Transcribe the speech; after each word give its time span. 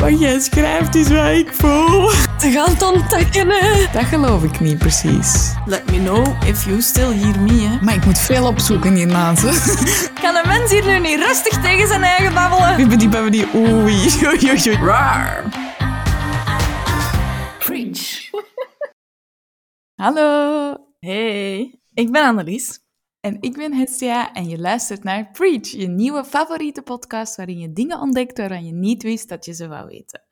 Wat 0.00 0.20
jij 0.20 0.40
schrijft 0.40 0.94
is 0.94 1.08
wat 1.08 1.26
ik 1.26 1.54
voel. 1.54 2.08
Te 2.38 2.50
gaan 2.50 2.70
het 2.70 2.82
ontdekken, 2.82 3.48
hè. 3.48 3.86
Dat 3.92 4.04
geloof 4.04 4.42
ik 4.42 4.60
niet 4.60 4.78
precies. 4.78 5.52
Let 5.66 5.90
me 5.90 5.98
know 5.98 6.42
if 6.46 6.64
you 6.64 6.80
still 6.80 7.12
hear 7.12 7.40
me, 7.40 7.52
hè. 7.52 7.84
Maar 7.84 7.94
ik 7.94 8.04
moet 8.04 8.18
veel 8.18 8.46
opzoeken 8.46 8.94
hiernaast. 8.94 9.42
Kan 10.22 10.36
een 10.36 10.46
mens 10.46 10.70
hier 10.70 10.86
nu 10.86 10.98
niet 10.98 11.18
rustig 11.18 11.62
tegen 11.62 11.88
zijn 11.88 12.02
eigen 12.02 12.34
babbelen? 12.34 12.76
Bibbidi 12.76 13.08
babbidi 13.08 13.46
oei. 13.54 13.94
Oei, 14.24 14.50
oei, 14.50 14.50
oei. 14.50 14.76
Raar. 14.76 15.44
Preach. 17.58 18.30
Hallo. 19.94 20.74
Hey, 20.98 21.80
ik 21.94 22.12
ben 22.12 22.24
Annelies. 22.24 22.80
En 23.20 23.36
ik 23.40 23.56
ben 23.56 23.74
Hestia 23.74 24.32
en 24.32 24.48
je 24.48 24.58
luistert 24.58 25.02
naar 25.02 25.30
Preach, 25.30 25.68
je 25.68 25.86
nieuwe 25.86 26.24
favoriete 26.24 26.82
podcast 26.82 27.36
waarin 27.36 27.58
je 27.58 27.72
dingen 27.72 28.00
ontdekt 28.00 28.38
waarvan 28.38 28.64
je 28.64 28.72
niet 28.72 29.02
wist 29.02 29.28
dat 29.28 29.44
je 29.44 29.54
ze 29.54 29.68
wou 29.68 29.86
weten. 29.86 30.22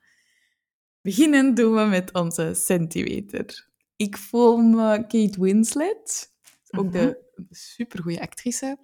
Beginnen 1.01 1.53
doen 1.53 1.75
we 1.75 1.81
met 1.81 2.13
onze 2.13 2.53
centimeter. 2.53 3.69
Ik 3.95 4.17
voel 4.17 4.57
me 4.57 4.97
Kate 5.07 5.41
Winslet, 5.41 6.33
ook 6.77 6.91
de 6.91 7.25
supergoeie 7.49 8.21
actrice. 8.21 8.77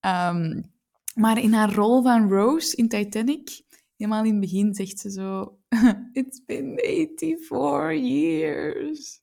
Ehm, 0.00 0.62
maar 1.14 1.38
in 1.42 1.52
haar 1.52 1.74
rol 1.74 2.02
van 2.02 2.28
Rose 2.28 2.76
in 2.76 2.88
Titanic, 2.88 3.62
helemaal 3.96 4.24
in 4.24 4.30
het 4.30 4.40
begin 4.40 4.74
zegt 4.74 4.98
ze 4.98 5.10
zo... 5.10 5.58
It's 6.12 6.44
been 6.44 6.78
84 6.78 7.92
years. 7.92 9.19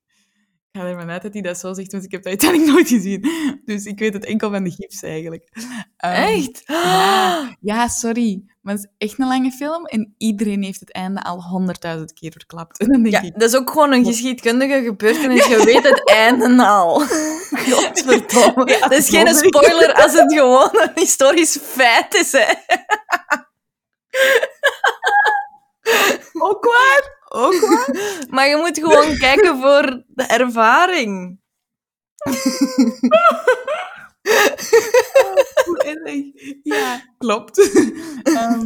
Ik 0.77 0.83
ga 0.83 0.89
ervan 0.89 1.09
uit 1.09 1.21
dat 1.21 1.33
hij 1.33 1.41
dat 1.41 1.57
zo 1.57 1.73
zegt, 1.73 1.91
want 1.91 2.03
ik 2.03 2.11
heb 2.11 2.21
Titanic 2.21 2.65
nooit 2.71 2.87
gezien. 2.87 3.29
Dus 3.65 3.85
ik 3.85 3.99
weet 3.99 4.13
het 4.13 4.25
enkel 4.25 4.51
van 4.51 4.63
de 4.63 4.71
gifs 4.71 5.03
eigenlijk. 5.03 5.49
Ehm, 5.97 6.13
Echt? 6.13 6.63
Ja, 6.65 7.55
ja, 7.61 7.87
sorry. 7.87 8.43
Maar 8.61 8.73
het 8.73 8.83
is 8.83 9.07
echt 9.07 9.19
een 9.19 9.27
lange 9.27 9.51
film 9.51 9.85
en 9.85 10.13
iedereen 10.17 10.63
heeft 10.63 10.79
het 10.79 10.91
einde 10.91 11.23
al 11.23 11.43
honderdduizend 11.43 12.13
keer 12.13 12.31
verklapt. 12.31 12.79
En 12.79 12.87
dan 12.91 13.03
denk 13.03 13.15
Ja, 13.15 13.21
ik... 13.21 13.39
dat 13.39 13.49
is 13.49 13.55
ook 13.55 13.69
gewoon 13.69 13.91
een 13.93 14.05
geschiedkundige 14.05 14.83
gebeurtenis. 14.83 15.45
Je 15.55 15.63
weet 15.65 15.83
het 15.83 16.09
einde 16.09 16.65
al. 16.65 16.99
Godverdomme. 17.69 18.77
dat 18.79 18.91
is 18.91 19.09
geen 19.09 19.35
spoiler 19.35 19.93
als 19.93 20.13
het 20.13 20.33
gewoon 20.33 20.69
een 20.71 20.91
historisch 20.95 21.57
feit 21.61 22.13
is, 22.13 22.31
hè. 22.31 22.53
Ook 26.33 26.65
waar? 26.65 27.16
Ook? 27.37 27.53
Maar 28.33 28.47
je 28.47 28.55
moet 28.55 28.79
gewoon 28.79 29.17
kijken 29.17 29.57
voor 29.57 30.03
de 30.07 30.23
ervaring. 30.23 31.39
Hoe 35.65 35.83
erg. 36.03 36.23
Ja, 36.63 37.13
klopt. 37.17 37.71
Ehm, 38.23 38.65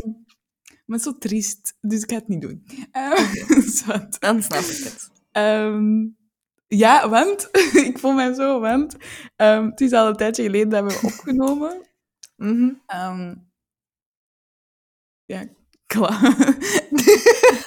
maar 0.86 1.00
zo 1.00 1.18
triest, 1.18 1.78
dus 1.82 2.04
ik 2.04 2.10
ga 2.10 2.16
het 2.16 2.28
niet 2.28 2.42
doen. 2.42 2.66
Ehm, 2.92 3.62
zwart. 3.78 4.20
Dan 4.20 4.44
snap 4.44 4.60
ik 4.64 4.84
het. 4.84 5.12
Ehm, 5.32 6.08
ja, 6.68 7.10
want 7.10 7.50
ik 7.74 8.00
voel 8.00 8.14
mij 8.14 8.34
zo, 8.34 8.60
want 8.60 8.96
ehm, 9.36 9.66
het 9.66 9.82
is 9.82 9.92
al 9.92 10.08
een 10.08 10.16
tijdje 10.16 10.44
geleden 10.44 10.70
dat 10.70 10.94
we 10.94 11.08
opgenomen. 11.08 11.88
Mhm. 12.36 12.74
Ehm, 12.86 13.36
ja, 15.26 15.46
klaar. 15.92 16.56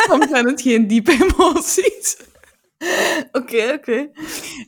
Soms 0.09 0.29
zijn 0.29 0.47
het 0.47 0.61
geen 0.61 0.87
diepe 0.87 1.13
emoties. 1.13 2.17
Oké, 3.33 3.73
oké. 3.73 4.11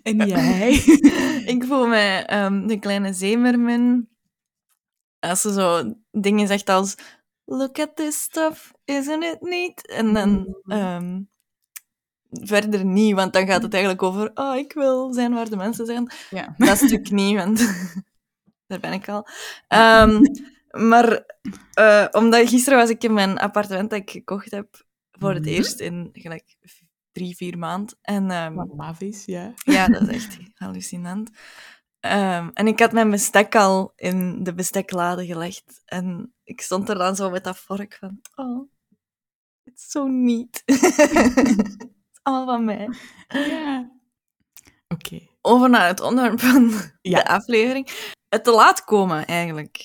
En 0.02 0.26
jij? 0.26 0.72
Ik 1.54 1.64
voel 1.64 1.86
mij 1.86 2.26
ehm, 2.26 2.66
de 2.66 2.78
kleine 2.78 3.12
zeemermin. 3.12 4.08
Als 5.20 5.40
ze 5.40 5.52
zo 5.52 5.94
dingen 6.10 6.46
zegt 6.46 6.68
als... 6.68 6.94
Look 7.44 7.78
at 7.78 7.96
this 7.96 8.20
stuff, 8.20 8.72
isn't 8.84 9.24
it 9.24 9.40
neat? 9.40 9.86
En 9.86 10.12
dan... 10.12 10.56
ehm, 10.66 11.20
verder 12.30 12.84
niet, 12.84 13.14
want 13.14 13.32
dan 13.32 13.46
gaat 13.46 13.62
het 13.62 13.72
eigenlijk 13.72 14.02
over... 14.02 14.30
Oh, 14.34 14.56
ik 14.56 14.72
wil 14.72 15.12
zijn 15.12 15.34
waar 15.34 15.50
de 15.50 15.56
mensen 15.56 15.86
zijn. 15.86 16.12
Ja. 16.30 16.54
Dat 16.56 16.76
stuk 16.76 17.10
niet, 17.10 17.36
want 17.36 17.58
daar 18.68 18.80
ben 18.80 18.92
ik 18.92 19.08
al. 19.08 19.26
Ehm, 19.68 20.20
maar 20.70 21.24
eh, 21.72 22.06
omdat 22.10 22.48
gisteren 22.48 22.78
was 22.78 22.90
ik 22.90 23.04
in 23.04 23.14
mijn 23.14 23.38
appartement 23.38 23.90
dat 23.90 23.98
ik 23.98 24.10
gekocht 24.10 24.50
heb 24.50 24.84
voor 25.10 25.34
het 25.34 25.42
Mhm. 25.44 25.52
eerst 25.52 25.80
in 25.80 26.08
gelijk 26.12 26.56
drie, 27.12 27.36
vier 27.36 27.58
maanden. 27.58 27.98
En 28.02 28.54
Wat 28.54 29.00
is, 29.00 29.24
ja. 29.24 29.52
ja, 29.64 29.86
dat 29.86 30.08
is 30.08 30.24
echt 30.26 30.38
hallucinant. 30.54 31.30
Ehm, 32.00 32.48
en 32.52 32.66
ik 32.66 32.80
had 32.80 32.92
mijn 32.92 33.10
bestek 33.10 33.54
al 33.54 33.92
in 33.96 34.42
de 34.42 34.54
besteklade 34.54 35.26
gelegd. 35.26 35.82
En 35.84 36.34
ik 36.44 36.60
stond 36.60 36.88
er 36.88 36.98
dan 36.98 37.16
zo 37.16 37.30
met 37.30 37.44
dat 37.44 37.58
vork 37.58 37.96
van... 38.00 38.20
Oh, 38.34 38.70
it's 39.64 39.90
so 39.90 40.06
neat. 40.06 40.62
Het 40.64 40.82
is 40.82 41.76
allemaal 42.22 42.46
van 42.46 42.64
mij. 42.64 42.88
Ja. 43.28 43.90
Oké. 44.88 45.20
Over 45.40 45.70
naar 45.70 45.86
het 45.86 46.00
onderwerp 46.00 46.40
van 46.40 46.72
Ja. 47.02 47.22
de 47.22 47.26
aflevering. 47.28 48.12
Het 48.28 48.44
te 48.44 48.50
laat 48.50 48.84
komen, 48.84 49.26
eigenlijk. 49.26 49.76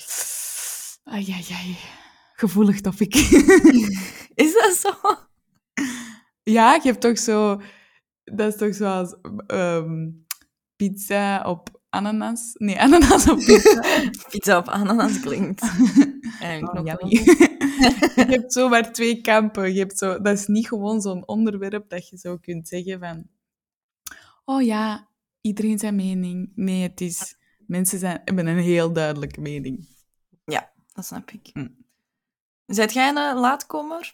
Ai, 1.11 1.25
ai, 1.31 1.45
ai. 1.51 1.75
Gevoelig 2.35 2.81
topic. 2.81 3.15
Is 4.43 4.53
dat 4.53 4.73
zo? 4.73 4.91
ja, 6.43 6.73
je 6.73 6.81
hebt 6.83 7.01
toch 7.01 7.17
zo... 7.19 7.61
Dat 8.23 8.53
is 8.53 8.59
toch 8.59 8.75
zoals 8.75 9.15
ehm, 9.47 10.09
pizza 10.75 11.43
op 11.43 11.81
ananas? 11.89 12.53
Nee, 12.53 12.79
ananas 12.85 13.29
op 13.29 13.37
pizza. 13.37 13.81
Pizza 14.29 14.57
op 14.57 14.67
ananas 14.67 15.19
klinkt. 15.19 15.61
Eigenlijk 16.39 17.01
Oh, 17.01 17.09
je 17.09 18.25
hebt 18.29 18.53
zo 18.53 18.69
maar 18.69 18.91
twee 18.93 19.21
kampen. 19.21 19.73
Je 19.73 19.79
hebt 19.79 19.97
zo, 19.97 20.21
dat 20.21 20.37
is 20.37 20.47
niet 20.47 20.67
gewoon 20.67 21.01
zo'n 21.01 21.27
onderwerp 21.27 21.89
dat 21.89 22.09
je 22.09 22.17
zo 22.17 22.37
kunt 22.37 22.67
zeggen 22.67 22.99
van... 22.99 23.27
Oh 24.45 24.61
ja, 24.61 25.07
iedereen 25.41 25.79
zijn 25.79 25.95
mening. 25.95 26.51
Nee, 26.55 26.81
het 26.81 27.01
is... 27.01 27.35
Mensen 27.67 27.99
zijn, 27.99 28.21
hebben 28.25 28.47
een 28.47 28.57
heel 28.57 28.93
duidelijke 28.93 29.41
mening. 29.41 29.90
Dat 30.93 31.05
snap 31.05 31.31
ik. 31.31 31.49
Hm. 31.53 31.67
Zijt 32.65 32.93
jij 32.93 33.09
een 33.09 33.37
laatkomer? 33.37 34.11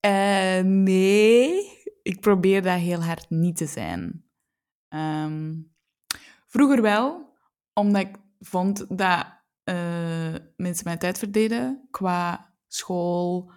Eh, 0.00 0.60
nee, 0.60 1.78
ik 2.02 2.20
probeer 2.20 2.62
dat 2.62 2.78
heel 2.78 3.02
hard 3.02 3.30
niet 3.30 3.56
te 3.56 3.66
zijn. 3.66 4.24
Ehm, 4.88 5.54
vroeger 6.46 6.82
wel, 6.82 7.34
omdat 7.72 8.02
ik 8.02 8.16
vond 8.38 8.98
dat 8.98 9.26
eh, 9.64 10.34
mensen 10.56 10.84
mijn 10.84 10.98
tijd 10.98 11.18
verdeden 11.18 11.88
qua 11.90 12.54
school 12.66 13.50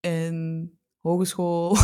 en 0.00 0.70
hogeschool. 1.00 1.76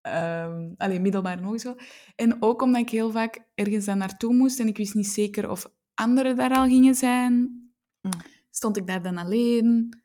Ehm 0.00 0.72
alleen 0.76 1.02
middelbare 1.02 1.36
en 1.36 1.44
hogeschool. 1.44 1.78
En 2.16 2.42
ook 2.42 2.62
omdat 2.62 2.80
ik 2.80 2.90
heel 2.90 3.10
vaak 3.10 3.46
ergens 3.54 3.84
dan 3.84 3.98
naartoe 3.98 4.34
moest 4.34 4.60
en 4.60 4.66
ik 4.66 4.76
wist 4.76 4.94
niet 4.94 5.06
zeker 5.06 5.50
of 5.50 5.66
anderen 5.94 6.36
daar 6.36 6.50
al 6.50 6.66
gingen 6.66 6.94
zijn. 6.94 7.61
Mm. 8.02 8.10
Stond 8.50 8.76
ik 8.76 8.86
daar 8.86 9.02
dan 9.02 9.16
alleen? 9.18 10.00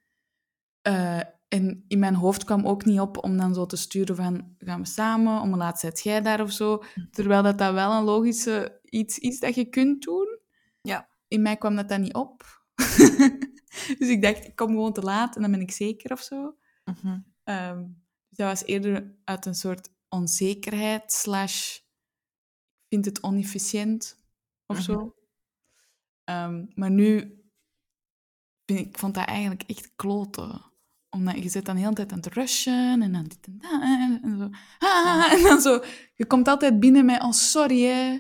Eh, 0.81 1.19
en 1.47 1.83
in 1.87 1.99
mijn 1.99 2.15
hoofd 2.15 2.43
kwam 2.43 2.65
ook 2.65 2.85
niet 2.85 2.99
op 2.99 3.23
om 3.23 3.37
dan 3.37 3.53
zo 3.53 3.65
te 3.65 3.75
sturen 3.77 4.15
van, 4.15 4.55
gaan 4.57 4.81
we 4.81 4.87
samen, 4.87 5.41
om 5.41 5.51
een 5.51 5.57
laat 5.57 5.79
zet 5.79 6.03
jij 6.03 6.21
daar 6.21 6.41
of 6.41 6.51
zo. 6.51 6.83
Terwijl 7.11 7.43
dat, 7.43 7.57
dat 7.57 7.73
wel 7.73 7.91
een 7.91 8.03
logische 8.03 8.79
iets 8.83 9.19
is 9.19 9.39
dat 9.39 9.55
je 9.55 9.65
kunt 9.65 10.03
doen. 10.03 10.39
Ja. 10.81 11.07
In 11.27 11.41
mij 11.41 11.57
kwam 11.57 11.75
dat 11.75 11.89
dan 11.89 12.01
niet 12.01 12.13
op. 12.13 12.65
dus 13.99 14.09
ik 14.09 14.21
dacht, 14.21 14.45
ik 14.45 14.55
kom 14.55 14.67
gewoon 14.67 14.93
te 14.93 15.01
laat 15.01 15.35
en 15.35 15.41
dan 15.41 15.51
ben 15.51 15.61
ik 15.61 15.71
zeker 15.71 16.11
of 16.11 16.21
zo. 16.21 16.57
Mhm. 16.85 17.19
Ehm, 17.43 17.83
dus 18.29 18.37
dat 18.37 18.47
was 18.47 18.63
eerder 18.65 19.15
uit 19.23 19.45
een 19.45 19.55
soort 19.55 19.89
onzekerheid 20.09 21.11
slash 21.11 21.75
ik 22.89 22.93
vind 22.93 23.05
het 23.05 23.23
onefficiënt 23.23 24.17
of 24.65 24.75
Mhm. 24.75 24.85
zo. 24.85 25.15
Ehm, 26.23 26.65
maar 26.73 26.91
nu 26.91 27.36
ik, 28.75 28.97
vond 28.97 29.13
dat 29.13 29.25
eigenlijk 29.25 29.63
echt 29.67 29.91
kloten. 29.95 30.61
Omdat 31.09 31.43
je 31.43 31.49
zit 31.49 31.65
dan 31.65 31.75
de 31.75 31.81
hele 31.81 31.93
tijd 31.93 32.11
aan 32.11 32.17
het 32.17 32.33
rushen 32.33 33.01
en 33.01 33.11
dan 33.13 33.23
dit 33.23 33.47
en 33.47 33.57
dat 33.59 33.81
en 34.23 34.37
zo. 34.37 34.49
Ah, 34.79 35.33
en 35.33 35.43
dan 35.43 35.61
zo. 35.61 35.83
Je 36.15 36.25
komt 36.25 36.47
altijd 36.47 36.79
binnen 36.79 37.05
met, 37.05 37.21
oh 37.23 37.31
sorry 37.31 37.81
hè, 37.81 38.19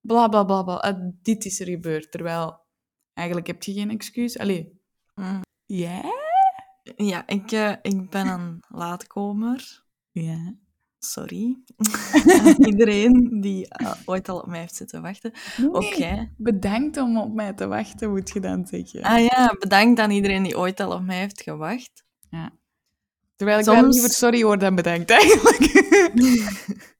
bla 0.00 0.28
bla 0.28 0.44
bla 0.44 0.62
bla. 0.62 0.74
Ah, 0.74 1.10
dit 1.22 1.44
is 1.44 1.60
er 1.60 1.66
gebeurd. 1.66 2.10
Terwijl, 2.10 2.66
eigenlijk 3.14 3.46
heb 3.46 3.62
je 3.62 3.72
geen 3.72 3.90
excuus. 3.90 4.38
Allee, 4.38 4.74
Mm. 5.14 5.40
jij? 5.66 6.04
Ja, 6.96 7.26
ik, 7.26 7.52
eh, 7.52 7.72
ik 7.82 8.10
ben 8.10 8.26
een 8.26 8.64
laatkomer. 8.68 9.84
Ja. 10.10 10.54
Sorry. 10.98 11.56
Iedereen 12.70 13.40
die 13.40 13.68
eh, 13.68 13.92
ooit 14.04 14.28
al 14.28 14.38
op 14.38 14.46
mij 14.46 14.60
heeft 14.60 14.74
zitten 14.74 15.02
wachten. 15.02 15.32
Oké. 15.72 15.98
Nee, 15.98 16.30
Bedankt 16.36 16.96
om 16.96 17.18
op 17.18 17.34
mij 17.34 17.52
te 17.52 17.66
wachten, 17.66 18.10
moet 18.10 18.30
je 18.30 18.40
dan 18.40 18.66
zeggen. 18.66 19.02
Ah 19.02 19.24
ja, 19.24 19.54
bedankt 19.58 20.00
aan 20.00 20.10
iedereen 20.10 20.42
die 20.42 20.58
ooit 20.58 20.80
al 20.80 20.92
op 20.92 21.02
mij 21.04 21.18
heeft 21.18 21.42
gewacht. 21.42 22.04
Terwijl 23.36 23.58
ik 23.58 23.64
wel 23.64 23.74
soms- 23.74 23.94
liever 23.94 24.10
sorry 24.10 24.42
hoor 24.42 24.58
dan 24.58 24.74
bedankt, 24.74 25.10
eigenlijk. 25.20 25.60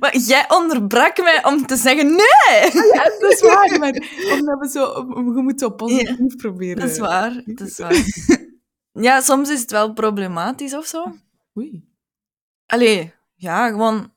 Maar 0.00 0.16
jij 0.16 0.44
onderbrak 0.48 1.22
mij 1.22 1.44
om 1.44 1.66
te 1.66 1.76
zeggen 1.76 2.06
nee! 2.06 2.70
ja, 2.92 3.02
dat 3.18 3.32
is 3.32 3.40
waar, 3.40 3.78
maar 3.78 3.92
omdat 4.38 4.58
we 4.58 4.68
zo... 4.72 5.04
Je 5.14 5.42
moet 5.42 5.60
zo 5.60 5.70
positief 5.70 6.36
proberen. 6.36 6.80
Dat 6.80 6.90
is 6.90 6.98
waar, 6.98 7.42
dat 7.44 7.68
is 7.68 7.78
waar. 7.78 7.96
ja, 8.92 9.20
soms 9.20 9.50
is 9.50 9.60
het 9.60 9.70
wel 9.70 9.92
problematisch 9.92 10.74
of 10.74 10.86
zo. 10.86 11.16
Oei. 11.58 11.84
Allee, 12.66 13.12
ja, 13.42 13.68
gewoon... 13.68 14.14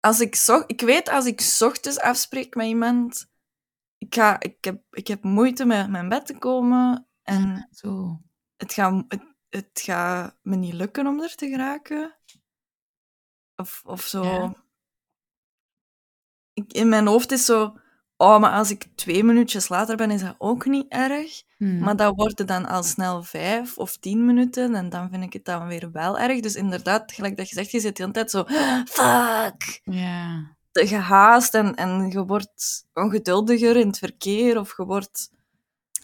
Als 0.00 0.20
ik, 0.20 0.34
zo, 0.34 0.62
ik 0.66 0.80
weet, 0.80 1.08
als 1.08 1.26
ik 1.26 1.56
ochtends 1.60 1.98
afspreek 1.98 2.54
met 2.54 2.66
iemand... 2.66 3.30
Ik, 3.98 4.14
ga, 4.14 4.40
ik, 4.40 4.64
heb, 4.64 4.82
ik 4.90 5.06
heb 5.06 5.22
moeite 5.22 5.64
met 5.64 5.90
mijn 5.90 6.08
bed 6.08 6.26
te 6.26 6.38
komen. 6.38 7.08
En 7.22 7.68
Zo. 7.70 8.20
het 8.56 8.72
gaat, 8.72 9.04
het, 9.08 9.34
het 9.48 9.80
gaat 9.80 10.38
me 10.42 10.56
niet 10.56 10.72
lukken 10.72 11.06
om 11.06 11.20
er 11.20 11.34
te 11.34 11.48
geraken. 11.48 12.16
Of, 13.56 13.82
of 13.84 14.02
zo. 14.02 14.22
Ja. 14.22 14.64
Ik, 16.52 16.72
in 16.72 16.88
mijn 16.88 17.06
hoofd 17.06 17.32
is 17.32 17.44
zo... 17.44 17.78
Oh, 18.18 18.40
maar 18.40 18.52
als 18.52 18.70
ik 18.70 18.86
twee 18.94 19.24
minuutjes 19.24 19.68
later 19.68 19.96
ben, 19.96 20.10
is 20.10 20.20
dat 20.20 20.34
ook 20.38 20.66
niet 20.66 20.86
erg. 20.88 21.42
Hm. 21.56 21.78
Maar 21.78 21.96
dat 21.96 22.14
worden 22.16 22.46
dan 22.46 22.66
al 22.66 22.82
snel 22.82 23.22
vijf 23.22 23.78
of 23.78 23.96
tien 23.96 24.24
minuten 24.26 24.74
en 24.74 24.88
dan 24.88 25.08
vind 25.10 25.22
ik 25.22 25.32
het 25.32 25.44
dan 25.44 25.66
weer 25.66 25.88
wel 25.92 26.18
erg. 26.18 26.40
Dus 26.40 26.54
inderdaad, 26.54 27.12
gelijk 27.12 27.36
dat 27.36 27.48
je 27.48 27.54
zegt, 27.54 27.70
je 27.70 27.80
zit 27.80 27.96
de 27.96 28.02
hele 28.02 28.14
tijd 28.14 28.30
zo... 28.30 28.44
Fuck! 28.98 29.80
Ja. 29.84 30.54
te 30.72 30.86
gehaast 30.86 31.54
en, 31.54 31.74
en 31.74 32.10
je 32.10 32.24
wordt 32.24 32.84
ongeduldiger 32.94 33.76
in 33.76 33.86
het 33.86 33.98
verkeer 33.98 34.58
of 34.58 34.76
je 34.76 34.84
wordt... 34.84 35.30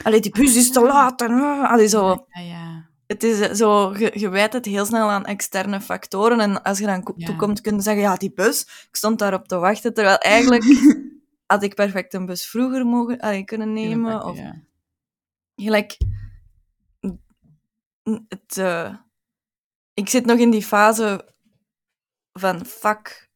Allee, 0.02 0.20
die 0.20 0.32
bus 0.32 0.56
is 0.56 0.70
te 0.72 0.80
laat 0.80 1.22
en... 1.22 1.30
ah, 1.30 1.70
Allee, 1.70 1.88
zo. 1.88 2.26
Ja, 2.28 2.40
ja. 2.40 2.90
Het 3.06 3.22
is 3.22 3.40
eh, 3.40 3.54
zo... 3.54 3.96
Je, 3.98 4.10
je 4.14 4.28
wijt 4.28 4.52
het 4.52 4.64
heel 4.64 4.86
snel 4.86 5.10
aan 5.10 5.24
externe 5.24 5.80
factoren 5.80 6.40
en 6.40 6.62
als 6.62 6.78
je 6.78 6.86
dan 6.86 7.12
Ja. 7.16 7.26
toekomt, 7.26 7.60
kun 7.60 7.74
je 7.74 7.82
zeggen, 7.82 8.02
ja, 8.02 8.14
die 8.16 8.32
bus, 8.32 8.60
ik 8.62 8.96
stond 8.96 9.18
daarop 9.18 9.48
te 9.48 9.56
wachten, 9.56 9.94
terwijl 9.94 10.16
eigenlijk 10.18 10.64
had 11.52 11.62
ik 11.62 11.74
perfect 11.74 12.14
een 12.14 12.26
bus 12.26 12.46
vroeger 12.46 12.86
mogen, 12.86 13.18
allee, 13.18 13.44
kunnen 13.44 13.72
nemen. 13.72 14.24
Of, 14.24 14.36
Ja. 14.36 14.62
gelijk... 15.54 15.96
Het, 18.28 18.56
eh, 18.58 18.94
ik 19.94 20.08
zit 20.08 20.26
nog 20.26 20.38
in 20.38 20.50
die 20.50 20.62
fase 20.62 21.34
van, 22.32 22.66
fuck, 22.66 23.30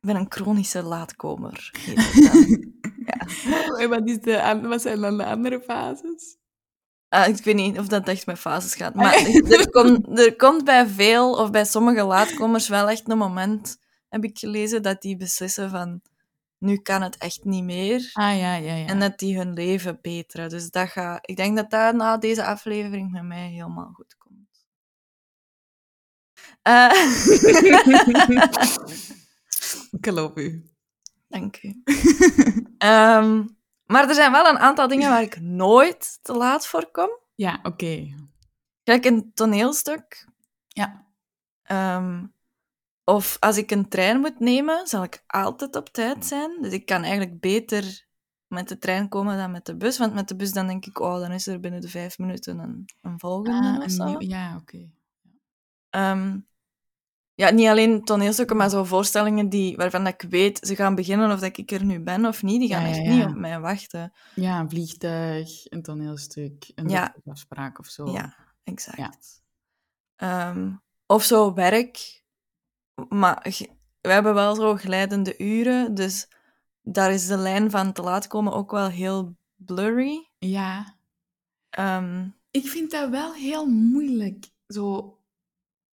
ik 0.00 0.06
ben 0.06 0.16
een 0.16 0.26
chronische 0.28 0.82
laatkomer. 0.82 1.70
En 3.78 3.88
wat, 3.88 4.08
is 4.08 4.20
de, 4.20 4.60
wat 4.62 4.82
zijn 4.82 5.00
dan 5.00 5.16
de 5.16 5.24
andere 5.24 5.60
fases? 5.60 6.36
Ah, 7.08 7.28
ik 7.28 7.44
weet 7.44 7.54
niet 7.54 7.78
of 7.78 7.88
dat 7.88 8.08
echt 8.08 8.26
met 8.26 8.38
fases 8.38 8.74
gaat. 8.74 8.94
Maar 8.94 9.14
er, 9.58 9.70
komt, 9.70 10.18
er 10.18 10.36
komt 10.36 10.64
bij 10.64 10.86
veel, 10.86 11.32
of 11.32 11.50
bij 11.50 11.64
sommige 11.64 12.02
laatkomers, 12.04 12.68
wel 12.68 12.88
echt 12.88 13.10
een 13.10 13.18
moment, 13.18 13.78
heb 14.08 14.24
ik 14.24 14.38
gelezen, 14.38 14.82
dat 14.82 15.02
die 15.02 15.16
beslissen 15.16 15.70
van 15.70 16.02
nu 16.58 16.76
kan 16.76 17.02
het 17.02 17.16
echt 17.16 17.44
niet 17.44 17.64
meer. 17.64 18.10
Ah, 18.12 18.38
ja, 18.38 18.54
ja, 18.54 18.74
ja. 18.74 18.86
En 18.86 19.00
dat 19.00 19.18
die 19.18 19.36
hun 19.36 19.52
leven 19.52 19.98
beteren. 20.02 20.48
Dus 20.48 20.70
dat 20.70 20.88
gaat, 20.88 21.30
ik 21.30 21.36
denk 21.36 21.56
dat 21.56 21.70
dat 21.70 21.94
na 21.94 22.16
deze 22.16 22.44
aflevering 22.44 23.10
met 23.10 23.22
mij 23.22 23.48
helemaal 23.48 23.90
goed 23.92 24.16
komt. 24.18 24.64
Eh, 26.62 26.90
Ik 29.90 30.06
geloof 30.06 30.36
u. 30.36 30.70
Dank 31.28 31.62
u. 31.62 31.82
Ehm, 32.78 33.44
maar 33.86 34.08
er 34.08 34.14
zijn 34.14 34.32
wel 34.32 34.46
een 34.46 34.58
aantal 34.58 34.88
dingen 34.88 35.10
waar 35.10 35.22
ik 35.22 35.40
nooit 35.40 36.18
te 36.22 36.34
laat 36.34 36.66
voor 36.66 36.90
kom. 36.90 37.08
Ja, 37.34 37.58
oké. 37.62 38.14
Kijk, 38.82 39.04
een 39.04 39.30
toneelstuk. 39.34 40.28
Ja. 40.68 41.06
Ehm, 41.62 42.24
of 43.08 43.36
als 43.40 43.56
ik 43.56 43.70
een 43.70 43.88
trein 43.88 44.20
moet 44.20 44.40
nemen, 44.40 44.86
zal 44.86 45.02
ik 45.02 45.22
altijd 45.26 45.76
op 45.76 45.88
tijd 45.88 46.24
zijn. 46.26 46.62
Dus 46.62 46.72
ik 46.72 46.86
kan 46.86 47.02
eigenlijk 47.02 47.40
beter 47.40 48.06
met 48.46 48.68
de 48.68 48.78
trein 48.78 49.08
komen 49.08 49.36
dan 49.36 49.50
met 49.50 49.66
de 49.66 49.76
bus. 49.76 49.98
Want 49.98 50.14
met 50.14 50.28
de 50.28 50.36
bus 50.36 50.52
dan 50.52 50.66
denk 50.66 50.86
ik, 50.86 50.98
oh, 51.00 51.18
dan 51.20 51.32
is 51.32 51.46
er 51.46 51.60
binnen 51.60 51.80
de 51.80 51.88
vijf 51.88 52.18
minuten 52.18 52.58
een, 52.58 52.84
een 53.02 53.18
volgende 53.18 53.78
Ah, 53.80 53.84
een 53.86 54.06
nieuw- 54.06 54.20
ja, 54.20 54.56
oké. 54.56 54.90
Ehm, 55.90 56.38
ja, 57.34 57.50
niet 57.50 57.68
alleen 57.68 58.04
toneelstukken, 58.04 58.56
maar 58.56 58.70
zo 58.70 58.84
voorstellingen 58.84 59.48
die, 59.48 59.76
waarvan 59.76 60.04
dat 60.04 60.22
ik 60.22 60.30
weet, 60.30 60.58
ze 60.66 60.74
gaan 60.76 60.94
beginnen 60.94 61.30
of 61.32 61.40
dat 61.40 61.56
ik 61.56 61.70
er 61.70 61.84
nu 61.84 62.00
ben 62.00 62.26
of 62.26 62.42
niet. 62.42 62.60
Die 62.60 62.68
gaan 62.68 62.82
Ja, 62.82 62.88
echt 62.88 62.96
ja. 63.04 63.14
niet 63.14 63.24
op 63.24 63.34
mij 63.34 63.60
wachten. 63.60 64.12
Ja, 64.34 64.60
een 64.60 64.70
vliegtuig, 64.70 65.70
een 65.72 65.82
toneelstuk, 65.82 66.72
een 66.74 67.12
afspraak 67.26 67.78
of 67.78 67.86
zo. 67.86 68.10
Ja, 68.10 68.36
exact. 68.64 69.42
Ehm, 70.16 70.72
of 71.06 71.22
zo 71.24 71.54
werk. 71.54 72.24
Maar 73.08 73.42
we 74.00 74.12
hebben 74.12 74.34
wel 74.34 74.54
zo 74.54 74.74
glijdende 74.76 75.38
uren, 75.38 75.94
dus 75.94 76.28
daar 76.82 77.12
is 77.12 77.26
de 77.26 77.36
lijn 77.36 77.70
van 77.70 77.92
te 77.92 78.02
laat 78.02 78.26
komen 78.26 78.52
ook 78.52 78.70
wel 78.70 78.88
heel 78.88 79.36
blurry. 79.54 80.28
Ja. 80.38 80.96
Ehm, 81.70 82.28
Ik 82.50 82.66
vind 82.66 82.90
dat 82.90 83.10
wel 83.10 83.32
heel 83.34 83.66
moeilijk. 83.66 84.46
Zo 84.66 85.14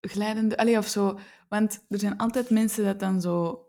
glijdende... 0.01 0.57
Allee, 0.57 0.77
of 0.77 0.87
zo... 0.87 1.19
Want 1.49 1.85
er 1.89 1.99
zijn 1.99 2.17
altijd 2.17 2.49
mensen 2.49 2.83
dat 2.85 2.99
dan 2.99 3.21
zo... 3.21 3.65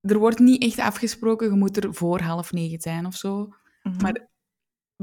Er 0.00 0.18
wordt 0.18 0.38
niet 0.38 0.62
echt 0.62 0.78
afgesproken, 0.78 1.50
je 1.50 1.56
moet 1.56 1.76
er 1.84 1.94
voor 1.94 2.20
half 2.20 2.52
negen 2.52 2.80
zijn 2.80 3.06
of 3.06 3.14
zo. 3.14 3.54
mhm. 3.82 4.02
Maar 4.02 4.30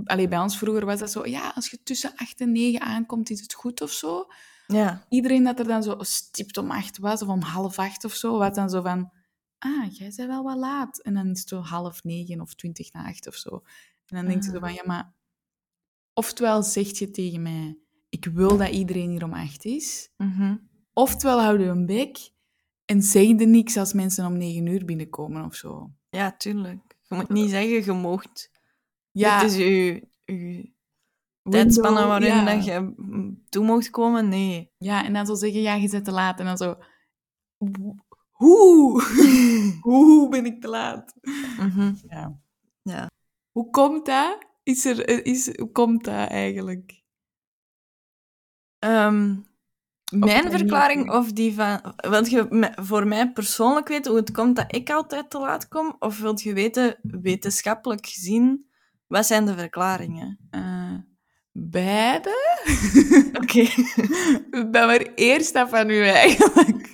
allee, 0.04 0.28
bij 0.28 0.40
ons 0.40 0.58
vroeger 0.58 0.86
was 0.86 1.00
dat 1.00 1.12
zo... 1.12 1.26
Ja, 1.26 1.52
als 1.56 1.70
je 1.70 1.84
tussen 1.84 2.12
acht 2.16 2.42
en 2.42 2.52
negen 2.52 2.82
aankomt, 2.82 3.30
is 3.30 3.42
het 3.42 3.54
goed 3.54 3.82
of 3.82 3.92
zo. 3.92 4.28
Ja, 4.74 5.06
Iedereen 5.10 5.44
dat 5.44 5.60
er 5.60 5.68
dan 5.68 5.84
zo 5.84 5.96
stipt 6.00 6.58
om 6.58 6.72
acht 6.72 6.98
was, 6.98 7.22
of 7.22 7.28
om 7.28 7.42
half 7.42 7.80
acht 7.80 8.06
of 8.06 8.14
zo, 8.14 8.38
was 8.38 8.56
dan 8.56 8.70
zo 8.70 8.82
van... 8.82 9.12
Ah, 9.60 9.94
jij 9.96 10.14
bent 10.16 10.30
wel 10.30 10.44
wat 10.44 10.58
laat. 10.58 11.00
En 11.02 11.14
dan 11.14 11.30
is 11.30 11.40
het 11.40 11.50
zo 11.50 11.62
half 11.62 12.04
negen 12.04 12.42
of 12.42 12.54
twintig 12.56 12.94
na 12.94 13.08
acht 13.08 13.28
of 13.28 13.36
zo. 13.36 13.50
En 14.06 14.16
dan 14.16 14.26
denk 14.26 14.44
je 14.44 14.52
zo 14.52 14.60
van, 14.60 14.74
ja, 14.74 14.84
maar... 14.86 15.14
Oftewel 16.14 16.64
zegt 16.64 16.98
je 16.98 17.12
tegen 17.12 17.42
mij, 17.42 17.78
ik 18.10 18.26
wil 18.26 18.58
dat 18.58 18.70
iedereen 18.70 19.10
hier 19.10 19.24
om 19.24 19.34
acht 19.34 19.66
is. 19.66 20.10
mhm. 20.18 20.56
Oftewel 20.94 21.42
houden 21.42 21.66
je 21.66 21.72
een 21.72 21.86
bek 21.86 22.18
en 22.86 23.02
zeg 23.02 23.28
je 23.28 23.34
niks 23.34 23.78
als 23.78 23.94
mensen 23.94 24.26
om 24.26 24.38
negen 24.38 24.66
uur 24.66 24.86
binnenkomen 24.86 25.46
of 25.46 25.56
zo. 25.56 25.92
ja, 26.10 26.32
tuurlijk. 26.32 26.98
Je 27.08 27.16
moet 27.16 27.30
niet 27.30 27.50
zeggen, 27.50 27.84
je 27.84 27.92
moogt. 27.92 28.52
Ja, 29.12 29.42
Dit 29.42 29.52
is 29.52 29.58
je, 29.58 30.08
je 30.26 30.72
window, 31.50 31.62
tijdspanne 31.62 32.08
waarin 32.08 32.36
ja. 32.36 32.56
dat 32.56 32.66
je 32.66 32.94
toe 33.50 33.66
mocht 33.66 33.90
komen. 33.90 34.30
Nee. 34.30 34.72
Ja, 34.78 35.06
en 35.06 35.14
dan 35.14 35.26
zo 35.26 35.36
zeggen, 35.36 35.62
ja, 35.62 35.74
je 35.74 35.90
bent 35.90 36.06
te 36.06 36.12
laat. 36.12 36.40
En 36.40 36.46
dan 36.46 36.58
zo... 36.58 36.78
Hoe? 38.32 39.04
Hoe 39.82 40.30
ben 40.30 40.46
ik 40.46 40.62
te 40.62 40.68
laat? 40.68 41.16
Mhm. 41.58 41.94
Ja. 42.08 42.40
Ja. 42.82 43.10
Hoe 43.52 43.70
komt 43.70 44.06
dat? 44.06 44.38
Is 44.64 44.86
er, 44.86 45.26
is, 45.26 45.58
hoe 45.58 45.72
komt 45.72 46.04
dat 46.04 46.30
eigenlijk? 46.30 47.04
Ehm, 48.80 49.36
mijn 50.10 50.52
verklaring 50.52 51.12
of 51.12 51.32
die 51.32 51.54
van... 51.54 51.96
Want 51.96 52.30
je 52.30 52.74
voor 52.82 53.08
mij 53.08 53.32
persoonlijk 53.32 53.88
weten 53.88 54.12
hoe 54.12 54.20
het 54.20 54.32
komt 54.32 54.56
dat 54.56 54.76
ik 54.76 54.90
altijd 54.90 55.30
te 55.30 55.40
laat 55.40 55.68
kom? 55.68 55.96
Of 56.00 56.20
wilt 56.20 56.42
je 56.42 56.54
weten, 56.54 56.98
wetenschappelijk 57.02 58.06
gezien, 58.06 58.70
wat 59.08 59.26
zijn 59.26 59.46
de 59.46 59.58
verklaringen? 59.58 60.40
Eh, 60.50 60.96
beide? 61.52 62.58
Oké. 63.42 63.60
Ik 64.60 64.72
ben 64.72 64.88
maar 64.88 65.08
eerst 65.16 65.54
dat 65.54 65.70
van 65.70 65.90
u 65.90 66.08
eigenlijk. 66.08 66.90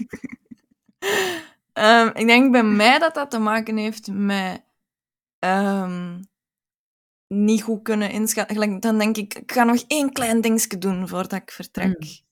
Ehm, 1.73 2.09
ik 2.13 2.27
denk 2.27 2.51
bij 2.51 2.63
mij 2.63 2.99
dat 2.99 3.13
dat 3.13 3.31
te 3.31 3.39
maken 3.39 3.77
heeft 3.77 4.07
met 4.11 4.63
ehm, 5.39 6.21
niet 7.27 7.61
goed 7.61 7.81
kunnen 7.81 8.11
inschatten. 8.11 8.79
Dan 8.79 8.97
denk 8.97 9.17
ik, 9.17 9.33
ik 9.33 9.51
ga 9.51 9.63
nog 9.63 9.83
één 9.87 10.11
klein 10.11 10.41
dingetje 10.41 10.77
doen 10.77 11.07
voordat 11.07 11.41
ik 11.41 11.51
vertrek. 11.51 11.99
Mm. 11.99 12.23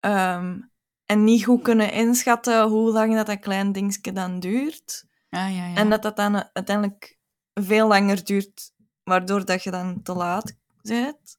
Ehm, 0.00 0.60
en 1.06 1.24
niet 1.24 1.44
goed 1.44 1.62
kunnen 1.62 1.92
inschatten 1.92 2.62
hoe 2.68 2.92
lang 2.92 3.14
dat, 3.14 3.26
dat 3.26 3.38
klein 3.38 3.72
dingetje 3.72 4.12
dan 4.12 4.40
duurt. 4.40 5.04
Ah, 5.30 5.56
ja, 5.56 5.66
ja. 5.66 5.74
En 5.74 5.90
dat 5.90 6.02
dat 6.02 6.16
dan 6.16 6.48
uiteindelijk 6.52 7.18
veel 7.54 7.88
langer 7.88 8.24
duurt, 8.24 8.72
waardoor 9.02 9.44
dat 9.44 9.62
je 9.62 9.70
dan 9.70 10.02
te 10.02 10.12
laat 10.12 10.56
bent. 10.88 11.38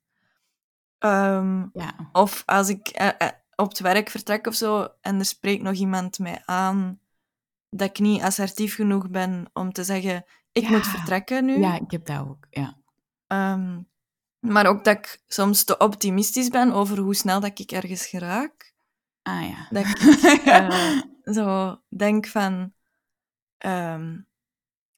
Ehm, 0.97 1.65
ja. 1.73 2.09
of 2.11 2.43
als 2.45 2.69
ik 2.69 2.87
eh, 2.87 3.07
eh, 3.17 3.29
op 3.55 3.69
het 3.69 3.79
werk 3.79 4.09
vertrek 4.09 4.47
of 4.47 4.55
zo 4.55 4.87
en 5.01 5.19
er 5.19 5.25
spreekt 5.25 5.63
nog 5.63 5.73
iemand 5.73 6.19
mij 6.19 6.41
aan 6.45 6.99
dat 7.69 7.89
ik 7.89 7.99
niet 7.99 8.21
assertief 8.21 8.75
genoeg 8.75 9.09
ben 9.09 9.49
om 9.53 9.71
te 9.71 9.83
zeggen: 9.83 10.25
Ik 10.51 10.63
Ja. 10.63 10.69
moet 10.69 10.87
vertrekken 10.87 11.45
nu. 11.45 11.59
ja, 11.59 11.75
ik 11.79 11.91
heb 11.91 12.05
dat 12.05 12.19
ook. 12.19 12.47
Ja. 12.49 12.77
Ehm, 13.27 13.79
maar 14.39 14.65
ook 14.65 14.83
dat 14.83 14.97
ik 14.97 15.23
soms 15.27 15.63
te 15.63 15.77
optimistisch 15.77 16.49
ben 16.49 16.71
over 16.71 16.97
hoe 16.97 17.15
snel 17.15 17.39
dat 17.39 17.59
ik 17.59 17.71
ergens 17.71 18.05
geraak. 18.07 18.73
Ah 19.21 19.49
ja. 19.49 19.67
Dat 19.69 19.85
ik 19.85 19.97
eh, 20.45 21.01
zo 21.23 21.77
denk 21.89 22.27
van... 22.27 22.73
ehm, 23.57 24.17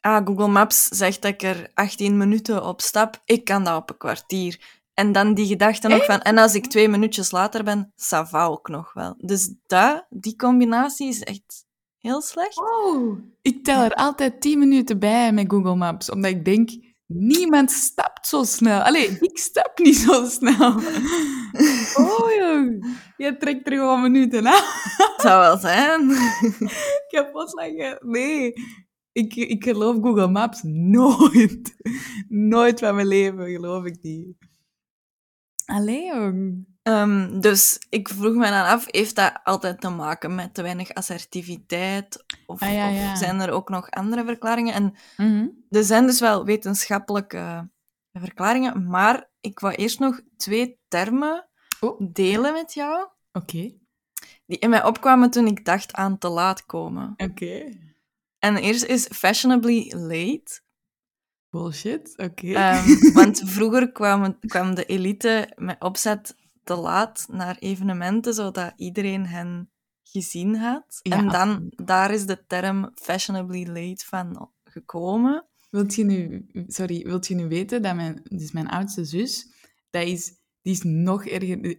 ah, 0.07 0.25
Google 0.25 0.47
Maps 0.47 0.87
zegt 0.87 1.21
dat 1.21 1.31
ik 1.31 1.41
er 1.41 1.71
18 1.73 2.17
minuten 2.17 2.65
op 2.65 2.81
stap. 2.81 3.21
Ik 3.25 3.43
kan 3.43 3.63
dat 3.63 3.75
op 3.75 3.89
een 3.89 3.97
kwartier. 3.97 4.59
En 4.93 5.11
dan 5.11 5.33
die 5.33 5.47
gedachte 5.47 5.87
nog 5.87 6.05
van... 6.05 6.21
En 6.21 6.37
als 6.37 6.55
ik 6.55 6.67
twee 6.67 6.87
minuutjes 6.87 7.31
later 7.31 7.63
ben, 7.63 7.93
ça 7.95 8.29
va 8.29 8.45
ook 8.45 8.67
nog 8.69 8.93
wel. 8.93 9.15
Dus 9.17 9.53
dat, 9.67 10.05
die 10.09 10.35
combinatie 10.35 11.07
is 11.07 11.23
echt 11.23 11.65
heel 11.97 12.21
slecht. 12.21 12.57
Oh, 12.57 13.19
ik 13.41 13.63
tel 13.63 13.83
er 13.83 13.93
altijd 13.93 14.41
10 14.41 14.59
minuten 14.59 14.99
bij 14.99 15.31
met 15.31 15.45
Google 15.51 15.75
Maps, 15.75 16.11
omdat 16.11 16.31
ik 16.31 16.45
denk, 16.45 16.69
Niemand 17.07 17.71
stapt 17.71 18.27
zo 18.27 18.43
snel. 18.43 18.81
Allee, 18.81 19.17
ik 19.19 19.37
stap 19.37 19.79
niet 19.79 19.95
zo 19.95 20.25
snel. 20.25 20.75
Oh, 21.95 22.35
jong. 22.37 22.97
Je 23.17 23.37
trekt 23.37 23.67
er 23.67 23.73
gewoon 23.73 24.01
minuten 24.01 24.47
aan. 24.47 24.63
Zou 25.17 25.39
wel 25.39 25.57
zijn. 25.57 26.09
Ik 27.07 27.07
heb 27.07 27.31
pas 27.31 27.53
lachen. 27.53 27.97
Nee. 28.01 28.53
Ik, 29.17 29.35
ik 29.35 29.63
geloof 29.63 29.95
Google 30.01 30.27
Maps 30.27 30.61
nooit. 30.63 31.75
Nooit 32.29 32.79
van 32.79 32.95
mijn 32.95 33.07
leven 33.07 33.49
geloof 33.49 33.85
ik 33.85 34.01
die. 34.01 34.37
Allee, 35.65 36.05
jong. 36.05 36.65
Ehm, 36.83 37.39
dus 37.39 37.85
ik 37.89 38.09
vroeg 38.09 38.33
me 38.33 38.43
dan 38.49 38.65
af, 38.65 38.85
heeft 38.87 39.15
dat 39.15 39.39
altijd 39.43 39.81
te 39.81 39.89
maken 39.89 40.35
met 40.35 40.53
te 40.53 40.61
weinig 40.61 40.93
assertiviteit? 40.93 42.23
Of, 42.45 42.61
Ah, 42.61 42.73
ja, 42.73 42.87
ja. 42.87 43.11
of 43.11 43.17
zijn 43.17 43.39
er 43.39 43.51
ook 43.51 43.69
nog 43.69 43.89
andere 43.89 44.25
verklaringen? 44.25 44.73
En 44.73 44.93
Mhm. 45.17 45.47
er 45.69 45.83
zijn 45.83 46.05
dus 46.05 46.19
wel 46.19 46.45
wetenschappelijke 46.45 47.69
verklaringen, 48.13 48.87
maar 48.87 49.29
ik 49.41 49.59
wou 49.59 49.73
eerst 49.75 49.99
nog 49.99 50.21
twee 50.37 50.79
termen 50.87 51.47
Oh, 51.79 52.01
delen 52.13 52.53
met 52.53 52.73
jou, 52.73 53.07
oké. 53.31 53.73
die 54.45 54.57
in 54.59 54.69
mij 54.69 54.85
opkwamen 54.85 55.29
toen 55.29 55.47
ik 55.47 55.65
dacht 55.65 55.93
aan 55.93 56.17
te 56.17 56.29
laat 56.29 56.65
komen. 56.65 57.13
Oké. 57.17 57.63
En 58.47 58.53
de 58.53 58.61
eerste 58.61 58.87
is 58.87 59.07
fashionably 59.11 59.93
late. 59.95 60.61
Bullshit, 61.49 62.13
oké. 62.17 62.53
Ehm, 62.53 63.01
want 63.19 63.41
vroeger 63.45 63.91
kwam, 63.91 64.39
kwam 64.39 64.75
de 64.75 64.85
elite 64.85 65.53
met 65.55 65.81
opzet 65.81 66.35
te 66.63 66.75
laat 66.75 67.25
naar 67.31 67.57
evenementen, 67.59 68.33
zodat 68.33 68.73
iedereen 68.75 69.25
hen 69.25 69.71
gezien 70.03 70.55
had. 70.55 70.99
Ja, 71.01 71.17
en 71.17 71.27
dan, 71.27 71.71
daar 71.75 72.13
is 72.13 72.25
de 72.25 72.45
term 72.47 72.91
fashionably 72.95 73.65
late 73.65 74.05
van 74.05 74.51
gekomen. 74.63 75.45
Wilt 75.69 75.95
je 75.95 76.03
nu, 76.03 76.47
sorry, 76.67 77.03
wilt 77.03 77.27
je 77.27 77.35
nu 77.35 77.47
weten 77.47 77.81
dat 77.81 77.95
mijn, 77.95 78.21
dus 78.23 78.51
mijn 78.51 78.67
oudste 78.67 79.05
zus, 79.05 79.47
dat 79.89 80.03
is, 80.03 80.33
die 80.61 80.73
is 80.73 80.81
nog 80.83 81.25
erger, 81.25 81.75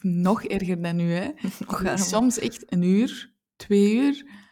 nog 0.00 0.44
erger 0.44 0.82
dan 0.82 1.00
u, 1.00 1.12
hè? 1.12 1.30
Soms 1.96 2.38
echt 2.38 2.72
een 2.72 2.82
uur, 2.82 3.32
twee 3.56 3.94
uur. 3.94 4.46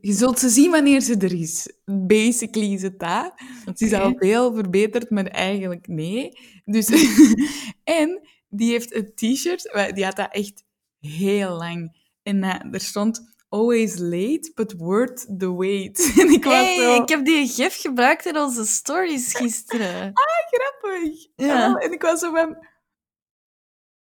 Je, 0.00 0.12
zult 0.12 0.38
ze 0.38 0.48
zien 0.48 0.70
wanneer 0.70 1.00
ze 1.00 1.16
er 1.16 1.40
is. 1.40 1.72
Basically 1.84 2.72
is 2.72 2.82
het 2.82 2.98
dat. 2.98 3.32
Ze 3.74 3.84
is 3.84 3.92
al 3.92 4.14
veel 4.18 4.54
verbeterd, 4.54 5.10
maar 5.10 5.26
eigenlijk 5.26 5.86
nee. 5.86 6.38
Dus, 6.64 6.88
en 8.00 8.28
die 8.48 8.70
heeft 8.70 8.94
een 8.94 9.14
t-shirt, 9.14 9.92
die 9.94 10.04
had 10.04 10.16
dat 10.16 10.32
echt 10.32 10.64
heel 11.00 11.56
lang. 11.56 12.04
En 12.22 12.42
eh, 12.42 12.72
er 12.74 12.80
stond 12.80 13.34
always 13.48 13.98
late, 13.98 14.52
but 14.54 14.74
worth 14.76 15.38
the 15.38 15.54
wait. 15.54 15.98
En 16.20 16.30
ik 16.30 16.44
was 16.44 16.54
Hey, 16.54 16.76
zo... 16.76 17.02
ik 17.02 17.08
heb 17.08 17.24
die 17.24 17.48
gif 17.48 17.80
gebruikt 17.80 18.26
in 18.26 18.38
onze 18.38 18.64
stories 18.64 19.34
gisteren. 19.34 20.12
grappig. 20.50 21.26
Ja. 21.36 21.64
En, 21.64 21.74
en 21.74 21.92
ik 21.92 22.02
was 22.02 22.20
zo 22.20 22.32
van... 22.32 22.66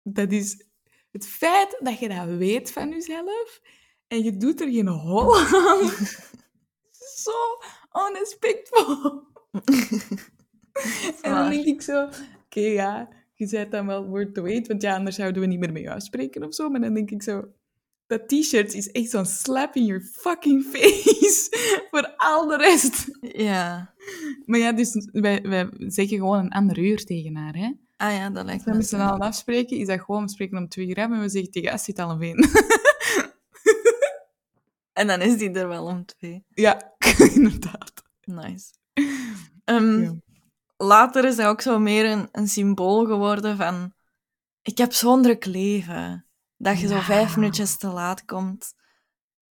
Dat 0.03 0.33
is 0.33 0.67
het 1.11 1.27
feit 1.27 1.77
dat 1.79 1.99
je 1.99 2.09
dat 2.09 2.27
weet 2.27 2.73
van 2.73 2.91
jezelf 2.91 3.61
en 4.09 4.23
je 4.23 4.37
doet 4.37 4.61
er 4.61 4.71
geen 4.71 4.89
hol 4.89 5.37
aan. 5.37 5.91
zo 7.25 7.33
onrespectvol. 7.93 9.23
en 11.23 11.31
dan 11.33 11.51
denk 11.51 11.65
ik 11.65 11.83
zo... 11.83 12.09
Oké, 12.45 12.61
ja, 12.61 13.09
je 13.35 13.47
zei 13.47 13.69
dan 13.69 13.87
wel 13.87 14.07
word 14.07 14.35
the 14.35 14.41
wait, 14.41 14.67
want 14.67 14.83
ja, 14.83 14.97
anders 14.97 15.17
zouden 15.17 15.43
we 15.43 15.49
niet 15.49 15.59
meer 15.59 15.73
met 15.73 15.83
jou 15.83 16.01
spreken 16.01 16.45
of 16.45 16.55
zo. 16.55 16.69
Maar 16.69 16.81
dan 16.81 16.95
denk 16.95 17.11
ik 17.11 17.23
zo... 17.23 17.45
Dat 18.07 18.29
t-shirt 18.29 18.75
is 18.75 18.91
echt 18.91 19.11
zo'n 19.11 19.27
slap 19.27 19.75
in 19.75 19.85
your 19.85 20.03
fucking 20.03 20.65
face 20.73 21.49
voor 21.91 22.15
al 22.17 22.47
de 22.47 22.57
rest. 22.57 23.19
Ja. 23.21 23.95
Maar 24.45 24.59
ja, 24.59 24.73
dus 24.73 25.09
wij, 25.13 25.43
wij 25.43 25.69
zeggen 25.79 26.17
gewoon 26.17 26.39
een 26.39 26.51
ander 26.51 26.79
uur 26.79 27.05
tegen 27.05 27.37
haar, 27.37 27.57
hè. 27.57 27.73
Ah 27.97 28.13
ja, 28.13 28.31
dat 28.31 28.45
lijkt 28.45 28.61
Als 28.61 28.65
we 28.65 28.71
me 28.71 28.77
met 28.77 28.89
z'n 28.89 28.97
zo. 28.97 29.03
allen 29.03 29.21
afspreken, 29.21 29.77
is 29.77 29.87
dat 29.87 30.01
gewoon, 30.01 30.23
we 30.23 30.31
spreken 30.31 30.59
om 30.59 30.69
twee 30.69 30.89
uur 30.89 30.97
en 30.97 31.21
we 31.21 31.29
zeggen 31.29 31.51
tegen, 31.51 31.73
ah, 31.73 31.79
zit 31.79 31.99
al 31.99 32.11
een 32.11 32.19
veen. 32.19 32.37
En 34.97 35.07
dan 35.07 35.21
is 35.21 35.39
die 35.39 35.51
er 35.51 35.69
wel 35.69 35.85
om 35.85 36.05
twee. 36.05 36.45
ja, 36.49 36.97
inderdaad. 37.35 37.93
Nice. 38.25 38.73
Ehm, 39.65 40.03
Ja. 40.03 40.15
Later 40.77 41.25
is 41.25 41.37
dat 41.37 41.47
ook 41.47 41.61
zo 41.61 41.79
meer 41.79 42.05
een, 42.11 42.29
een 42.33 42.49
symbool 42.49 43.07
geworden 43.07 43.57
van... 43.57 43.95
Ik 44.63 44.79
heb 44.79 44.93
zo'n 44.93 45.23
druk 45.23 45.45
leven. 45.45 46.27
Dat 46.57 46.81
je 46.81 46.87
zo 46.87 47.01
vijf 47.01 47.37
minuutjes 47.37 47.77
te 47.77 47.87
laat 47.89 48.25
komt. 48.25 48.75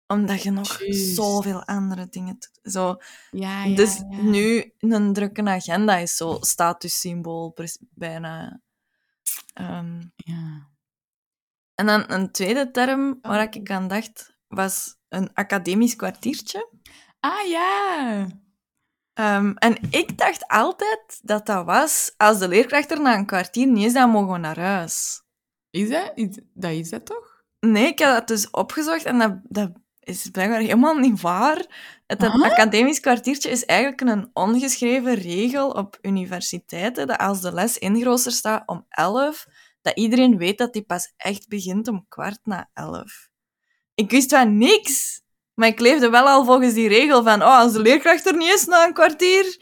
Omdat 0.07 0.43
je 0.43 0.51
nog 0.51 0.77
zoveel 0.89 1.65
andere 1.65 2.07
dingen 2.09 2.33
doet. 2.39 2.73
Zo. 2.73 2.95
Ja, 3.31 3.75
dus 3.75 4.01
nu, 4.09 4.73
een 4.79 5.13
drukke 5.13 5.43
agenda 5.43 5.95
is 5.95 6.15
zo 6.15 6.37
statussymbool, 6.41 7.55
bijna. 7.89 8.61
Ehm, 9.53 10.01
Ja. 10.15 10.69
en 11.75 11.85
dan 11.85 12.03
een 12.07 12.31
tweede 12.31 12.71
term 12.71 13.19
waar 13.21 13.47
ik 13.53 13.71
aan 13.71 13.87
dacht, 13.87 14.37
was 14.47 14.95
een 15.11 15.29
academisch 15.33 15.95
kwartiertje. 15.95 16.69
Ah, 17.19 17.47
ja. 17.47 18.27
Ehm, 19.13 19.51
en 19.55 19.77
ik 19.89 20.17
dacht 20.17 20.47
altijd 20.47 21.19
dat 21.23 21.45
dat 21.45 21.65
was 21.65 22.13
als 22.17 22.39
de 22.39 22.47
leerkracht 22.47 22.91
er 22.91 23.01
na 23.01 23.15
een 23.15 23.25
kwartier 23.25 23.67
niet 23.67 23.85
is, 23.85 23.93
dan 23.93 24.09
mogen 24.09 24.31
we 24.31 24.37
naar 24.37 24.59
huis. 24.59 25.23
Is 25.69 25.89
dat? 25.89 26.11
Is, 26.15 26.39
dat 26.53 26.71
is 26.71 26.89
dat 26.89 27.05
toch? 27.05 27.43
Nee, 27.59 27.87
ik 27.87 27.99
heb 27.99 28.09
dat 28.09 28.27
dus 28.27 28.49
opgezocht 28.49 29.03
en 29.03 29.17
dat, 29.19 29.39
dat 29.43 29.71
is 29.99 30.29
blijkbaar 30.29 30.59
helemaal 30.59 30.95
niet 30.95 31.21
waar. 31.21 31.65
Het 32.07 32.21
Huh? 32.21 32.43
academisch 32.43 32.99
kwartiertje 32.99 33.49
is 33.49 33.65
eigenlijk 33.65 34.01
een 34.01 34.29
ongeschreven 34.33 35.13
regel 35.13 35.69
op 35.69 35.97
universiteiten 36.01 37.07
dat 37.07 37.17
als 37.17 37.41
de 37.41 37.53
les 37.53 37.77
ingrooster 37.77 38.31
staat 38.31 38.63
om 38.65 38.85
11, 38.89 39.47
dat 39.81 39.97
iedereen 39.97 40.37
weet 40.37 40.57
dat 40.57 40.73
die 40.73 40.83
pas 40.83 41.13
echt 41.17 41.47
begint 41.47 41.87
om 41.87 42.05
kwart 42.07 42.39
na 42.43 42.69
11. 42.73 43.30
Ik 44.01 44.11
wist 44.11 44.29
van 44.29 44.57
niks, 44.57 45.21
maar 45.53 45.67
ik 45.67 45.79
leefde 45.79 46.09
wel 46.09 46.27
al 46.27 46.45
volgens 46.45 46.73
die 46.73 46.87
regel 46.87 47.23
van 47.23 47.41
oh, 47.41 47.59
als 47.59 47.73
de 47.73 47.79
leerkracht 47.79 48.25
er 48.25 48.35
niet 48.35 48.53
is 48.53 48.65
na 48.65 48.85
een 48.85 48.93
kwartier, 48.93 49.57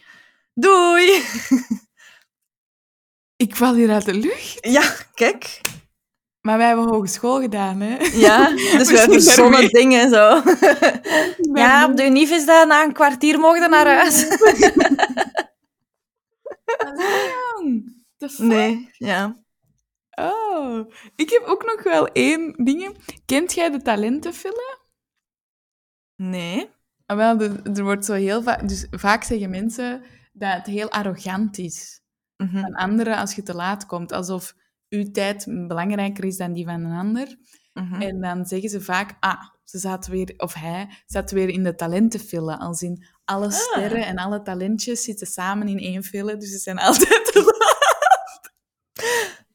doei. 0.54 1.12
Ik 3.46 3.56
val 3.56 3.74
hier 3.74 3.92
uit 3.92 4.06
de 4.06 4.14
lucht. 4.14 4.58
Ja, 4.62 4.96
kijk. 5.14 5.62
Maar 6.42 6.58
wij 6.58 6.68
hebben 6.68 6.88
hogeschool 6.88 7.42
gedaan, 7.42 7.80
hè. 7.80 7.98
Ja, 8.14 8.50
dus 8.56 8.74
Misschien 8.74 8.96
wij 8.96 9.22
verzonnen 9.22 9.70
dingen 9.70 10.10
zo. 10.10 10.42
Ja, 11.62 11.86
op 11.86 11.98
de 11.98 12.06
unief 12.06 12.32
is 12.32 12.46
dat 12.46 12.68
na 12.68 12.84
een 12.84 12.94
kwartier 12.94 13.40
mogen 13.40 13.70
naar 13.70 13.88
huis. 13.96 14.28
The 18.18 18.30
fuck? 18.30 18.38
Nee, 18.38 18.90
ja. 18.92 19.36
Oh, 20.20 20.92
ik 21.16 21.30
heb 21.30 21.44
ook 21.46 21.64
nog 21.66 21.84
wel 21.84 22.08
één 22.08 22.54
ding. 22.64 22.98
Kent 23.26 23.54
jij 23.54 23.70
de 23.70 23.82
talentenfilm? 23.82 24.78
Nee. 26.16 26.70
Ah, 27.06 27.18
wel, 27.18 27.42
er 27.76 27.84
wordt 27.84 28.06
zo 28.06 28.14
heel 28.14 28.44
vaak... 28.44 28.68
Dus 28.68 28.88
vaak 28.92 29.24
zeggen 29.24 29.50
mensen 29.50 30.04
dat 30.34 30.54
het 30.54 30.66
heel 30.66 30.90
arrogant 30.92 31.58
is 31.58 31.98
Mhm. 32.38 32.60
van 32.62 32.74
anderen 32.76 33.18
als 33.18 33.36
je 33.36 33.44
te 33.44 33.54
laat 33.54 33.86
komt. 33.86 34.12
Alsof 34.12 34.54
uw 34.90 35.12
tijd 35.12 35.46
belangrijker 35.68 36.24
is 36.24 36.38
dan 36.38 36.54
die 36.54 36.66
van 36.66 36.84
een 36.84 36.98
ander. 37.00 37.38
Mhm. 37.74 38.02
En 38.02 38.22
dan 38.22 38.46
zeggen 38.46 38.70
ze 38.70 38.82
vaak, 38.82 39.16
ah, 39.20 39.42
ze 39.64 39.78
zaten 39.78 40.12
weer, 40.12 40.34
of 40.38 40.54
hij 40.54 40.88
zat 41.06 41.32
weer 41.32 41.50
in 41.50 41.64
de 41.64 41.76
talentenfilm. 41.76 42.50
Als 42.50 42.82
in 42.82 43.06
alle 43.26 43.46
Ah. 43.46 43.52
sterren 43.52 44.06
en 44.06 44.18
alle 44.18 44.42
talentjes 44.42 45.04
zitten 45.04 45.28
samen 45.28 45.68
in 45.68 45.78
één 45.80 46.04
film, 46.04 46.40
dus 46.40 46.50
ze 46.52 46.58
zijn 46.58 46.78
altijd 46.88 47.26
te 47.26 47.58
laat. 47.60 48.54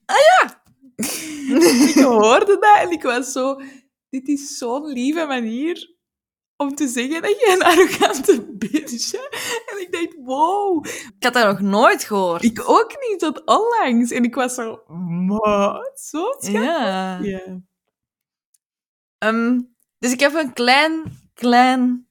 Ah 0.05 0.17
ja! 0.17 0.63
ik 1.89 1.95
hoorde 1.95 2.59
dat 2.59 2.77
en 2.81 2.91
ik 2.91 3.03
was 3.03 3.33
zo, 3.33 3.61
dit 4.09 4.29
is 4.29 4.59
zo'n 4.59 4.87
lieve 4.87 5.25
manier 5.27 5.93
om 6.57 6.75
te 6.75 6.89
zeggen 6.89 7.23
dat 7.23 7.31
je 7.31 7.53
een 7.53 7.63
arrogante 7.63 8.53
bitch. 8.53 9.13
En 9.67 9.81
ik 9.81 9.89
dacht, 9.93 10.15
wow, 10.25 10.87
Ik 10.87 11.25
had 11.25 11.33
dat 11.33 11.47
nog 11.47 11.61
nooit 11.61 12.05
gehoord. 12.05 12.43
ik 12.45 12.69
ook 12.69 12.95
niet, 13.09 13.19
tot 13.19 13.47
onlangs. 13.47 14.11
En 14.11 14.25
ik 14.25 14.35
was 14.35 14.55
zo, 14.55 14.83
maar, 15.27 15.91
zo 15.95 16.27
schattig. 16.39 16.53
Ja. 16.53 17.19
Ja. 17.19 17.61
Ehm, 19.19 19.61
dus 19.99 20.13
ik 20.13 20.21
heb 20.21 20.35
een 20.35 20.53
klein, 20.53 21.03
klein, 21.35 22.09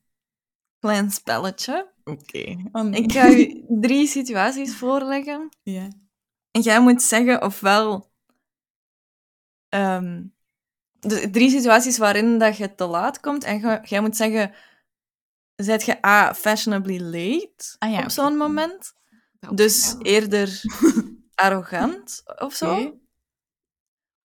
klein 0.80 1.12
spelletje. 1.12 1.92
Oké. 2.04 2.70
Oh, 2.72 2.92
Ik 2.92 3.12
ga 3.12 3.26
je 3.26 3.66
drie 3.68 4.08
situaties 4.08 4.76
voorleggen. 4.76 5.50
Ja. 5.64 5.88
En 6.52 6.62
jij 6.62 6.82
moet 6.82 7.02
zeggen 7.02 7.42
ofwel... 7.44 8.12
de 11.00 11.30
drie 11.30 11.50
situaties 11.50 11.98
waarin 11.98 12.38
dat 12.38 12.58
je 12.58 12.76
te 12.76 12.86
laat 12.86 13.20
komt. 13.20 13.44
En 13.44 13.60
jij- 13.60 13.82
jij 13.84 14.02
moet 14.02 14.16
zeggen... 14.16 14.54
Zet 15.56 15.84
je 15.84 16.06
A, 16.06 16.34
fashionably 16.34 17.00
late 17.00 17.76
Ah 17.80 17.92
ja, 17.92 18.04
op 18.04 18.10
zo'n 18.10 18.38
moment? 18.38 18.94
Dus 19.54 19.96
eerder 20.02 20.62
arrogant 21.36 22.22
of 22.40 22.54
zo? 22.54 23.00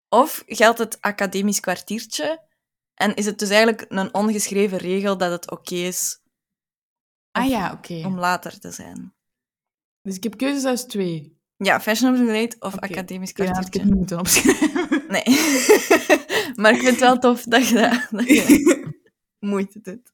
Of 0.09 0.43
geldt 0.47 0.79
het 0.79 1.01
academisch 1.01 1.61
kwartiertje 1.61 2.43
en 2.95 3.15
is 3.15 3.27
het 3.27 3.39
dus 3.39 3.49
eigenlijk 3.49 3.85
een 3.89 4.15
ongeschreven 4.15 4.79
regel 4.79 5.17
dat 5.17 5.31
het 5.31 5.51
oké 5.51 5.75
is 5.75 6.21
Ah 7.31 7.49
ja, 7.49 7.73
oké. 7.73 8.03
om 8.07 8.19
later 8.19 8.59
te 8.61 8.71
zijn? 8.71 9.15
Dus 10.03 10.17
ik 10.17 10.23
heb 10.23 10.37
keuzes 10.37 10.65
uit 10.65 10.89
twee. 10.89 11.39
Ja, 11.57 11.81
fashionably 11.81 12.41
late 12.41 12.57
of 12.61 12.77
academisch 12.79 13.33
Ja, 13.35 13.45
dat 13.45 13.57
had 13.57 13.65
ik 13.65 13.71
kwartiertje. 13.71 13.79
het 13.81 13.89
niet 13.89 13.99
moeten 13.99 14.19
opschrijven. 14.19 14.98
Nee. 15.09 15.25
maar 16.61 16.73
ik 16.73 16.81
vind 16.81 16.91
het 16.91 17.01
wel 17.01 17.19
tof 17.19 17.43
dat 17.43 17.69
je, 17.69 17.75
dat, 17.75 18.09
dat 18.11 18.29
je 18.29 18.93
moeite 19.51 19.81
doet. 19.81 20.13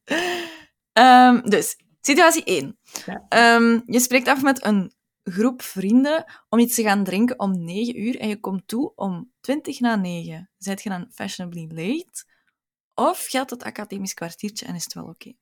Ehm, 0.93 1.41
dus, 1.49 1.77
situatie 2.01 2.45
1. 2.45 2.79
Ja. 3.07 3.27
Ehm, 3.29 3.81
je 3.87 4.01
spreekt 4.01 4.29
af 4.29 4.43
met 4.43 4.65
een 4.65 4.93
groep 5.25 5.63
vrienden 5.63 6.25
om 6.49 6.59
iets 6.59 6.75
te 6.75 6.83
gaan 6.83 7.05
drinken 7.05 7.39
om 7.39 7.65
9 7.65 8.01
uur 8.01 8.19
en 8.19 8.29
je 8.29 8.41
komt 8.41 8.69
toe 8.69 8.93
om 8.95 9.33
20 9.41 9.81
na 9.81 9.97
9. 9.97 10.51
Zijt 10.59 10.83
je 10.83 10.89
dan 10.89 11.11
fashionably 11.13 11.67
late? 11.69 12.25
Of 12.95 13.27
geldt 13.27 13.51
het 13.51 13.63
academisch 13.63 14.15
kwartiertje 14.15 14.67
en 14.67 14.75
is 14.75 14.85
het 14.85 14.95
wel 14.95 15.05
oké? 15.05 15.33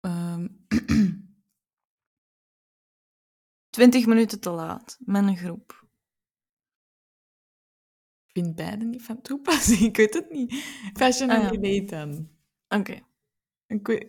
Ehm, 0.00 0.48
20 3.70 4.06
minuten 4.06 4.40
te 4.40 4.50
laat 4.50 4.96
met 5.00 5.26
een 5.26 5.36
groep. 5.36 5.79
Ik 8.32 8.42
vind 8.42 8.54
beide 8.56 8.84
niet 8.84 9.02
van 9.02 9.22
toepassing. 9.22 9.80
Ik 9.90 9.96
weet 9.96 10.14
het 10.14 10.30
niet. 10.30 10.54
Fashionably 10.94 11.56
Ah, 11.56 11.62
late 11.80 11.84
dan. 11.84 12.28
Oké. 12.80 13.00
Weet... 13.66 14.06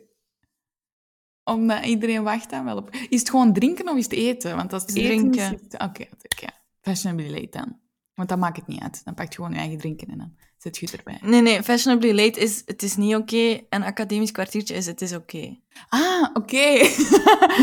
Omdat 1.43 1.85
iedereen 1.85 2.23
wacht 2.23 2.49
dan 2.49 2.65
wel 2.65 2.77
op... 2.77 2.89
Is 3.09 3.19
het 3.19 3.29
gewoon 3.29 3.53
drinken 3.53 3.89
of 3.89 3.97
is 3.97 4.03
het 4.03 4.13
eten? 4.13 4.55
Want 4.55 4.73
als 4.73 4.81
het 4.81 4.95
Is 4.95 5.05
drinken. 5.05 5.49
het- 5.49 5.73
Oké, 5.73 6.05
oké. 6.23 6.47
Fashionably 6.81 7.29
late 7.31 7.49
dan. 7.49 7.79
Want 8.13 8.29
dan 8.29 8.39
maakt 8.39 8.57
het 8.57 8.67
niet 8.67 8.81
uit. 8.81 9.01
Dan 9.05 9.13
pak 9.13 9.27
je 9.29 9.35
gewoon 9.35 9.51
je 9.51 9.57
eigen 9.57 9.77
drinken 9.77 10.07
en 10.07 10.17
dan 10.17 10.35
zet 10.57 10.77
je 10.77 10.87
erbij. 10.97 11.19
Nee, 11.21 11.41
nee, 11.41 11.63
fashionably 11.63 12.11
late 12.11 12.39
is 12.39 12.61
het 12.65 12.83
is 12.83 12.95
niet 12.95 13.15
oké 13.15 13.61
en 13.69 13.83
academisch 13.83 14.31
kwartiertje 14.31 14.75
is 14.75 14.85
het 14.85 15.01
is 15.01 15.13
oké. 15.13 15.59
Ah, 15.89 16.29
oké. 16.33 16.67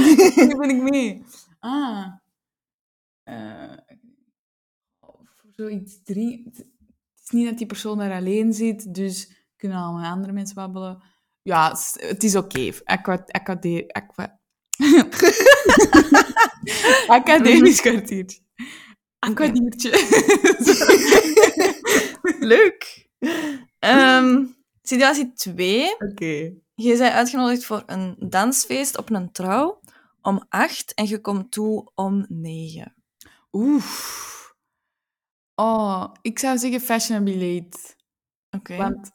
Nu 0.48 0.56
ben 0.56 0.70
ik 0.70 0.82
mee. 0.82 1.22
Ah. 1.58 2.06
Eh, 3.22 3.72
voor 3.86 3.87
zoiets 5.58 6.02
drie... 6.04 6.42
Het 6.54 6.66
is 7.24 7.30
niet 7.30 7.48
dat 7.48 7.58
die 7.58 7.66
persoon 7.66 7.98
daar 7.98 8.12
alleen 8.12 8.52
zit, 8.52 8.94
dus 8.94 9.30
kunnen 9.56 9.78
al 9.78 9.92
met 9.92 10.04
andere 10.06 10.32
mensen 10.32 10.54
babbelen. 10.54 11.02
Ja, 11.42 11.76
het 11.96 12.24
is- 12.24 12.36
oké. 12.36 12.70
Aqua... 12.84 13.24
Academisch 17.06 17.80
kwartiertje. 17.80 18.40
Aquadiertje. 19.18 19.90
Leuk. 22.54 23.08
Ehm, 23.78 24.44
situatie 24.82 25.32
2. 25.32 25.92
Oké. 25.92 26.52
Je 26.74 26.96
bent 26.96 27.00
uitgenodigd 27.12 27.64
voor 27.64 27.82
een 27.86 28.16
dansfeest 28.18 28.98
op 28.98 29.10
een 29.10 29.32
trouw 29.32 29.80
om 30.22 30.44
8 30.48 30.94
en 30.94 31.08
je 31.08 31.20
komt 31.20 31.50
toe 31.50 31.90
om 31.94 32.24
9. 32.28 32.94
Oef. 33.52 34.47
Oh, 35.60 36.12
ik 36.22 36.38
zou 36.38 36.58
zeggen 36.58 36.80
fashionably 36.80 37.34
late. 37.34 37.78
Oké. 38.50 38.76
Want 38.76 39.10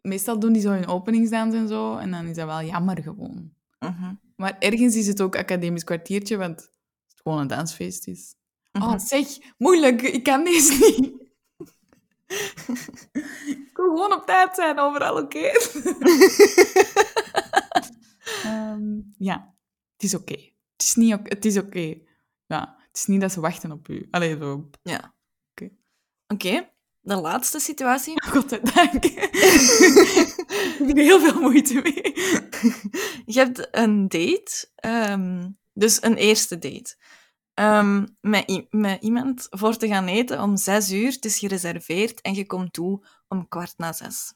meestal 0.00 0.38
doen 0.38 0.52
die 0.52 0.62
zo 0.62 0.70
hun 0.70 0.86
openingsdans 0.86 1.54
en 1.54 1.68
zo, 1.68 1.96
en 1.96 2.10
dan 2.10 2.26
is 2.26 2.36
dat 2.36 2.46
wel 2.46 2.62
jammer 2.62 3.02
gewoon. 3.02 3.52
Mhm. 3.78 4.14
Maar 4.36 4.56
ergens 4.58 4.96
is 4.96 5.06
het 5.06 5.20
ook 5.20 5.36
academisch 5.36 5.84
kwartiertje, 5.84 6.36
want 6.36 6.60
het 6.60 7.20
gewoon 7.22 7.38
een 7.38 7.46
dansfeest 7.46 8.06
is. 8.06 8.34
Mhm. 8.72 8.84
Oh, 8.84 8.98
zeg, 8.98 9.26
moeilijk, 9.58 10.02
ik 10.02 10.22
kan 10.22 10.44
deze 10.44 10.72
niet. 10.72 11.12
ik 13.68 13.70
wil 13.72 13.86
gewoon 13.86 14.12
op 14.12 14.26
tijd 14.26 14.54
zijn, 14.54 14.78
overal 14.78 15.16
oké. 15.22 15.50
Ehm, 18.44 19.00
ja, 19.18 19.54
het 19.92 20.02
is 20.02 20.14
oké. 20.14 20.50
Het 20.72 20.82
is 20.82 20.94
niet 20.94 21.14
oké. 21.14 21.28
Het 21.28 21.44
is 21.44 21.58
oké. 21.58 21.98
Ja, 22.46 22.76
het 22.78 22.96
is 22.96 23.06
niet 23.06 23.20
dat 23.20 23.32
ze 23.32 23.40
wachten 23.40 23.72
op 23.72 23.88
u. 23.88 24.08
Allee, 24.10 24.36
zo. 24.36 24.70
Ja. 24.82 25.14
Oké. 26.32 26.70
De 27.00 27.16
laatste 27.16 27.58
situatie. 27.58 28.22
Godzijdank. 28.32 29.04
ik 29.04 30.84
heb 30.86 30.96
er 30.96 31.02
heel 31.02 31.20
veel 31.20 31.40
moeite 31.40 31.74
mee. 31.74 32.12
Je 33.26 33.38
hebt 33.38 33.68
een 33.70 34.08
date, 34.08 34.68
ehm, 34.74 35.50
dus 35.72 36.02
een 36.02 36.16
eerste 36.16 36.58
date, 36.58 36.96
ehm, 37.54 38.06
met, 38.20 38.66
iemand 39.00 39.46
voor 39.50 39.76
te 39.76 39.88
gaan 39.88 40.06
eten 40.06 40.42
om 40.42 40.56
zes 40.56 40.90
uur. 40.92 41.12
Het 41.12 41.24
is 41.24 41.38
gereserveerd 41.38 42.20
en 42.20 42.34
je 42.34 42.46
komt 42.46 42.72
toe 42.72 43.06
om 43.28 43.48
kwart 43.48 43.74
na 43.76 43.92
zes. 43.92 44.34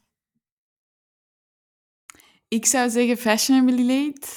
Ik 2.49 2.67
zou 2.67 2.91
zeggen 2.91 3.17
fashionably 3.17 3.87
late. 3.87 4.29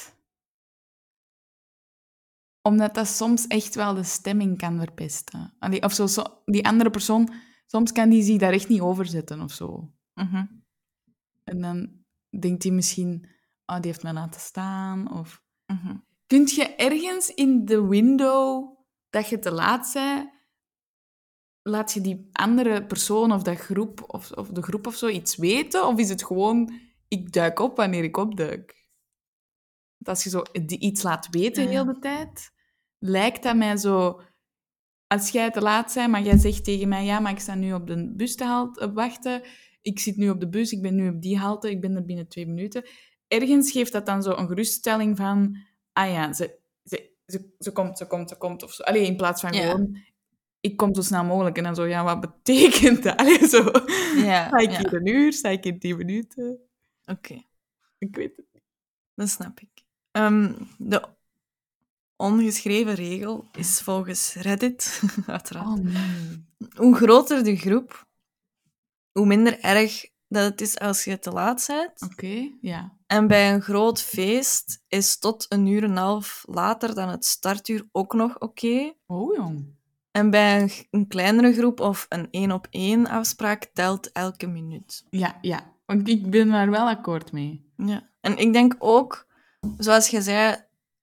Omdat 2.62 2.94
dat 2.94 3.08
soms 3.08 3.46
echt 3.46 3.74
wel 3.74 3.94
de 3.94 4.02
stemming 4.04 4.58
kan 4.58 4.78
verpesten. 4.78 5.54
Allee, 5.58 5.82
of 5.82 5.92
zo, 5.92 6.06
zo- 6.06 6.42
die 6.44 6.66
andere 6.66 6.90
persoon, 6.90 7.32
soms 7.70 7.92
kan 7.92 8.08
die 8.08 8.22
zich 8.22 8.38
daar 8.38 8.52
echt 8.52 8.68
niet 8.68 8.80
over 8.80 9.06
zetten 9.06 9.40
of 9.40 9.52
zo. 9.52 9.92
Mhm. 10.14 10.46
En 11.44 11.60
dan 11.60 11.90
denkt 12.40 12.62
hij 12.62 12.72
misschien, 12.72 13.28
oh, 13.66 13.76
die 13.76 13.90
heeft 13.90 14.02
mij 14.02 14.12
laten 14.12 14.40
staan. 14.40 15.12
Of... 15.12 15.42
Mhm. 15.66 15.96
Kunt 16.26 16.50
je 16.50 16.74
ergens 16.74 17.34
in 17.34 17.64
de 17.64 17.86
window 17.86 18.76
dat 19.10 19.28
je 19.28 19.38
te 19.38 19.52
laat 19.52 19.90
bent, 19.92 20.30
laat 21.62 21.92
je 21.92 22.00
die 22.00 22.28
andere 22.32 22.86
persoon 22.86 23.32
of 23.32 23.42
dat 23.42 23.58
groep 23.58 24.04
of, 24.06 24.30
of 24.32 24.48
de 24.48 24.62
groep 24.62 24.86
of 24.86 24.94
zo 24.94 25.08
iets 25.08 25.36
weten? 25.36 25.86
Of 25.86 25.98
is 25.98 26.08
het 26.08 26.24
gewoon, 26.24 26.72
ik 27.08 27.32
duik 27.32 27.58
op 27.58 27.76
wanneer 27.76 28.04
ik 28.04 28.16
opduik? 28.16 28.88
Want 29.96 30.08
als 30.08 30.24
je 30.24 30.30
zo 30.30 30.42
iets 30.78 31.02
laat 31.02 31.28
weten 31.30 31.68
heel 31.68 31.84
de 31.84 31.98
tijd, 31.98 32.52
lijkt 32.98 33.42
dat 33.42 33.56
mij 33.56 33.76
zo... 33.76 34.20
Als 35.10 35.30
jij 35.30 35.50
te 35.50 35.60
laat 35.60 35.92
bent, 35.94 36.10
maar 36.10 36.22
jij 36.22 36.38
zegt 36.38 36.64
tegen 36.64 36.88
mij, 36.88 37.04
ja, 37.04 37.20
maar 37.20 37.32
ik 37.32 37.38
sta 37.38 37.54
nu 37.54 37.72
op 37.72 37.86
de 37.86 38.12
bus 38.16 38.36
te 38.36 38.44
halt- 38.44 38.78
eh, 38.78 38.88
wachten, 38.92 39.42
ik 39.82 39.98
zit 39.98 40.16
nu 40.16 40.30
op 40.30 40.40
de 40.40 40.48
bus, 40.48 40.72
ik 40.72 40.82
ben 40.82 40.94
nu 40.94 41.08
op 41.08 41.22
die 41.22 41.38
halte, 41.38 41.70
ik 41.70 41.80
ben 41.80 41.96
er 41.96 42.04
binnen 42.04 42.28
twee 42.28 42.46
minuten. 42.46 42.84
Ergens 43.28 43.70
geeft 43.70 43.92
dat 43.92 44.06
dan 44.06 44.22
zo 44.22 44.30
een 44.30 44.46
geruststelling 44.48 45.16
van, 45.16 45.56
ah 45.92 46.10
ja, 46.12 46.32
ze, 46.32 46.58
ze, 46.84 47.10
ze, 47.26 47.54
ze 47.58 47.72
komt, 47.72 47.98
ze 47.98 48.06
komt, 48.06 48.28
ze 48.28 48.36
komt. 48.36 48.62
Of 48.62 48.72
zo. 48.72 48.82
Allee, 48.82 49.06
in 49.06 49.16
plaats 49.16 49.40
van 49.40 49.52
Ja. 49.52 49.60
gewoon, 49.60 49.98
ik 50.60 50.76
kom 50.76 50.94
zo 50.94 51.02
snel 51.02 51.24
mogelijk. 51.24 51.56
En 51.56 51.62
dan 51.64 51.74
zo, 51.74 51.84
ja, 51.86 52.04
wat 52.04 52.20
betekent 52.20 53.02
dat? 53.02 53.16
Allee, 53.20 53.48
zo. 53.48 53.70
Ja, 54.16 54.46
Sta 54.48 54.56
ik 54.58 54.70
ja. 54.70 54.78
hier 54.78 54.94
een 54.94 55.06
uur? 55.06 55.32
Sta 55.32 55.48
ik 55.48 55.64
hier 55.64 55.78
tien 55.78 55.96
minuten? 55.96 56.58
Oké, 57.04 57.42
Ik 57.98 58.16
weet 58.16 58.36
het 58.36 58.46
niet. 58.52 58.62
dat 59.14 59.28
snap 59.28 59.60
ik. 59.60 59.84
Ehm, 60.10 60.52
de 60.78 61.02
ongeschreven 62.20 62.94
regel 62.94 63.48
is 63.52 63.80
volgens 63.80 64.34
Reddit, 64.34 65.02
uiteraard, 65.26 65.66
Oh 65.66 65.84
nee. 65.84 66.46
hoe 66.74 66.94
groter 66.96 67.44
de 67.44 67.56
groep, 67.56 68.06
hoe 69.12 69.26
minder 69.26 69.60
erg 69.60 70.08
dat 70.28 70.44
het 70.44 70.60
is 70.60 70.78
als 70.78 71.04
je 71.04 71.18
te 71.18 71.30
laat 71.30 71.64
bent. 71.66 72.12
Oké, 72.12 72.50
ja. 72.60 72.96
En 73.06 73.26
bij 73.26 73.52
een 73.52 73.62
groot 73.62 74.02
feest 74.02 74.82
is 74.88 75.18
tot 75.18 75.46
een 75.48 75.66
uur 75.66 75.82
en 75.82 75.90
een 75.90 75.96
half 75.96 76.44
later 76.46 76.94
dan 76.94 77.08
het 77.08 77.24
startuur 77.24 77.88
ook 77.92 78.14
nog 78.14 78.38
oké. 78.38 78.92
Oh, 79.06 79.36
jong. 79.36 79.78
En 80.10 80.30
bij 80.30 80.62
een, 80.62 80.70
een 80.90 81.08
kleinere 81.08 81.52
groep 81.52 81.80
of 81.80 82.06
een 82.08 82.28
één-op-één 82.30 83.06
afspraak 83.06 83.70
telt 83.72 84.12
elke 84.12 84.46
minuut. 84.46 85.04
Ja, 85.10 85.38
ja. 85.40 85.72
Want 85.86 86.08
ik 86.08 86.30
ben 86.30 86.48
daar 86.48 86.70
wel 86.70 86.88
akkoord 86.88 87.32
mee. 87.32 87.72
Ja. 87.76 88.08
En 88.20 88.36
ik 88.38 88.52
denk 88.52 88.76
ook, 88.78 89.26
zoals 89.78 90.08
je 90.08 90.22
zei, 90.22 90.56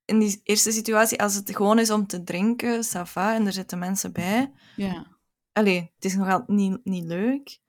in 0.08 0.18
die 0.18 0.40
eerste 0.44 0.72
situatie, 0.72 1.22
als 1.22 1.34
het 1.34 1.56
gewoon 1.56 1.78
is 1.78 1.90
om 1.90 2.06
te 2.06 2.22
drinken, 2.22 2.84
ça 2.84 3.02
va, 3.04 3.34
en 3.34 3.46
er 3.46 3.52
zitten 3.52 3.78
mensen 3.78 4.12
bij. 4.12 4.52
Ja. 4.76 5.06
Allee, 5.52 5.92
het 5.94 6.04
is 6.04 6.14
nog 6.14 6.28
altijd 6.28 6.48
niet, 6.48 6.84
niet 6.84 7.04
leuk. 7.04 7.60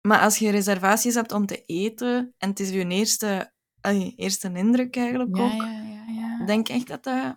Maar 0.00 0.20
als 0.20 0.38
je 0.38 0.50
reservaties 0.50 1.14
hebt 1.14 1.32
om 1.32 1.46
te 1.46 1.64
eten, 1.64 2.34
en 2.38 2.48
het 2.48 2.60
is 2.60 2.70
je 2.70 2.86
eerste, 2.86 3.52
allee, 3.80 4.14
eerste 4.16 4.52
indruk 4.52 4.96
eigenlijk 4.96 5.36
Ja, 5.36 5.44
ook, 5.44 5.60
ja, 5.60 5.82
ja, 5.82 6.04
ja. 6.38 6.44
denk 6.44 6.68
echt 6.68 6.86
dat 6.86 7.04
dat... 7.04 7.36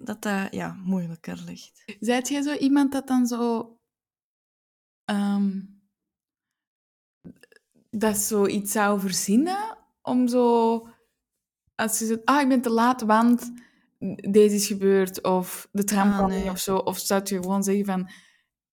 Dat 0.00 0.22
dat, 0.22 0.48
ja, 0.50 0.72
moeilijker 0.72 1.42
ligt. 1.44 1.84
Zijt 2.00 2.28
jij 2.28 2.42
zo 2.42 2.54
iemand 2.54 2.92
dat 2.92 3.06
dan 3.06 3.26
zo... 3.26 3.78
ehm, 5.04 5.60
dat 7.90 8.16
zoiets 8.16 8.72
zou 8.72 9.00
verzinnen 9.00 9.78
om 10.02 10.28
zo... 10.28 10.88
Als 11.78 11.98
je 11.98 12.06
zegt, 12.06 12.24
ah, 12.24 12.40
ik 12.40 12.48
ben 12.48 12.60
te 12.60 12.70
laat, 12.70 13.02
want 13.02 13.52
deze 14.30 14.54
is 14.54 14.66
gebeurd, 14.66 15.22
of 15.22 15.68
de 15.72 15.84
tram 15.84 16.08
Ah, 16.08 16.16
kwam 16.16 16.28
nee. 16.28 16.40
niet, 16.42 16.50
of 16.50 16.58
zo. 16.58 16.76
Of 16.76 16.98
zou 16.98 17.20
je 17.24 17.34
gewoon 17.34 17.62
zeggen 17.62 17.84
van, 17.84 18.10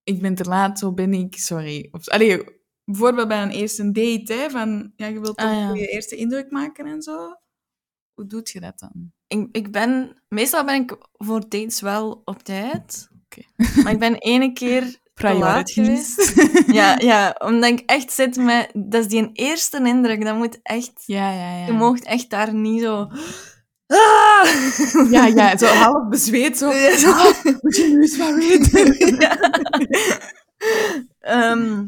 ik 0.03 0.21
ben 0.21 0.35
te 0.35 0.43
laat, 0.43 0.79
zo 0.79 0.93
ben 0.93 1.13
ik, 1.13 1.37
sorry. 1.37 1.87
Of, 1.91 2.07
allee, 2.09 2.43
bijvoorbeeld 2.85 3.27
bij 3.27 3.41
een 3.41 3.49
eerste 3.51 3.91
date, 3.91 4.33
hè, 4.33 4.49
van, 4.49 4.93
ja, 4.95 5.07
je 5.07 5.19
wilt 5.19 5.37
toch 5.37 5.47
Ah, 5.47 5.53
ja. 5.53 5.73
je 5.73 5.87
eerste 5.87 6.15
indruk 6.15 6.51
maken 6.51 6.85
en 6.85 7.01
zo. 7.01 7.35
Hoe 8.13 8.25
doet 8.27 8.49
je 8.49 8.59
dat 8.59 8.79
dan? 8.79 9.11
Ik, 9.27 9.47
ik 9.51 9.71
ben... 9.71 10.21
Meestal 10.29 10.65
ben 10.65 10.81
ik 10.81 10.97
voor 11.13 11.39
dates 11.49 11.81
wel 11.81 12.21
op 12.25 12.43
tijd. 12.43 13.09
Maar 13.83 13.91
ik 13.93 13.99
ben 13.99 14.15
ene 14.15 14.53
keer 14.53 14.99
Priorities. 15.15 16.15
Ja, 16.79 16.99
ja, 16.99 17.35
omdat 17.39 17.69
ik 17.69 17.79
echt 17.85 18.11
zit 18.11 18.35
met... 18.35 18.71
Dat 18.73 19.01
is 19.01 19.07
die 19.07 19.29
eerste 19.33 19.77
indruk. 19.83 20.23
Dat 20.25 20.35
moet 20.35 20.59
echt... 20.63 20.91
ja, 21.05 21.31
ja, 21.31 21.57
ja. 21.57 21.65
Je 21.65 21.71
moogt 21.73 22.03
echt 22.03 22.29
daar 22.29 22.53
niet 22.53 22.81
zo... 22.81 23.07
Ah! 23.87 24.45
Ja, 25.11 25.25
ja, 25.25 25.57
zo 25.57 25.65
half 25.65 26.07
bezweet, 26.09 26.57
zo. 26.57 26.71
Ja, 26.71 26.97
zo. 26.97 27.11
Ah, 27.11 27.43
moet 27.61 27.75
je 27.75 27.87
nu 27.87 28.01
eens 28.01 28.17
wat 28.17 28.35
weten? 28.35 28.95
ja. 29.19 29.37
Ehm, 31.19 31.87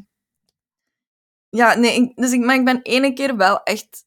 ja, 1.50 1.76
nee, 1.76 1.96
ik- 2.02 2.16
dus 2.16 2.32
ik, 2.32 2.40
maar 2.46 2.56
ik 2.56 2.66
ben 2.66 2.82
ene 2.82 3.14
keer 3.14 3.36
wel 3.38 3.64
echt, 3.64 4.06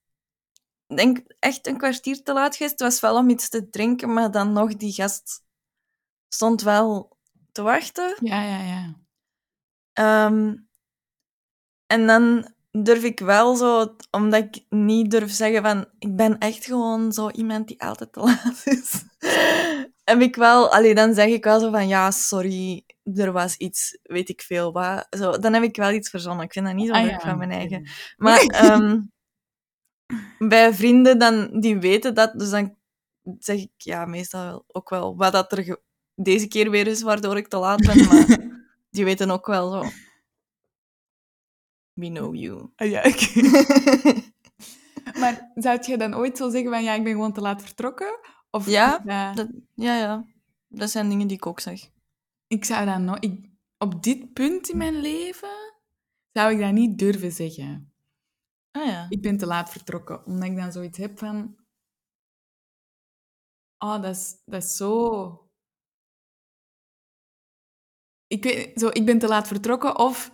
denk 0.94 1.18
echt 1.38 1.66
een 1.66 1.76
kwartier 1.76 2.22
te 2.22 2.33
laat 2.33 2.56
geweest. 2.56 2.72
Het 2.78 2.88
was 2.88 3.00
wel 3.00 3.16
om 3.16 3.28
iets 3.30 3.48
te 3.48 3.70
drinken, 3.70 4.12
maar 4.12 4.30
dan 4.30 4.52
nog, 4.52 4.76
die 4.76 4.92
gast 4.92 5.42
stond 6.28 6.62
wel 6.62 7.16
te 7.52 7.62
wachten. 7.62 8.14
Ja, 8.20 8.42
ja, 8.42 8.62
ja. 8.62 8.94
Ehm, 10.00 10.54
en 11.86 12.06
dan 12.06 12.52
durf 12.70 13.02
ik 13.02 13.18
wel 13.20 13.56
zo, 13.56 13.96
omdat 14.10 14.44
ik 14.44 14.64
niet 14.68 15.10
durf 15.10 15.30
zeggen 15.32 15.62
van, 15.62 15.86
ik 15.98 16.16
ben 16.16 16.38
echt 16.38 16.64
gewoon 16.64 17.12
zo 17.12 17.30
iemand 17.30 17.68
die 17.68 17.82
altijd 17.82 18.12
te 18.12 18.20
laat 18.28 18.62
is. 18.64 19.04
heb 20.04 20.20
ik 20.20 20.36
wel, 20.36 20.72
allee, 20.72 20.94
dan 20.94 21.14
zeg 21.14 21.26
ik 21.26 21.44
wel 21.44 21.60
zo 21.60 21.70
van, 21.70 21.88
ja, 21.88 22.10
sorry, 22.10 22.84
er 23.14 23.32
was 23.32 23.56
iets, 23.56 23.98
weet 24.02 24.28
ik 24.28 24.42
veel 24.42 24.72
wat. 24.72 25.06
Zo, 25.10 25.38
dan 25.38 25.52
heb 25.52 25.62
ik 25.62 25.76
wel 25.76 25.92
iets 25.92 26.10
verzonnen. 26.10 26.44
Ik 26.44 26.52
vind 26.52 26.66
dat 26.66 26.74
niet 26.74 26.88
zo 26.88 26.92
Ah, 26.92 27.02
leuk 27.02 27.10
ja, 27.10 27.20
van 27.20 27.38
mijn 27.38 27.50
eigen. 27.50 27.88
Maar 28.16 28.40
ehm, 28.64 29.00
bij 30.38 30.74
vrienden 30.74 31.18
dan, 31.18 31.60
die 31.60 31.78
weten 31.78 32.14
dat, 32.14 32.32
dus 32.38 32.50
dan 32.50 32.76
zeg 33.38 33.58
ik 33.58 33.72
ja, 33.76 34.04
meestal 34.04 34.64
ook 34.66 34.90
wel 34.90 35.16
wat 35.16 35.32
dat 35.32 35.52
er 35.52 35.80
deze 36.14 36.48
keer 36.48 36.70
weer 36.70 36.86
is 36.86 37.02
waardoor 37.02 37.36
ik 37.36 37.48
te 37.48 37.56
laat 37.56 37.80
ben. 37.80 38.06
Maar 38.06 38.38
die 38.90 39.05
weten 39.05 39.31
ook 39.31 39.46
wel 39.46 39.70
zo. 39.70 39.88
We 41.92 42.07
know 42.09 42.35
you. 42.35 42.70
Ah, 42.76 42.88
ja, 42.90 43.03
oké. 43.05 43.40
Maar 45.20 45.50
zou 45.55 45.79
je 45.90 45.96
dan 45.98 46.14
ooit 46.14 46.37
zo 46.37 46.50
zeggen 46.50 46.70
van, 46.70 46.83
ja, 46.83 46.94
ik 46.94 47.05
ben 47.05 47.12
gewoon 47.12 47.33
te 47.33 47.40
laat 47.40 47.62
vertrokken? 47.62 48.18
Of 48.50 48.66
Ja, 48.66 48.98
is 49.31 49.37
dat- 49.37 49.50
ja, 49.74 49.96
ja. 49.96 50.24
Dat 50.68 50.90
zijn 50.90 51.09
dingen 51.09 51.26
die 51.26 51.37
ik 51.37 51.46
ook 51.46 51.61
zeg. 51.61 51.90
Ik 52.46 52.64
zou 52.64 52.87
dat 52.87 52.98
nog... 52.98 53.18
Ik, 53.18 53.48
op 53.79 54.03
dit 54.03 54.33
punt 54.33 54.68
in 54.68 54.76
mijn 54.76 55.00
leven 55.00 55.72
zou 56.33 56.53
ik 56.53 56.61
dat 56.61 56.72
niet 56.72 56.98
durven 56.98 57.33
zeggen. 57.33 57.92
Ah 58.70 58.87
ja. 58.87 59.07
Ik 59.09 59.22
ben 59.22 59.37
te 59.37 59.46
laat 59.46 59.70
vertrokken, 59.70 60.26
omdat 60.26 60.48
ik 60.48 60.57
dan 60.57 60.72
zoiets 60.72 60.98
heb 60.98 61.18
van... 61.18 61.57
Oh, 63.79 64.03
dat 64.03 64.16
is, 64.16 64.42
dat 64.44 64.62
is 64.62 64.76
zo... 64.76 65.49
Ik, 68.30 68.44
weet, 68.44 68.80
zo... 68.80 68.88
ik 68.92 69.04
ben 69.04 69.18
te 69.18 69.28
laat 69.28 69.46
vertrokken 69.46 69.98
of 69.98 70.30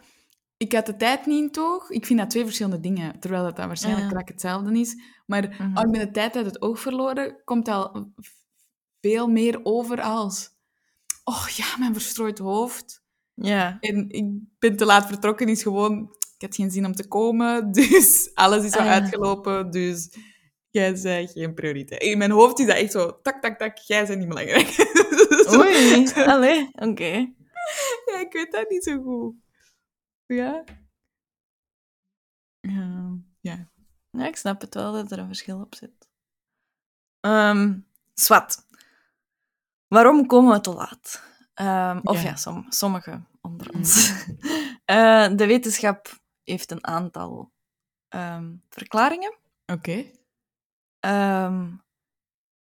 ik 0.56 0.72
had 0.72 0.86
de 0.86 0.96
tijd 0.96 1.26
niet 1.26 1.42
in 1.42 1.50
toog. 1.50 1.90
Ik 1.90 2.06
vind 2.06 2.18
dat 2.18 2.30
twee 2.30 2.44
verschillende 2.44 2.80
dingen, 2.80 3.20
terwijl 3.20 3.42
dat 3.42 3.56
dan 3.56 3.66
waarschijnlijk 3.66 4.28
hetzelfde 4.28 4.78
is. 4.80 4.94
Maar 5.26 5.48
Mhm. 5.58 5.76
oh, 5.76 5.82
ik 5.86 5.90
ben 5.90 6.00
de 6.06 6.10
tijd 6.10 6.36
uit 6.36 6.46
het 6.46 6.62
oog 6.62 6.80
verloren, 6.80 7.40
komt 7.44 7.68
al 7.68 8.12
veel 9.00 9.28
meer 9.28 9.60
over 9.62 10.00
als... 10.00 10.50
Oh 11.24 11.46
ja, 11.48 11.64
mijn 11.78 11.92
verstrooid 11.92 12.38
hoofd. 12.38 13.02
Ja. 13.34 13.76
En 13.80 14.08
ik 14.10 14.24
ben 14.58 14.76
te 14.76 14.84
laat 14.84 15.06
vertrokken, 15.06 15.48
is 15.48 15.62
gewoon... 15.62 16.14
Ik 16.36 16.42
had 16.42 16.54
geen 16.54 16.70
zin 16.70 16.86
om 16.86 16.92
te 16.94 17.08
komen, 17.08 17.72
dus 17.72 18.30
alles 18.34 18.64
is 18.64 18.74
al 18.76 18.80
Ah, 18.80 18.90
uitgelopen, 18.90 19.70
dus 19.70 20.10
jij 20.70 20.92
bent 21.02 21.30
geen 21.30 21.54
prioriteit. 21.54 22.02
In 22.02 22.18
mijn 22.18 22.30
hoofd 22.30 22.58
is 22.58 22.66
dat 22.66 22.76
echt 22.76 22.92
zo, 22.92 23.20
tak, 23.22 23.42
tak, 23.42 23.58
tak, 23.58 23.76
jij 23.78 24.06
bent 24.06 24.18
niet 24.18 24.28
belangrijk. 24.28 24.74
Oei. 25.54 26.06
Allee, 26.14 26.68
oké. 26.72 27.32
Ja, 28.12 28.18
ik 28.20 28.32
weet 28.32 28.52
dat 28.52 28.70
niet 28.70 28.84
zo 28.84 29.02
goed. 29.02 29.34
Ja? 30.26 30.64
Ja. 32.60 33.16
ja. 33.40 33.68
Ja, 34.10 34.26
ik 34.26 34.36
snap 34.36 34.60
het 34.60 34.74
wel 34.74 34.92
dat 34.92 35.10
er 35.10 35.18
een 35.18 35.26
verschil 35.26 35.60
op 35.60 35.74
zit. 35.74 36.08
Ehm 37.20 37.78
zwart. 38.14 38.66
Waarom 39.88 40.26
komen 40.26 40.52
we 40.54 40.60
te 40.60 40.74
laat? 40.74 41.22
Ehm, 41.54 42.00
of 42.02 42.22
Ja. 42.22 42.28
ja, 42.28 42.36
som, 42.36 42.66
sommigen 42.68 43.28
onder 43.40 43.72
ons. 43.74 43.94
Eh, 44.84 45.28
de 45.36 45.46
wetenschap 45.46 46.20
heeft 46.44 46.70
een 46.70 46.86
aantal 46.86 47.52
ehm, 48.08 48.54
verklaringen. 48.68 49.36
Oké. 49.72 50.04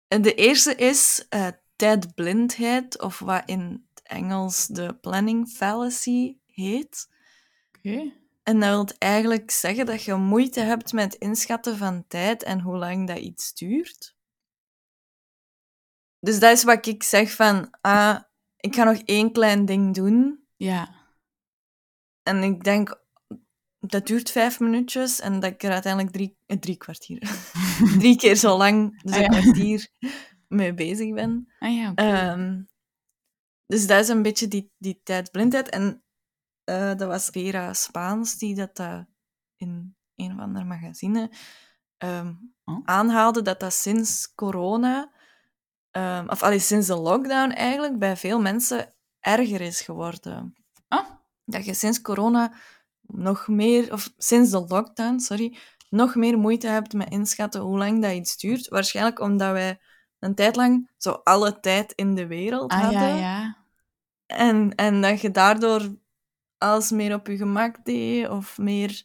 En 0.08 0.22
de 0.22 0.34
eerste 0.34 0.74
is 0.74 1.26
eh, 1.28 1.48
tijdblindheid, 1.76 3.00
of 3.00 3.18
wat 3.18 3.42
in 3.46 3.60
het 3.60 3.80
Engels 4.06 4.66
de 4.66 4.94
planning 4.94 5.48
fallacy 5.48 6.38
heet. 6.46 7.08
Oké. 7.78 8.12
En 8.42 8.60
dat 8.60 8.70
wil 8.70 8.98
eigenlijk 8.98 9.50
zeggen 9.50 9.86
dat 9.86 10.02
je 10.02 10.14
moeite 10.14 10.60
hebt 10.60 10.92
met 10.92 11.14
inschatten 11.14 11.76
van 11.76 12.04
tijd 12.08 12.42
en 12.42 12.60
hoe 12.60 12.76
lang 12.76 13.06
dat 13.06 13.18
iets 13.18 13.54
duurt. 13.54 14.16
Dus 16.20 16.38
dat 16.38 16.52
is 16.52 16.64
wat 16.64 16.86
ik 16.86 17.02
zeg 17.02 17.30
van, 17.32 17.70
ah, 17.80 18.20
ik 18.56 18.74
ga 18.74 18.84
nog 18.84 18.98
één 19.04 19.32
klein 19.32 19.64
ding 19.64 19.94
doen. 19.94 20.44
Ja. 20.56 20.94
En 22.22 22.42
ik 22.42 22.64
denk, 22.64 23.00
dat 23.80 24.06
duurt 24.06 24.30
vijf 24.30 24.60
minuutjes 24.60 25.20
en 25.20 25.40
dat 25.40 25.52
ik 25.52 25.62
er 25.62 25.70
uiteindelijk 25.72 26.12
drie, 26.12 26.36
eh, 26.46 26.56
drie 26.58 26.76
kwartier, 26.76 27.18
drie 27.98 28.16
keer 28.16 28.36
zo 28.36 28.56
lang, 28.56 29.02
dus 29.02 29.12
Ah, 29.12 29.18
een 29.18 29.32
ja. 29.32 29.40
kwartier 29.40 29.88
mee 30.48 30.74
bezig 30.74 31.14
ben. 31.14 31.52
Ah 31.58 31.74
ja. 31.74 31.92
Ehm, 31.94 32.62
dus 33.66 33.86
dat 33.86 34.00
is 34.00 34.08
een 34.08 34.22
beetje 34.22 34.48
die, 34.48 34.72
die 34.78 35.00
tijdblindheid. 35.02 35.68
En 35.68 36.04
eh, 36.64 36.94
dat 36.94 37.08
was 37.08 37.28
Vera 37.28 37.72
Spaans 37.74 38.38
die 38.38 38.54
dat 38.54 38.78
eh, 38.78 39.00
in 39.56 39.96
een 40.14 40.32
of 40.32 40.38
ander 40.38 40.66
magazine 40.66 41.30
Oh. 42.68 42.80
aanhaalde, 42.84 43.42
dat 43.42 43.60
dat 43.60 43.72
sinds 43.72 44.34
corona, 44.34 45.10
ehm, 45.90 46.28
of 46.28 46.42
allee, 46.42 46.58
sinds 46.58 46.86
de 46.86 46.96
lockdown 46.96 47.50
eigenlijk, 47.50 47.98
bij 47.98 48.16
veel 48.16 48.40
mensen 48.40 48.94
erger 49.20 49.60
is 49.60 49.80
geworden. 49.80 50.54
Ah. 50.88 51.06
Dat 51.44 51.64
je 51.64 51.74
sinds 51.74 52.00
corona 52.00 52.52
nog 53.00 53.48
meer, 53.48 53.92
of 53.92 54.12
sinds 54.16 54.50
de 54.50 54.64
lockdown, 54.68 55.18
sorry, 55.18 55.56
nog 55.90 56.14
meer 56.14 56.38
moeite 56.38 56.66
hebt 56.66 56.92
met 56.92 57.10
inschatten 57.10 57.60
hoe 57.60 57.78
lang 57.78 58.02
dat 58.02 58.12
iets 58.12 58.36
duurt. 58.36 58.68
Waarschijnlijk 58.68 59.20
omdat 59.20 59.52
wij 59.52 59.80
een 60.26 60.34
tijd 60.34 60.56
lang 60.56 60.90
zo 60.96 61.10
alle 61.10 61.60
tijd 61.60 61.92
in 61.92 62.14
de 62.14 62.26
wereld 62.26 62.70
ah 62.70 62.80
hadden. 62.80 63.00
ja, 63.00 63.16
ja. 63.16 63.56
En, 64.26 64.74
en 64.74 65.00
dat 65.00 65.20
je 65.20 65.30
daardoor 65.30 65.96
alles 66.58 66.90
meer 66.90 67.14
op 67.14 67.26
je 67.26 67.36
gemak 67.36 67.84
deed, 67.84 68.28
of 68.28 68.58
meer 68.58 69.04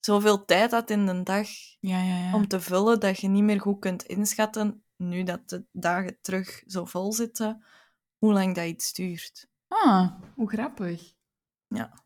zoveel 0.00 0.44
tijd 0.44 0.70
had 0.70 0.90
in 0.90 1.06
de 1.06 1.22
dag 1.22 1.48
Ja, 1.80 2.02
ja, 2.02 2.18
ja. 2.18 2.34
om 2.34 2.48
te 2.48 2.60
vullen, 2.60 3.00
dat 3.00 3.20
je 3.20 3.28
niet 3.28 3.42
meer 3.42 3.60
goed 3.60 3.80
kunt 3.80 4.02
inschatten, 4.02 4.82
nu 4.96 5.22
dat 5.22 5.48
de 5.48 5.64
dagen 5.72 6.18
terug 6.20 6.62
zo 6.66 6.84
vol 6.84 7.12
zitten, 7.12 7.64
hoe 8.18 8.32
lang 8.32 8.54
dat 8.54 8.66
iets 8.66 8.92
duurt. 8.92 9.48
Ah, 9.68 10.10
hoe 10.34 10.48
grappig. 10.48 11.14
Ja. 11.66 12.04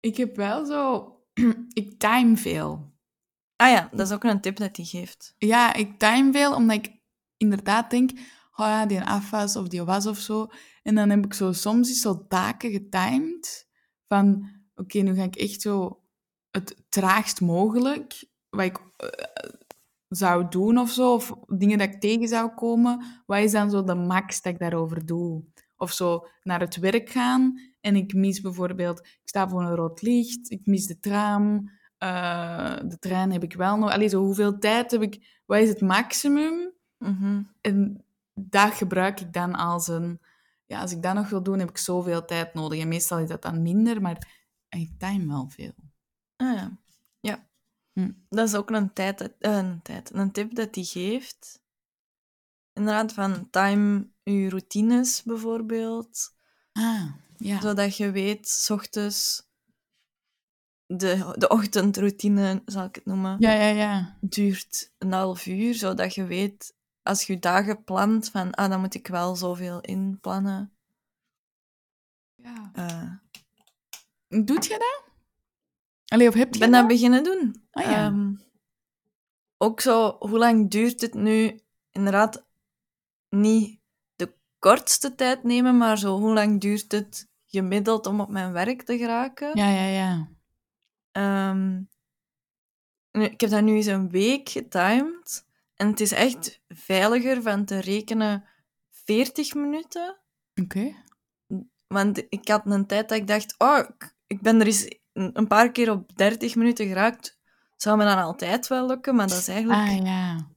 Ik 0.00 0.16
heb 0.16 0.36
wel 0.36 0.64
zo... 0.64 1.12
ik 1.72 1.98
time 1.98 2.36
veel. 2.36 2.93
Ah 3.64 3.70
ja, 3.70 3.88
dat 3.92 4.06
is 4.06 4.12
ook 4.12 4.24
een 4.24 4.40
tip 4.40 4.56
dat 4.56 4.76
hij 4.76 4.84
geeft. 4.84 5.34
Ja, 5.38 5.74
ik 5.74 5.98
time 5.98 6.32
veel, 6.32 6.54
omdat 6.54 6.76
ik 6.76 6.92
inderdaad 7.36 7.90
denk... 7.90 8.10
Oh 8.56 8.66
ja, 8.66 8.86
die 8.86 9.00
afwas 9.00 9.56
of 9.56 9.68
die 9.68 9.82
was 9.82 10.06
of 10.06 10.18
zo. 10.18 10.46
En 10.82 10.94
dan 10.94 11.10
heb 11.10 11.24
ik 11.24 11.34
zo 11.34 11.52
soms 11.52 11.88
eens 11.88 12.00
zo 12.00 12.26
taken 12.28 12.70
getimed. 12.70 13.68
Van, 14.08 14.48
oké, 14.74 14.98
nu 14.98 15.14
ga 15.14 15.22
ik 15.22 15.36
echt 15.36 15.60
zo 15.60 16.00
het 16.50 16.76
traagst 16.88 17.40
mogelijk... 17.40 18.24
Wat 18.50 18.64
ik 18.64 18.78
eh, 18.96 19.08
zou 20.08 20.48
doen 20.48 20.78
of 20.78 20.90
zo. 20.90 21.14
Of 21.14 21.32
dingen 21.46 21.78
dat 21.78 21.88
ik 21.88 22.00
tegen 22.00 22.28
zou 22.28 22.50
komen. 22.54 23.22
Wat 23.26 23.38
is 23.38 23.52
dan 23.52 23.70
zo 23.70 23.84
de 23.84 23.94
max 23.94 24.42
dat 24.42 24.52
ik 24.52 24.58
daarover 24.58 25.06
doe? 25.06 25.44
Of 25.76 25.92
zo 25.92 26.26
naar 26.42 26.60
het 26.60 26.76
werk 26.76 27.10
gaan 27.10 27.60
en 27.80 27.96
ik 27.96 28.14
mis 28.14 28.40
bijvoorbeeld... 28.40 29.00
Ik 29.00 29.28
sta 29.28 29.48
voor 29.48 29.62
een 29.62 29.74
rood 29.74 30.02
licht, 30.02 30.50
ik 30.50 30.66
mis 30.66 30.86
de 30.86 31.00
tram... 31.00 31.70
eh, 32.04 32.76
de 32.88 32.98
trein 32.98 33.32
heb 33.32 33.42
ik 33.42 33.52
wel 33.52 33.76
nog... 33.76 33.90
Allee, 33.90 34.08
zo 34.08 34.20
hoeveel 34.24 34.58
tijd 34.58 34.90
heb 34.90 35.02
ik... 35.02 35.40
Wat 35.46 35.58
is 35.58 35.68
het 35.68 35.80
maximum? 35.80 36.72
Mhm. 36.98 37.42
En 37.60 38.04
dat 38.34 38.72
gebruik 38.74 39.20
ik 39.20 39.32
dan 39.32 39.54
als 39.54 39.88
een... 39.88 40.20
Ja, 40.66 40.80
als 40.80 40.92
ik 40.92 41.02
dat 41.02 41.14
nog 41.14 41.28
wil 41.28 41.42
doen, 41.42 41.58
heb 41.58 41.68
ik 41.68 41.78
zoveel 41.78 42.24
tijd 42.24 42.54
nodig. 42.54 42.80
En 42.80 42.88
meestal 42.88 43.18
is 43.18 43.28
dat 43.28 43.42
dan 43.42 43.62
minder, 43.62 44.00
maar 44.00 44.44
ik 44.68 44.90
time 44.98 45.26
wel 45.26 45.48
veel. 45.48 45.72
Ah 46.36 46.54
ja. 46.54 46.78
Ja. 47.20 47.48
Hm. 47.92 48.12
Dat 48.28 48.48
is 48.48 48.54
ook 48.54 48.70
een, 48.70 48.92
tijd, 48.92 49.18
dat- 49.18 49.34
eh, 49.38 49.56
een, 49.56 49.82
tijd, 49.82 50.14
een 50.14 50.32
tip 50.32 50.54
dat 50.54 50.74
hij 50.74 50.84
geeft. 50.84 51.62
Inderdaad, 52.72 53.12
van 53.12 53.50
time 53.50 54.08
je 54.22 54.48
routines 54.48 55.22
bijvoorbeeld. 55.22 56.34
Ah, 56.72 57.12
ja. 57.36 57.60
Zodat 57.60 57.96
je 57.96 58.10
weet, 58.10 58.48
s 58.48 58.70
ochtends, 58.70 59.48
de, 60.86 61.34
de 61.38 61.48
ochtendroutine, 61.48 62.62
zal 62.66 62.84
ik 62.84 62.94
het 62.94 63.04
noemen, 63.06 63.36
Ja, 63.38 63.52
ja, 63.52 63.68
ja. 63.68 64.16
duurt 64.20 64.92
een 64.98 65.12
half 65.12 65.46
uur. 65.46 65.74
Zodat 65.74 66.14
je 66.14 66.24
weet, 66.24 66.74
als 67.02 67.22
je 67.22 67.32
je 67.32 67.38
dagen 67.38 67.84
plant, 67.84 68.28
van 68.30 68.54
ah, 68.54 68.70
dan 68.70 68.80
moet 68.80 68.94
ik 68.94 69.06
wel 69.06 69.36
zoveel 69.36 69.80
inplannen. 69.80 70.72
Ja. 72.34 72.70
Eh, 72.72 73.10
Doet 74.44 74.66
je 74.66 74.78
dat? 74.78 75.02
Allee, 76.04 76.28
of 76.28 76.34
heb 76.34 76.46
ik 76.48 76.54
je 76.54 76.60
ben 76.60 76.70
dat? 76.70 76.80
dat 76.80 76.88
beginnen 76.88 77.24
doen. 77.24 77.66
Ah, 77.70 77.84
ja. 77.84 78.06
Ehm, 78.06 78.32
ook 79.58 79.80
zo, 79.80 80.16
hoe 80.18 80.38
lang 80.38 80.70
duurt 80.70 81.00
het 81.00 81.14
nu? 81.14 81.60
Inderdaad, 81.90 82.44
niet 83.28 83.80
de 84.16 84.34
kortste 84.58 85.14
tijd 85.14 85.42
nemen, 85.42 85.76
maar 85.76 85.98
zo, 85.98 86.18
hoe 86.18 86.32
lang 86.34 86.60
duurt 86.60 86.92
het 86.92 87.28
gemiddeld 87.46 88.06
om 88.06 88.20
op 88.20 88.28
mijn 88.28 88.52
werk 88.52 88.82
te 88.82 88.98
geraken? 88.98 89.50
Ja, 89.58 89.68
ja, 89.68 89.84
ja. 89.86 90.28
Ehm, 91.14 91.82
ik 93.10 93.40
heb 93.40 93.50
dat 93.50 93.62
nu 93.62 93.74
eens 93.74 93.86
een 93.86 94.10
week 94.10 94.48
getimed. 94.48 95.46
En 95.74 95.86
het 95.88 96.00
is 96.00 96.12
echt 96.12 96.60
veiliger 96.68 97.42
van 97.42 97.64
te 97.64 97.78
rekenen 97.80 98.44
40 98.90 99.54
minuten. 99.54 100.16
Oké. 100.62 100.94
Want 101.86 102.22
ik 102.28 102.48
had 102.48 102.62
een 102.66 102.86
tijd 102.86 103.08
dat 103.08 103.18
ik 103.18 103.26
dacht, 103.26 103.54
oh, 103.58 103.78
ik, 104.26 104.40
ben 104.42 104.60
er 104.60 104.66
eens 104.66 104.98
een 105.12 105.46
paar 105.46 105.70
keer 105.72 105.90
op 105.90 106.16
30 106.16 106.54
minuten 106.54 106.86
geraakt. 106.86 107.38
Zou 107.76 107.96
me 107.96 108.04
dan 108.04 108.18
altijd 108.18 108.66
wel 108.68 108.86
lukken, 108.86 109.14
maar 109.14 109.28
dat 109.28 109.38
is 109.38 109.48
eigenlijk 109.48 109.88
Ah, 109.88 110.04
ja. 110.04 110.48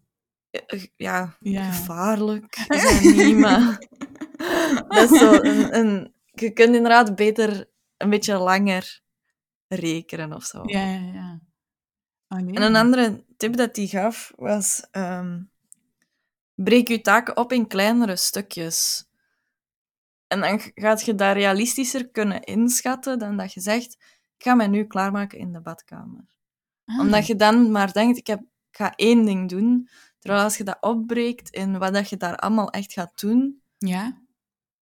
eh, 0.51 0.85
ja, 0.95 1.35
Ja. 1.39 1.71
gevaarlijk. 1.71 2.57
Is 2.67 2.83
dat 2.83 3.01
niet, 3.01 3.37
maar 3.37 3.87
dat 4.87 5.11
is 5.11 5.19
zo 5.19 5.33
een, 5.33 5.77
een... 5.77 6.13
Je 6.31 6.51
kunt 6.51 6.75
inderdaad 6.75 7.15
beter 7.15 7.69
een 7.97 8.09
beetje 8.09 8.37
langer 8.37 9.01
rekenen 9.67 10.33
of 10.33 10.43
zo. 10.43 10.63
Ja, 10.65 10.85
ja, 10.85 11.13
ja. 11.13 11.39
Oh, 12.27 12.39
nee. 12.39 12.55
En 12.55 12.61
een 12.61 12.75
andere 12.75 13.23
tip 13.37 13.55
dat 13.57 13.75
hij 13.75 13.87
gaf 13.87 14.33
was: 14.35 14.87
ehm, 14.91 15.41
breek 16.55 16.87
je 16.87 17.01
taken 17.01 17.37
op 17.37 17.51
in 17.51 17.67
kleinere 17.67 18.15
stukjes. 18.15 19.05
En 20.27 20.39
dan 20.39 20.61
gaat 20.75 21.05
je 21.05 21.15
dat 21.15 21.35
realistischer 21.35 22.09
kunnen 22.09 22.43
inschatten 22.43 23.19
dan 23.19 23.37
dat 23.37 23.53
je 23.53 23.59
zegt: 23.59 23.93
Ik 24.37 24.43
ga 24.43 24.55
mij 24.55 24.67
nu 24.67 24.83
klaarmaken 24.83 25.39
in 25.39 25.53
de 25.53 25.61
badkamer. 25.61 26.25
Ah. 26.85 26.99
Omdat 26.99 27.27
je 27.27 27.35
dan 27.35 27.71
maar 27.71 27.93
denkt: 27.93 28.17
ik, 28.17 28.27
heb, 28.27 28.39
ik 28.41 28.77
ga 28.77 28.93
één 28.95 29.25
ding 29.25 29.49
doen. 29.49 29.89
Terwijl 30.19 30.43
als 30.43 30.57
je 30.57 30.63
dat 30.63 30.77
opbreekt 30.81 31.49
in 31.49 31.77
wat 31.77 31.93
dat 31.93 32.09
je 32.09 32.17
daar 32.17 32.35
allemaal 32.35 32.69
echt 32.69 32.93
gaat 32.93 33.19
doen, 33.19 33.61
Ja? 33.77 34.21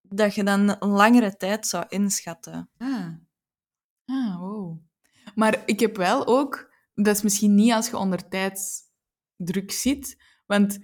dat 0.01 0.35
je 0.35 0.43
dan 0.43 0.69
een 0.79 0.89
langere 0.89 1.37
tijd 1.37 1.67
zou 1.67 1.85
inschatten. 1.87 2.69
Ah. 2.77 3.07
Ah, 4.05 4.39
wow. 4.39 4.79
Maar 5.35 5.63
ik 5.65 5.79
heb 5.79 5.97
wel 5.97 6.27
ook... 6.27 6.73
Dat 6.93 7.15
is 7.15 7.21
misschien 7.21 7.55
niet 7.55 7.71
als 7.71 7.89
je 7.89 7.97
onder 7.97 8.27
tijdsdruk 8.27 9.71
zit, 9.71 10.23
want 10.45 10.79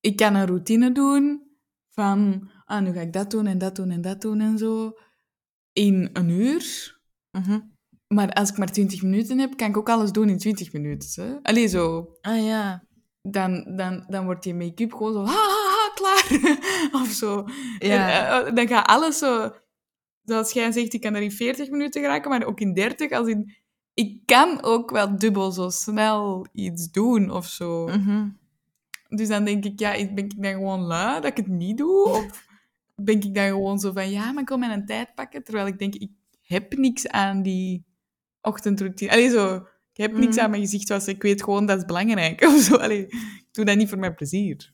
ik 0.00 0.16
kan 0.16 0.34
een 0.34 0.46
routine 0.46 0.92
doen 0.92 1.48
van... 1.90 2.50
Ah, 2.64 2.82
nu 2.82 2.92
ga 2.92 3.00
ik 3.00 3.12
dat 3.12 3.30
doen 3.30 3.46
en 3.46 3.58
dat 3.58 3.76
doen 3.76 3.90
en 3.90 4.00
dat 4.00 4.20
doen 4.20 4.40
en 4.40 4.58
zo. 4.58 4.92
In 5.72 6.10
een 6.12 6.28
uur. 6.28 6.96
Mhm. 7.30 7.60
Maar 8.08 8.32
als 8.32 8.50
ik 8.50 8.58
maar 8.58 8.72
20 8.72 9.02
minuten 9.02 9.38
heb, 9.38 9.56
kan 9.56 9.68
ik 9.68 9.76
ook 9.76 9.88
alles 9.88 10.12
doen 10.12 10.28
in 10.28 10.38
20 10.38 10.72
minuten. 10.72 11.24
Hè? 11.26 11.36
Allee, 11.42 11.66
zo... 11.66 12.16
Ah 12.20 12.44
ja. 12.44 12.86
Dan, 13.22 13.76
dan, 13.76 14.04
dan 14.08 14.24
wordt 14.24 14.42
die 14.42 14.54
make-up 14.54 14.92
gewoon 14.92 15.12
zo... 15.12 15.24
Ha, 15.24 15.32
ha, 15.32 15.68
ha, 15.74 15.90
klaar. 15.94 16.56
of 17.02 17.08
zo. 17.08 17.44
Ja. 17.78 18.40
En, 18.40 18.46
eh, 18.46 18.54
dan 18.54 18.68
gaat 18.68 18.86
alles 18.86 19.18
zo... 19.18 19.52
Zoals 20.28 20.52
jij 20.52 20.72
zegt, 20.72 20.92
ik 20.92 21.00
kan 21.00 21.14
er 21.14 21.22
in 21.22 21.32
40 21.32 21.70
minuten 21.70 22.02
geraken, 22.02 22.30
maar 22.30 22.44
ook 22.44 22.60
in 22.60 22.74
30. 22.74 23.10
Als 23.10 23.28
in, 23.28 23.56
ik 23.94 24.26
kan 24.26 24.62
ook 24.62 24.90
wel 24.90 25.18
dubbel 25.18 25.50
zo 25.50 25.68
snel 25.70 26.46
iets 26.52 26.90
doen 26.90 27.30
of 27.30 27.46
zo. 27.46 27.86
Mhm. 27.86 28.28
Dus 29.08 29.28
dan 29.28 29.44
denk 29.44 29.64
ik, 29.64 29.80
ja, 29.80 29.92
ben 29.92 30.24
ik 30.24 30.42
dan 30.42 30.52
gewoon 30.52 30.80
lui 30.80 31.14
dat 31.20 31.30
ik 31.30 31.36
het 31.36 31.46
niet 31.46 31.78
doe? 31.78 32.08
Of 32.08 32.46
ben 32.94 33.20
ik 33.20 33.34
dan 33.34 33.46
gewoon 33.46 33.78
zo 33.78 33.92
van, 33.92 34.10
ja, 34.10 34.32
maar 34.32 34.42
ik 34.42 34.48
wil 34.48 34.58
mijn 34.58 34.86
tijd 34.86 35.14
pakken. 35.14 35.44
Terwijl 35.44 35.66
ik 35.66 35.78
denk, 35.78 35.94
ik 35.94 36.10
heb 36.42 36.76
niks 36.76 37.08
aan 37.08 37.42
die 37.42 37.84
ochtendroutine. 38.40 39.10
Allee, 39.10 39.30
zo, 39.30 39.54
ik 39.92 39.96
heb 40.04 40.12
niks 40.12 40.34
Mhm. 40.36 40.44
aan 40.44 40.50
mijn 40.50 40.62
gezicht, 40.62 40.86
zoals 40.86 41.08
ik 41.08 41.22
weet 41.22 41.42
gewoon 41.42 41.66
dat 41.66 41.78
is 41.78 41.84
belangrijk. 41.84 42.42
Of 42.46 42.60
zo. 42.60 42.76
Allee, 42.76 43.06
ik 43.06 43.48
doe 43.52 43.64
dat 43.64 43.76
niet 43.76 43.88
voor 43.88 43.98
mijn 43.98 44.14
plezier. 44.14 44.72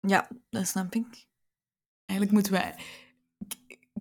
Ja, 0.00 0.30
dat 0.50 0.66
snap 0.66 0.94
ik. 0.94 1.26
Eigenlijk 2.06 2.30
moeten 2.32 2.52
wij... 2.52 2.74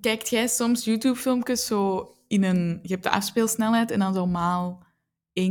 Kijkt 0.03 0.29
jij 0.29 0.47
soms 0.47 0.85
YouTube-filmpjes 0.85 1.65
zo 1.65 2.13
in 2.27 2.43
een... 2.43 2.79
Je 2.81 2.89
hebt 2.91 3.03
de 3.03 3.09
afspeelsnelheid 3.09 3.91
en 3.91 3.99
dan 3.99 4.13
zo 4.13 4.25
maal 4.25 4.83
1,25, 5.39 5.43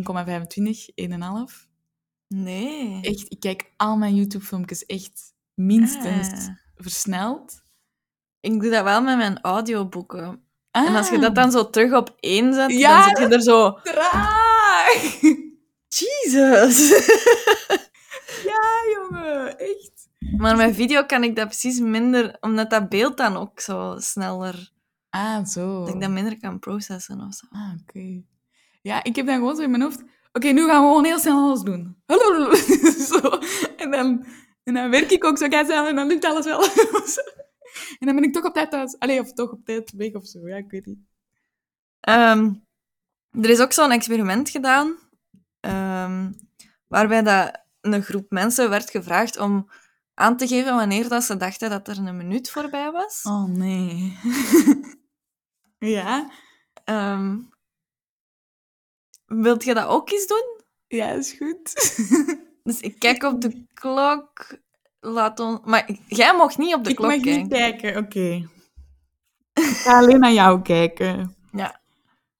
1,5. 0.95 1.69
Nee. 2.29 2.99
Echt, 3.03 3.31
ik 3.33 3.41
kijk 3.41 3.73
al 3.77 3.97
mijn 3.97 4.15
YouTube-filmpjes 4.15 4.87
echt 4.87 5.35
minstens 5.55 6.29
Ah. 6.29 6.49
versneld. 6.77 7.63
Ik 8.41 8.61
doe 8.61 8.71
dat 8.71 8.85
wel 8.85 9.03
met 9.03 9.17
mijn 9.17 9.41
audioboeken. 9.41 10.45
Ah, 10.71 10.87
En 10.87 10.97
als 10.97 11.09
je 11.09 11.19
dat 11.19 11.35
dan 11.35 11.51
zo 11.51 11.71
terug 11.71 11.93
op 11.95 12.17
één 12.21 12.55
zet, 12.55 12.71
Ja. 12.73 12.99
dan 12.99 13.09
zit 13.17 13.19
je 13.29 13.35
er 13.35 13.43
zo... 13.43 13.73
Traag! 13.83 15.21
Jesus! 15.89 16.89
ja, 18.51 18.71
jongen, 18.95 19.59
echt. 19.59 20.02
Maar 20.37 20.57
met 20.57 20.75
video 20.75 21.05
kan 21.05 21.25
ik 21.25 21.37
dat 21.37 21.47
precies 21.47 21.81
minder... 21.81 22.37
Omdat 22.41 22.71
dat 22.71 22.89
beeld 22.89 23.17
dan 23.17 23.37
ook 23.37 23.61
zo 23.61 23.95
sneller... 23.99 24.71
Ah, 25.11 25.45
zo. 25.45 25.85
Dat 25.85 25.95
ik 25.95 26.01
dat 26.01 26.11
minder 26.11 26.39
kan 26.39 26.59
processen 26.59 27.21
of 27.21 27.35
zo. 27.35 27.47
Ah, 27.51 27.73
oké. 27.81 28.23
Ja, 28.83 29.05
ik 29.05 29.17
heb 29.17 29.27
dan 29.27 29.35
gewoon 29.35 29.57
zo 29.57 29.63
in 29.63 29.71
mijn 29.71 29.83
hoofd... 29.83 30.03
Oké, 30.33 30.49
nu 30.49 30.67
gaan 30.67 30.83
we 30.83 30.89
gewoon 30.89 31.05
heel 31.05 31.19
snel 31.19 31.39
alles 31.39 31.61
doen. 31.63 31.97
zo. 33.11 33.39
En 33.77 33.91
dan, 33.91 34.25
en 34.63 34.75
dan 34.75 34.91
werk 34.91 35.11
ik 35.11 35.25
ook 35.25 35.39
zo 35.39 35.47
snel 35.51 35.87
en 35.87 35.97
dan 35.97 36.07
lukt 36.07 36.25
alles 36.25 36.45
wel. 36.45 36.65
En 37.99 38.07
dan 38.07 38.15
ben 38.15 38.25
ik 38.25 38.33
toch 38.33 38.45
op 38.45 38.55
tijd 38.55 38.71
thuis. 38.71 38.99
Allee, 38.99 39.21
of 39.21 39.33
toch 39.33 39.51
op 39.51 39.65
tijd 39.65 39.93
weg 39.97 40.13
of 40.13 40.27
zo. 40.27 40.49
Ja, 40.49 40.57
ik 40.57 40.71
weet 40.71 40.87
niet. 40.87 40.99
Ehm, 42.01 42.55
er 43.31 43.51
is 43.51 43.61
ook 43.61 43.73
zo'n 43.73 43.91
experiment 43.91 44.51
gedaan, 44.51 44.97
ehm, 45.61 46.33
waarbij 46.89 47.23
dat 47.23 47.61
een 47.81 48.03
groep 48.03 48.31
mensen 48.31 48.71
werd 48.71 48.91
gevraagd 48.91 49.39
om 49.39 49.69
aan 50.15 50.37
te 50.37 50.47
geven 50.47 50.75
wanneer 50.75 51.09
dat 51.09 51.23
ze 51.25 51.37
dachten 51.37 51.71
dat 51.71 51.89
er 51.89 51.99
een 51.99 52.17
minuut 52.17 52.51
voorbij 52.51 52.91
was. 52.91 53.23
Oh, 53.23 53.45
nee. 53.45 54.19
ja? 55.97 56.31
Ehm, 56.85 57.39
wilt 59.27 59.65
je 59.65 59.75
dat 59.75 59.87
ook 59.87 60.11
eens 60.11 60.27
doen? 60.27 60.61
Ja, 60.89 61.11
is 61.11 61.33
goed. 61.33 61.73
Dus 62.63 62.81
ik 62.81 62.99
kijk 62.99 63.23
op 63.23 63.41
de 63.41 63.65
klok. 63.75 64.59
Laat 65.01 65.41
ons... 65.41 65.59
Maar 65.65 65.91
jij 66.07 66.35
mocht 66.37 66.59
niet 66.59 66.75
op 66.75 66.85
de 66.85 66.91
ik 66.91 66.97
klok 66.97 67.11
mag 67.11 67.21
kijken. 67.21 67.43
niet 67.43 67.53
kijken, 67.53 67.97
oké. 67.97 68.51
Ik 69.53 69.77
ga 69.77 69.99
alleen 69.99 70.21
naar 70.21 70.33
jou 70.33 70.63
kijken. 70.63 71.37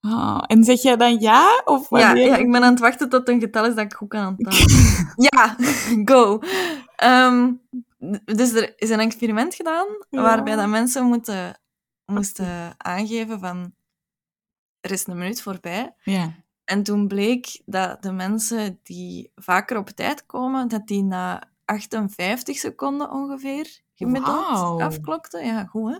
Ah, 0.05 0.43
en 0.47 0.63
zeg 0.63 0.81
jij 0.81 0.95
dan 0.97 1.19
ja? 1.19 1.61
Of 1.65 1.89
Ja, 1.89 2.13
ja, 2.13 2.35
ik 2.37 2.51
ben 2.51 2.63
aan 2.63 2.71
het 2.71 2.79
wachten 2.79 3.09
tot 3.09 3.29
een 3.29 3.39
getal 3.39 3.65
is 3.65 3.75
dat 3.75 3.83
ik 3.85 3.93
goed 3.93 4.09
kan 4.09 4.27
onthouden. 4.37 5.13
ja, 5.15 5.55
go. 6.13 6.39
Ehm, 6.95 7.53
dus 8.25 8.53
er 8.53 8.73
is 8.75 8.89
een 8.89 8.99
experiment 8.99 9.55
gedaan 9.55 9.87
Ja. 10.09 10.21
waarbij 10.21 10.55
dat 10.55 10.67
mensen 10.67 11.05
moeten, 11.05 11.59
moesten 12.05 12.73
aangeven 12.77 13.39
van 13.39 13.73
er 14.81 14.91
is 14.91 15.07
een 15.07 15.17
minuut 15.17 15.41
voorbij. 15.41 15.95
Ja. 16.03 16.33
En 16.65 16.83
toen 16.83 17.07
bleek 17.07 17.61
dat 17.65 18.01
de 18.01 18.11
mensen 18.11 18.79
die 18.83 19.31
vaker 19.35 19.77
op 19.77 19.89
tijd 19.89 20.25
komen, 20.25 20.67
dat 20.67 20.87
die 20.87 21.03
na 21.03 21.43
58 21.65 22.57
seconden 22.57 23.11
ongeveer 23.11 23.79
gemiddeld 23.93 24.81
afklokten. 24.81 25.45
Ja, 25.45 25.65
goed 25.65 25.91
hè. 25.91 25.97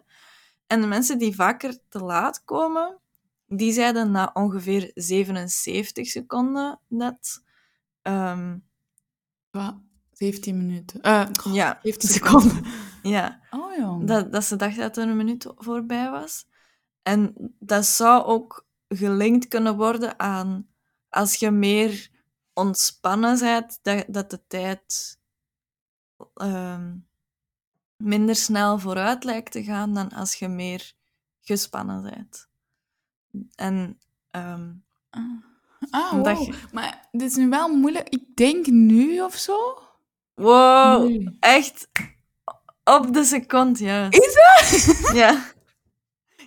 En 0.68 0.82
de 0.82 0.88
mensen 0.88 1.18
die 1.18 1.36
vaker 1.36 1.78
te 1.90 2.00
laat 2.00 2.42
komen, 2.46 2.98
die 3.58 3.72
zeiden 3.74 4.12
na 4.12 4.30
ongeveer 4.34 4.92
77 4.94 6.08
seconden 6.08 6.80
dat... 6.88 7.44
ehm, 8.02 8.58
Wat? 9.52 9.76
17 10.12 10.58
minuten. 10.58 11.02
Eh, 11.02 11.28
ja, 11.54 11.80
17 11.84 12.10
seconden. 12.10 12.64
ja 13.04 13.42
Oh, 13.52 13.76
jong. 13.78 14.08
dat, 14.08 14.32
dat 14.32 14.44
ze 14.44 14.56
dachten 14.56 14.82
dat 14.82 14.98
er 14.98 15.08
een 15.08 15.18
minuut 15.18 15.48
voorbij 15.56 16.10
was. 16.10 16.46
En 17.02 17.34
dat 17.60 17.86
zou 17.86 18.24
ook 18.24 18.66
gelinkt 18.88 19.48
kunnen 19.48 19.76
worden 19.76 20.20
aan 20.20 20.68
als 21.10 21.36
je 21.36 21.52
meer 21.52 22.10
ontspannen 22.54 23.40
bent, 23.40 23.80
dat, 23.82 24.06
dat 24.08 24.30
de 24.30 24.48
tijd 24.48 25.20
ehm, 26.34 26.96
minder 27.98 28.36
snel 28.36 28.80
vooruit 28.80 29.24
lijkt 29.24 29.52
te 29.52 29.64
gaan 29.64 29.94
dan 29.94 30.10
als 30.10 30.34
je 30.36 30.48
meer 30.48 30.94
gespannen 31.42 32.02
bent. 32.04 32.50
En 33.56 34.00
ehm, 34.32 34.70
Ah, 35.90 36.14
Omdat 36.14 36.38
wow. 36.38 36.46
je- 36.48 36.54
Maar 36.72 37.08
dit 37.12 37.30
is 37.30 37.36
nu 37.36 37.50
wel 37.50 37.68
moeilijk. 37.68 38.10
Ik 38.10 38.24
denk 38.36 38.66
nu 38.68 39.22
of 39.22 39.36
zo. 39.36 39.82
wow, 40.34 41.08
Nu. 41.08 41.38
echt 41.40 41.88
op 42.84 43.14
de 43.14 43.24
seconde, 43.24 43.84
juist. 43.84 44.14
Is 44.24 44.34
dat? 44.34 45.16
Ja. 45.24 45.44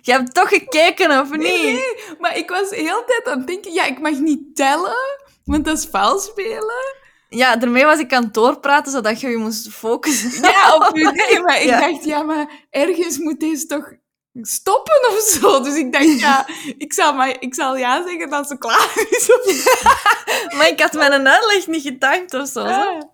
Je 0.01 0.11
hebt 0.11 0.33
toch 0.33 0.49
gekeken, 0.49 1.19
of 1.21 1.29
niet? 1.31 1.39
Nee, 1.39 1.63
nee, 1.73 1.93
maar 2.19 2.37
ik 2.37 2.49
was 2.49 2.69
de 2.69 2.75
hele 2.75 3.03
tijd 3.05 3.27
aan 3.27 3.37
het 3.37 3.47
denken, 3.47 3.73
ja, 3.73 3.85
ik 3.85 3.99
mag 3.99 4.19
niet 4.19 4.55
tellen, 4.55 4.95
want 5.43 5.65
dat 5.65 5.77
is 5.77 5.85
vals 5.85 6.25
spelen. 6.25 6.95
Ja, 7.29 7.55
daarmee 7.55 7.85
was 7.85 7.99
ik 7.99 8.13
aan 8.13 8.23
het 8.23 8.33
doorpraten, 8.33 8.91
zodat 8.91 9.19
je 9.21 9.27
je 9.27 9.37
moest 9.37 9.69
focussen. 9.69 10.41
Ja, 10.41 10.75
op 10.75 10.89
uw 10.95 11.09
idee, 11.11 11.41
maar 11.41 11.61
ik 11.61 11.67
Ja. 11.67 11.79
dacht, 11.89 12.03
ja, 12.03 12.23
maar 12.23 12.65
ergens 12.69 13.17
moet 13.17 13.39
deze 13.39 13.65
toch 13.65 13.93
stoppen 14.41 15.09
of 15.09 15.19
zo. 15.19 15.61
Dus 15.61 15.75
ik 15.75 15.91
dacht, 15.91 16.19
ja, 16.19 16.47
ik 16.77 16.93
zal, 16.93 17.13
maar, 17.13 17.35
ik 17.39 17.55
zal 17.55 17.77
ja 17.77 18.07
zeggen 18.07 18.29
dat 18.29 18.47
ze 18.47 18.57
klaar 18.57 19.07
is. 19.09 19.29
Maar 20.57 20.67
ik 20.67 20.79
had 20.79 20.93
mijn 20.93 21.27
uitleg 21.27 21.67
niet 21.67 21.81
getimed 21.81 22.33
of 22.33 22.47
zo. 22.47 22.61
zo. 22.61 22.67
Ja. 22.67 23.09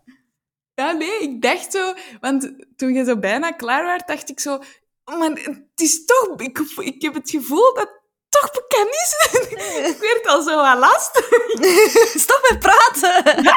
ja, 0.74 0.92
nee, 0.92 1.20
ik 1.20 1.42
dacht 1.42 1.72
zo... 1.72 1.94
Want 2.22 2.52
toen 2.76 2.94
je 2.94 3.04
zo 3.04 3.18
bijna 3.18 3.52
klaar 3.52 3.86
was, 3.86 4.02
dacht 4.06 4.30
ik 4.30 4.40
zo... 4.40 4.60
Maar 5.04 5.30
het 5.30 5.72
is 5.76 6.06
toch... 6.06 6.40
Ik, 6.40 6.60
ik 6.76 7.02
heb 7.02 7.14
het 7.14 7.30
gevoel 7.30 7.74
dat 7.74 7.84
het 7.84 8.02
toch 8.30 8.52
bekend 8.52 8.90
is. 8.90 9.40
ik 9.92 9.98
werd 10.00 10.28
al 10.28 10.42
zo 10.42 10.56
wat 10.56 10.78
lastig. 10.78 11.30
Stop 12.24 12.48
met 12.50 12.60
praten! 12.60 13.52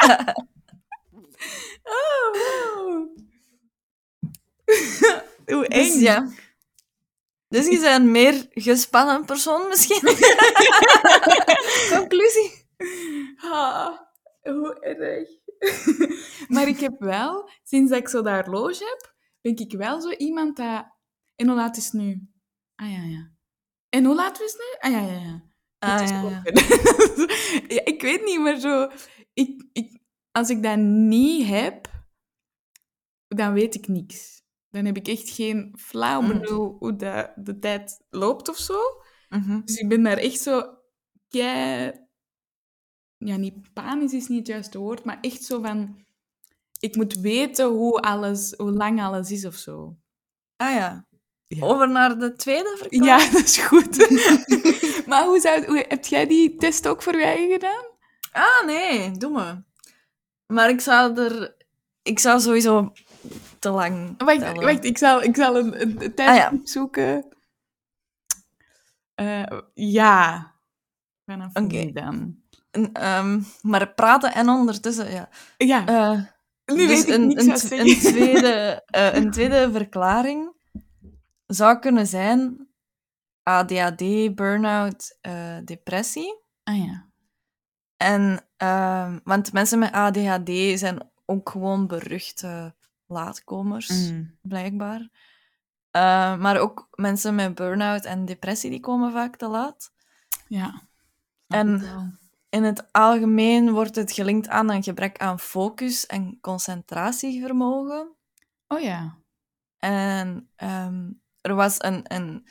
Oh, 1.83 2.33
wow. 2.33 3.07
Hoe 5.45 5.67
eng. 5.67 5.83
Dus 5.83 5.99
ja. 5.99 6.27
Dus 7.47 7.67
je 7.67 7.79
bent 7.79 8.03
een 8.03 8.11
meer 8.11 8.47
gespannen 8.49 9.25
persoon 9.25 9.67
misschien? 9.67 10.01
Conclusie. 11.97 12.65
Ah, 13.37 13.99
hoe 14.41 14.79
erg. 14.79 15.29
maar 16.47 16.67
ik 16.67 16.79
heb 16.79 16.99
wel, 16.99 17.49
sinds 17.63 17.89
dat 17.89 17.99
ik 17.99 18.07
zo 18.07 18.21
dat 18.21 18.45
horloge 18.45 18.83
heb, 18.83 19.15
ben 19.41 19.55
ik 19.55 19.77
wel 19.77 20.01
zo 20.01 20.09
iemand 20.09 20.57
dat... 20.57 20.85
En 21.35 21.47
hoe 21.47 21.55
laat 21.55 21.77
is 21.77 21.83
het 21.83 21.93
nu? 21.93 22.29
Ah, 22.75 22.91
ja, 22.91 23.03
ja. 23.03 23.31
En 23.89 24.05
hoe 24.05 24.15
laat 24.15 24.41
is 24.41 24.51
het 24.51 24.61
nu? 24.61 24.89
Ah, 24.89 25.01
ja, 25.01 25.13
ja, 25.13 25.19
ja. 25.19 25.43
Ah, 25.79 26.07
ja, 26.07 26.21
ja. 26.21 26.41
Ja, 27.75 27.85
ik 27.85 28.01
weet 28.01 28.25
niet, 28.25 28.39
maar 28.39 28.59
zo... 28.59 28.89
Ik, 29.33 29.65
ik, 29.71 29.99
als 30.31 30.49
ik 30.49 30.63
dat 30.63 30.77
niet 30.77 31.47
heb, 31.47 31.87
dan 33.27 33.53
weet 33.53 33.75
ik 33.75 33.87
niks. 33.87 34.36
Dan 34.69 34.85
heb 34.85 34.97
ik 34.97 35.07
echt 35.07 35.29
geen 35.29 35.75
flauw 35.79 36.21
Mm. 36.21 36.27
benul 36.27 36.75
hoe 36.79 36.95
de, 36.95 37.31
de 37.35 37.59
tijd 37.59 38.01
loopt 38.09 38.49
of 38.49 38.57
zo. 38.57 38.79
Mhm. 39.29 39.61
Dus 39.65 39.75
ik 39.75 39.89
ben 39.89 40.03
daar 40.03 40.17
echt 40.17 40.39
zo... 40.41 40.75
Kei... 41.29 41.91
Ja, 43.17 43.35
niet 43.35 43.73
panisch 43.73 44.13
is 44.13 44.27
niet 44.27 44.37
het 44.37 44.47
juiste 44.47 44.77
woord, 44.77 45.03
maar 45.03 45.17
echt 45.21 45.43
zo 45.43 45.61
van... 45.61 46.05
Ik 46.79 46.95
moet 46.95 47.13
weten 47.19 47.65
hoe, 47.65 47.99
alles, 47.99 48.53
hoe 48.57 48.71
lang 48.71 49.01
alles 49.01 49.31
is 49.31 49.45
of 49.45 49.55
zo. 49.55 49.97
Ah 50.55 50.73
ja. 50.73 51.07
Ja. 51.47 51.65
Over 51.65 51.89
naar 51.89 52.19
de 52.19 52.33
tweede 52.33 52.75
verklaring. 52.77 53.23
Ja, 53.23 53.31
dat 53.37 53.43
is 53.43 53.57
goed. 53.57 53.97
maar 55.07 55.25
hoe 55.25 55.39
zou, 55.39 55.65
hoe, 55.65 55.85
heb 55.87 56.05
jij 56.05 56.27
die 56.27 56.55
test 56.55 56.87
ook 56.87 57.01
voor 57.01 57.15
je 57.15 57.23
eigen 57.23 57.51
gedaan? 57.51 57.85
Ah, 58.31 58.65
nee, 58.65 59.11
doe 59.11 59.31
me. 59.31 59.63
Maar 60.53 60.69
ik 60.69 60.81
zou 60.81 61.19
er... 61.19 61.55
Ik 62.01 62.19
zou 62.19 62.39
sowieso 62.39 62.91
te 63.59 63.69
lang 63.69 64.23
Wacht, 64.23 64.39
tellen. 64.39 64.63
wacht 64.63 64.85
ik 64.85 64.97
zal, 64.97 65.21
ik 65.23 65.35
zal 65.35 65.57
een, 65.57 65.81
een, 65.81 66.03
een 66.03 66.15
tijd 66.15 66.29
Ah, 66.29 66.35
ja. 66.35 66.51
zoeken. 66.63 67.25
Eh, 69.15 69.59
ja. 69.73 70.51
Oké. 71.53 71.61
nu 71.61 71.91
dan. 71.91 72.41
En, 72.71 72.91
ehm, 72.91 73.41
maar 73.61 73.93
praten 73.93 74.33
en 74.33 74.49
ondertussen, 74.49 75.11
ja. 75.11 75.29
Ja, 75.57 75.85
Eh, 75.87 76.21
nu 76.75 76.87
dus 76.87 77.05
weet 77.05 77.07
ik 77.07 77.13
een, 77.13 77.27
niks 77.27 77.71
een, 77.71 77.79
een, 77.79 77.99
tweede, 78.13 78.83
eh, 78.85 79.13
een 79.13 79.31
tweede 79.31 79.71
verklaring 79.71 80.51
zou 81.45 81.79
kunnen 81.79 82.07
zijn 82.07 82.67
ADHD, 83.43 84.35
burn-out, 84.35 85.17
depressie. 85.65 86.43
Ah 86.63 86.77
ja. 86.85 87.05
En, 87.97 88.47
ehm, 88.57 89.19
want 89.23 89.53
mensen 89.53 89.79
met 89.79 89.91
ADHD 89.91 90.79
zijn 90.79 91.11
ook 91.25 91.49
gewoon 91.49 91.87
beruchte 91.87 92.75
laatkomers, 93.07 94.09
Mm. 94.11 94.37
blijkbaar. 94.41 95.09
Eh, 95.91 96.37
maar 96.37 96.57
ook 96.57 96.87
mensen 96.95 97.35
met 97.35 97.55
burn-out 97.55 98.05
en 98.05 98.25
depressie 98.25 98.69
die 98.69 98.79
komen 98.79 99.11
vaak 99.11 99.35
te 99.35 99.47
laat. 99.47 99.93
Ja. 100.47 100.81
En-. 101.47 101.81
In 102.49 102.63
het 102.63 102.91
algemeen 102.91 103.71
wordt 103.71 103.95
het 103.95 104.11
gelinkt 104.11 104.47
aan 104.47 104.69
een 104.71 104.83
gebrek 104.83 105.17
aan 105.17 105.39
focus 105.39 106.05
en 106.05 106.37
concentratievermogen. 106.41 108.15
Oh 108.67 108.79
ja. 108.79 109.17
En 109.77 110.49
ehm, 110.55 111.11
er 111.41 111.55
was 111.55 111.75
een, 111.77 112.13
een 112.13 112.47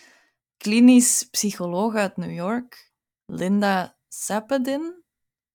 klinisch 0.57 1.29
psycholoog 1.31 1.95
uit 1.95 2.16
New 2.16 2.33
York, 2.35 2.92
Linda 3.25 3.97
Sapadin. 4.09 5.03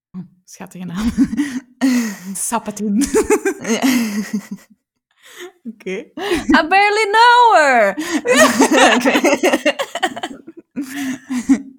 Hm, 0.10 0.24
Schattige 0.44 0.86
naam. 0.86 1.12
Sappatin. 2.36 3.02
Oké. 5.64 6.12
I 6.58 6.68
barely 6.68 7.10
know 7.12 7.54
her! 7.56 7.96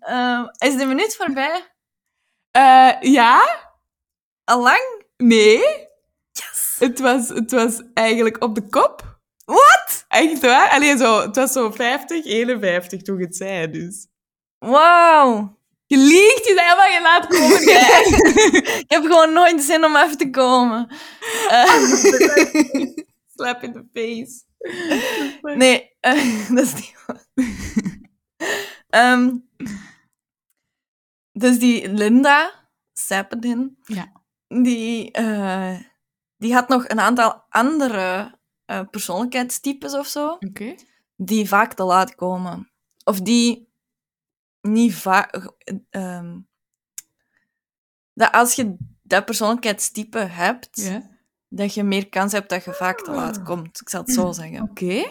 Ehm, 0.01 0.45
is 0.59 0.77
de 0.77 0.85
minuut 0.87 1.17
voorbij? 1.17 1.75
Eh, 2.51 2.93
ja? 3.01 3.43
Allang? 4.45 5.05
Nee. 5.17 5.59
Yes! 6.33 6.77
Het 6.79 7.01
was, 7.01 7.29
het 7.29 7.51
was 7.51 7.83
eigenlijk 7.95 8.43
op 8.43 8.55
de 8.55 8.69
kop. 8.69 9.21
What? 9.45 10.05
Echt 10.09 10.41
waar? 10.41 10.71
Alleen 10.71 10.99
zo, 10.99 11.21
het 11.21 11.37
was 11.37 11.53
zo 11.53 11.71
50, 11.71 12.25
51 12.25 13.03
toen 13.03 13.19
je 13.19 13.25
het 13.25 13.37
zei, 13.37 13.71
dus. 13.71 14.07
Wow! 14.59 15.61
Je 15.87 15.99
liegt, 15.99 16.47
je 16.47 16.55
zei 16.57 16.61
helemaal 16.61 16.91
je 16.91 17.01
laat 17.03 17.27
komen. 17.27 17.61
Ik 18.81 18.91
heb 18.91 19.03
gewoon 19.03 19.33
nooit 19.33 19.63
zin 19.63 19.85
om 19.85 19.97
even 19.97 20.17
te 20.17 20.31
komen. 20.31 20.89
Eh, 21.49 21.65
Slap 23.35 23.63
in 23.63 23.73
the 23.73 23.85
face. 23.93 24.45
nee, 25.59 25.97
eh, 26.01 26.49
dat 26.55 26.65
is 26.65 26.75
niet 26.75 26.95
waar. 27.07 27.27
Ehm, 28.89 29.37
dus 31.33 31.59
die 31.59 31.89
Linda 31.93 32.69
Sapadin, 32.93 33.77
Ja. 33.83 34.13
die, 34.49 35.11
eh, 35.13 35.79
die 36.37 36.55
had 36.55 36.69
nog 36.69 36.89
een 36.89 37.01
aantal 37.01 37.45
andere 37.49 38.39
eh, 38.65 38.81
persoonlijkheidstypes 38.91 39.95
of 39.95 40.07
zo, 40.07 40.39
die 41.17 41.49
vaak 41.49 41.73
te 41.75 41.83
laat 41.83 42.15
komen. 42.15 42.71
Of 43.05 43.21
die 43.21 43.69
niet 44.61 44.95
vaak... 44.95 45.53
ehm, 45.91 46.39
dat 48.15 48.33
als 48.33 48.55
je 48.55 48.77
dat 49.03 49.25
persoonlijkheidstype 49.25 50.19
hebt. 50.19 50.77
Dat 51.55 51.75
je 51.75 51.83
meer 51.83 52.09
kans 52.09 52.33
hebt 52.33 52.49
dat 52.49 52.65
je 52.65 52.73
vaak 52.73 53.01
te 53.01 53.11
laat 53.11 53.43
komt. 53.43 53.81
Ik 53.81 53.89
zal 53.89 54.01
het 54.01 54.13
zo 54.13 54.33
zeggen. 54.33 54.63
Oké. 54.63 55.05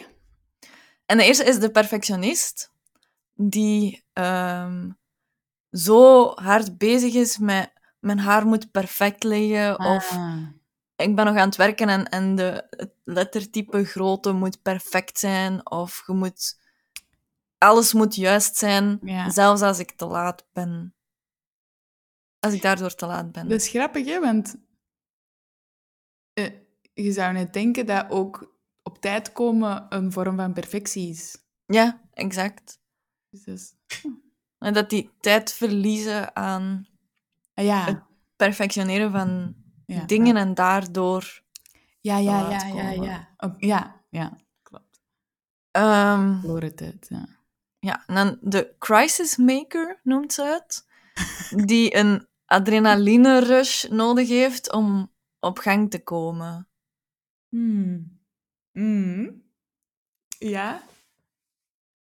En 1.05 1.17
de 1.17 1.23
eerste 1.23 1.43
is 1.43 1.59
de 1.59 1.71
perfectionist, 1.71 2.71
die 3.33 4.03
ehm, 4.13 4.89
zo 5.71 6.31
hard 6.35 6.77
bezig 6.77 7.13
is 7.13 7.37
met 7.37 7.73
mijn 7.99 8.19
haar 8.19 8.45
moet 8.45 8.71
perfect 8.71 9.23
liggen, 9.23 9.79
of 9.79 10.11
Ah. 10.11 10.37
ik 10.95 11.15
ben 11.15 11.25
nog 11.25 11.35
aan 11.35 11.47
het 11.47 11.55
werken 11.55 11.89
en, 11.89 12.09
en 12.09 12.35
de, 12.35 12.67
het 12.69 12.93
lettertype 13.03 13.83
grootte 13.85 14.31
moet 14.31 14.61
perfect 14.61 15.19
zijn, 15.19 15.69
of 15.71 16.03
je 16.07 16.13
moet, 16.13 16.59
alles 17.57 17.93
moet 17.93 18.15
juist 18.15 18.55
zijn, 18.57 18.99
Ja. 19.03 19.29
zelfs 19.29 19.61
als 19.61 19.79
ik 19.79 19.91
te 19.91 20.05
laat 20.05 20.45
ben. 20.53 20.95
Als 22.39 22.53
ik 22.53 22.61
daardoor 22.61 22.95
te 22.95 23.05
laat 23.05 23.31
ben. 23.31 23.47
Dat 23.49 23.61
is 23.61 23.67
grappig, 23.67 24.05
hè? 24.05 24.19
Want 24.19 24.55
je 26.93 27.11
zou 27.11 27.33
net 27.33 27.53
denken 27.53 27.85
dat 27.85 28.05
ook 28.09 28.55
op 28.83 29.01
tijd 29.01 29.31
komen 29.31 29.85
een 29.89 30.11
vorm 30.11 30.35
van 30.35 30.53
perfectie 30.53 31.09
is. 31.09 31.37
Ja, 31.65 32.01
exact. 32.13 32.79
Dus 33.29 33.43
dat 33.43 33.55
is- 33.55 33.73
En 34.59 34.73
dat 34.73 34.89
die 34.89 35.09
tijd 35.19 35.53
verliezen 35.53 36.35
aan 36.35 36.87
Ah, 37.53 37.65
ja. 37.65 37.83
Het- 37.85 38.03
perfectioneren 38.35 39.11
van 39.11 39.55
ja. 39.85 40.05
dingen 40.05 40.35
en 40.37 40.53
daardoor 40.53 41.41
Ja, 42.01 42.17
ja, 42.17 42.49
ja, 42.49 42.65
ja, 42.67 42.89
ja. 42.89 43.35
Ja, 43.57 44.03
ja. 44.09 44.37
Klopt. 44.61 44.99
Verloren 45.71 46.75
tijd, 46.75 47.05
ja. 47.09 47.27
ja, 47.79 48.03
en 48.07 48.15
dan 48.15 48.37
de 48.41 48.75
crisis 48.79 49.37
maker 49.37 49.99
noemt 50.03 50.33
ze 50.33 50.43
het. 50.43 50.87
Die 51.65 51.95
een 51.95 52.27
adrenaline 52.45 53.39
rush 53.39 53.83
nodig 53.85 54.27
heeft 54.27 54.71
om 54.71 55.11
op 55.39 55.57
gang 55.59 55.91
te 55.91 56.03
komen. 56.03 56.67
Hmm. 57.51 58.19
Hmm. 58.71 59.43
Ja? 60.39 60.83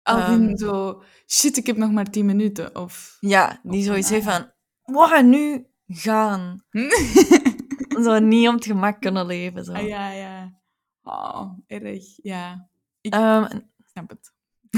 Als 0.02 0.28
in 0.28 0.48
Ehm. 0.48 0.56
zo, 0.56 1.02
shit, 1.26 1.56
ik 1.56 1.66
heb 1.66 1.76
nog 1.76 1.90
maar 1.90 2.10
tien 2.10 2.26
minuten. 2.26 2.76
Of... 2.76 3.16
Ja, 3.20 3.60
die 3.62 3.78
Of- 3.80 3.84
zoiets 3.86 4.08
heeft 4.10 4.24
van, 4.24 4.50
we 4.84 5.06
gaan 5.08 5.28
nu 5.28 5.66
gaan. 5.88 6.64
Zo 8.04 8.18
niet 8.18 8.48
om 8.48 8.54
het 8.54 8.64
gemak 8.64 9.00
kunnen 9.00 9.26
leven. 9.26 9.64
Zo. 9.64 9.72
ah, 9.72 9.86
ja, 9.86 10.10
ja. 10.10 10.60
Oh, 11.02 11.58
erg. 11.66 12.04
Ja, 12.22 12.68
Ehm, 13.00 13.42
en- 13.44 13.70
snap 13.84 14.08
het. 14.10 14.32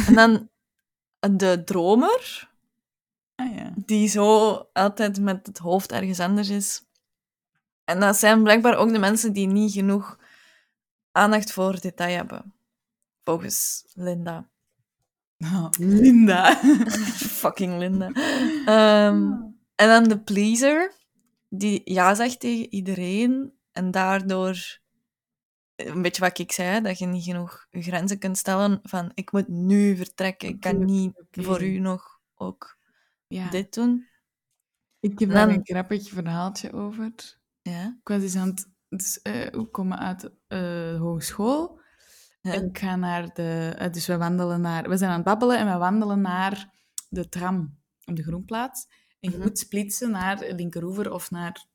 en 0.06 0.14
dan 0.14 0.48
de 1.36 1.62
dromer, 1.64 2.50
Ah 3.34 3.54
ja. 3.54 3.72
die 3.76 4.08
zo 4.08 4.52
altijd 4.72 5.20
met 5.20 5.46
het 5.46 5.58
hoofd 5.58 5.92
ergens 5.92 6.20
anders 6.20 6.48
is. 6.48 6.84
En 7.84 8.00
dat 8.00 8.16
zijn 8.16 8.42
blijkbaar 8.42 8.76
ook 8.76 8.92
de 8.92 8.98
mensen 8.98 9.32
die 9.32 9.46
niet 9.46 9.72
genoeg 9.72 10.18
aandacht 11.16 11.52
voor 11.52 11.80
detail 11.80 12.16
hebben. 12.16 12.54
Volgens 13.24 13.84
Linda. 13.94 14.48
Oh, 15.38 15.68
Linda. 15.78 16.56
Fucking 17.42 17.78
Linda. 17.78 18.10
Ehm, 18.64 19.32
en 19.74 19.88
dan 19.88 20.04
de 20.04 20.20
pleaser, 20.20 20.92
die 21.48 21.80
ja 21.84 22.14
zegt 22.14 22.40
tegen 22.40 22.72
iedereen 22.72 23.52
en 23.72 23.90
daardoor, 23.90 24.78
een 25.76 26.02
beetje 26.02 26.22
wat 26.22 26.38
ik 26.38 26.52
zei, 26.52 26.80
dat 26.80 26.98
je 26.98 27.06
niet 27.06 27.24
genoeg 27.24 27.66
je 27.70 27.82
grenzen 27.82 28.18
kunt 28.18 28.38
stellen 28.38 28.78
van 28.82 29.10
ik 29.14 29.32
moet 29.32 29.48
nu 29.48 29.96
vertrekken, 29.96 30.48
ik 30.48 30.60
kan 30.60 30.84
niet 30.84 31.22
voor 31.30 31.62
u 31.62 31.78
nog 31.78 32.20
ook 32.34 32.78
Ja. 33.26 33.50
dit 33.50 33.74
doen. 33.74 34.06
Ik 35.00 35.18
heb 35.18 35.30
daar 35.30 35.48
een 35.48 35.60
grappig 35.64 36.08
verhaaltje 36.08 36.72
over. 36.72 37.12
Ja. 37.62 37.96
Ik 38.00 38.08
was 38.08 38.22
eens 38.22 38.36
aan 38.36 38.48
het... 38.48 38.68
Dus, 38.88 39.22
eh, 39.22 39.50
we 39.50 39.64
komen 39.70 39.98
uit 39.98 40.24
eh, 40.24 40.32
de 40.48 40.96
hogeschool. 41.00 41.80
Ja. 42.40 42.52
En 42.52 42.64
ik 42.68 42.78
ga 42.78 42.96
naar 42.96 43.34
de... 43.34 43.74
eh, 43.78 43.92
dus 43.92 44.06
we 44.06 44.16
wandelen 44.16 44.60
naar... 44.60 44.88
We 44.88 44.96
zijn 44.96 45.10
aan 45.10 45.16
het 45.16 45.24
babbelen 45.24 45.58
en 45.58 45.66
we 45.72 45.78
wandelen 45.78 46.20
naar 46.20 46.70
de 47.08 47.28
tram 47.28 47.78
op 48.04 48.16
de 48.16 48.22
Groenplaats. 48.22 48.86
En 49.20 49.30
je 49.30 49.36
Mhm. 49.36 49.46
moet 49.46 49.58
splitsen 49.58 50.10
naar 50.10 50.38
Linkeroever 50.52 51.12
of 51.12 51.30
naar... 51.30 51.66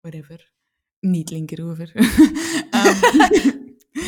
Whatever. 0.00 0.52
Niet 1.00 1.30
Linkeroever. 1.30 1.92
Ehm, 2.70 3.00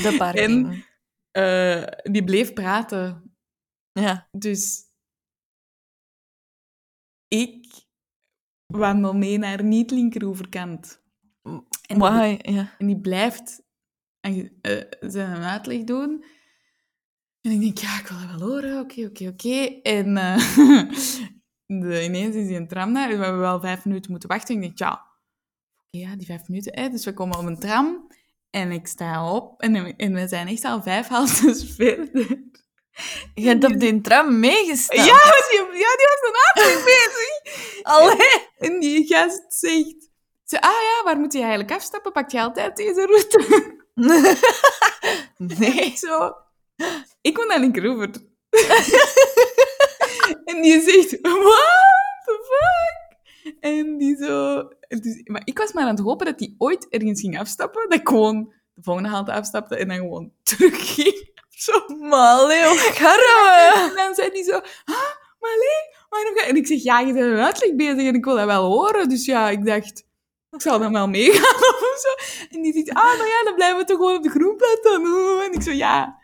De 0.02 0.14
parking. 0.18 0.84
eh, 1.30 1.84
die 2.12 2.24
bleef 2.24 2.52
praten. 2.52 3.36
Ja. 3.92 4.28
Dus 4.32 4.84
ik 7.28 7.86
wandel 8.66 9.12
mee 9.14 9.38
naar 9.38 9.64
niet-linkeroeverkant. 9.64 11.04
En 11.86 11.98
die, 11.98 12.08
Why? 12.08 12.38
Ja. 12.42 12.74
en 12.78 12.86
die 12.86 13.00
blijft 13.00 13.62
en, 14.20 14.58
eh, 14.62 14.82
zijn 15.00 15.42
uitleg 15.42 15.84
doen. 15.84 16.24
En 17.40 17.50
ik 17.50 17.60
denk, 17.60 17.78
ja, 17.78 17.98
ik 18.00 18.06
wil 18.06 18.18
dat 18.18 18.38
wel 18.38 18.48
horen. 18.48 18.80
Oké, 18.80 19.04
oké, 19.04 19.28
oké. 19.28 19.80
En 19.82 20.16
eh, 20.16 20.56
de, 21.80 22.04
ineens 22.04 22.34
is 22.34 22.46
die 22.46 22.56
een 22.56 22.68
tram 22.68 22.94
daar. 22.94 23.08
We 23.08 23.24
hebben 23.24 23.40
wel 23.40 23.60
vijf 23.60 23.84
minuten 23.84 24.10
moeten 24.10 24.28
wachten. 24.28 24.54
En 24.54 24.62
ik 24.62 24.66
denk, 24.66 24.78
ja, 24.78 24.92
oké, 24.92 26.06
ja, 26.06 26.16
die 26.16 26.26
vijf 26.26 26.48
minuten. 26.48 26.78
Hè. 26.80 26.88
Dus 26.88 27.04
we 27.04 27.12
komen 27.12 27.38
op 27.38 27.44
een 27.44 27.58
tram. 27.58 28.06
En 28.50 28.70
ik 28.70 28.86
sta 28.86 29.32
op. 29.32 29.60
En, 29.60 29.96
en 29.96 30.14
we 30.14 30.28
zijn 30.28 30.48
echt 30.48 30.64
al 30.64 30.82
vijf 30.82 31.06
haltes 31.06 31.64
verder. 31.76 32.44
Je 33.34 33.46
hebt 33.46 33.64
op 33.64 33.80
die 33.80 34.00
tram 34.00 34.38
meegestaan. 34.38 35.04
Ja, 35.04 35.22
die, 35.50 35.60
ja, 35.60 35.96
die 35.96 36.06
was 36.12 36.22
een 36.22 36.62
uitleg 36.62 36.84
bezig. 36.84 37.82
Allee. 37.82 38.48
En 38.58 38.80
die 38.80 39.06
gast 39.06 39.44
zegt... 39.48 40.10
Ze, 40.46 40.60
ah 40.60 40.70
ja, 40.70 41.04
waar 41.04 41.18
moet 41.18 41.32
je 41.32 41.38
eigenlijk 41.38 41.72
afstappen? 41.72 42.12
Pak 42.12 42.30
je 42.30 42.40
altijd 42.40 42.76
deze 42.76 43.06
route? 43.06 43.74
Nee. 45.36 45.74
Ik 45.74 45.96
zo... 46.08 46.34
Ik 47.20 47.36
moet 47.36 47.48
naar 47.48 47.60
Linkeroever. 47.60 48.10
en 50.44 50.62
die 50.62 50.80
zegt... 50.80 51.20
What 51.20 52.24
the 52.24 52.38
fuck? 52.48 53.54
En 53.60 53.98
die 53.98 54.16
zo... 54.16 54.68
Dus, 54.88 55.20
maar 55.24 55.42
ik 55.44 55.58
was 55.58 55.72
maar 55.72 55.84
aan 55.84 55.96
het 55.96 56.04
hopen 56.04 56.26
dat 56.26 56.38
hij 56.38 56.54
ooit 56.58 56.88
ergens 56.88 57.20
ging 57.20 57.38
afstappen. 57.38 57.88
Dat 57.88 57.98
ik 57.98 58.08
gewoon 58.08 58.52
de 58.74 58.82
volgende 58.82 59.08
halte 59.08 59.32
afstapte 59.32 59.76
en 59.76 59.88
dan 59.88 59.96
gewoon 59.96 60.32
terugging. 60.42 61.34
Zo. 61.48 61.72
Hoe 61.86 62.92
garme. 62.94 63.88
En 63.90 63.96
dan 63.96 64.14
zei 64.14 64.30
hij 64.30 64.42
zo... 64.42 64.56
Ah, 64.84 65.14
maar 65.40 65.56
nee, 65.58 65.96
waarom 66.08 66.36
ga... 66.36 66.46
En 66.46 66.56
ik 66.56 66.66
zeg, 66.66 66.82
ja, 66.82 67.00
je 67.00 67.12
bent 67.12 67.24
een 67.24 67.44
uitleg 67.44 67.74
bezig 67.74 68.06
en 68.06 68.14
ik 68.14 68.24
wil 68.24 68.36
dat 68.36 68.46
wel 68.46 68.64
horen. 68.64 69.08
Dus 69.08 69.24
ja, 69.24 69.50
ik 69.50 69.64
dacht... 69.64 70.05
Ik 70.56 70.62
zal 70.62 70.78
dan 70.78 70.92
wel 70.92 71.08
meegaan 71.08 71.54
of 71.92 71.98
zo. 72.00 72.36
En 72.50 72.62
die 72.62 72.72
zegt, 72.72 72.98
ah, 72.98 73.16
nou 73.16 73.28
ja, 73.28 73.42
dan 73.44 73.54
blijven 73.54 73.78
we 73.78 73.84
toch 73.84 73.96
gewoon 73.96 74.16
op 74.16 74.22
de 74.22 74.30
groenplaat 74.30 74.78
dan. 74.82 75.04
En 75.44 75.52
ik 75.52 75.62
zo, 75.62 75.70
ja, 75.70 76.18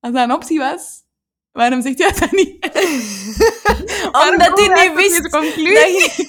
als 0.00 0.12
dat 0.12 0.22
een 0.22 0.32
optie 0.32 0.58
was, 0.58 1.02
waarom 1.52 1.82
zegt 1.82 1.98
jij 1.98 2.12
dat 2.12 2.30
niet? 2.30 2.64
Omdat 4.30 4.58
hij 4.58 4.68
niet 4.68 4.94
wist 4.94 5.16
deze 5.16 5.30
conclusie? 5.30 6.28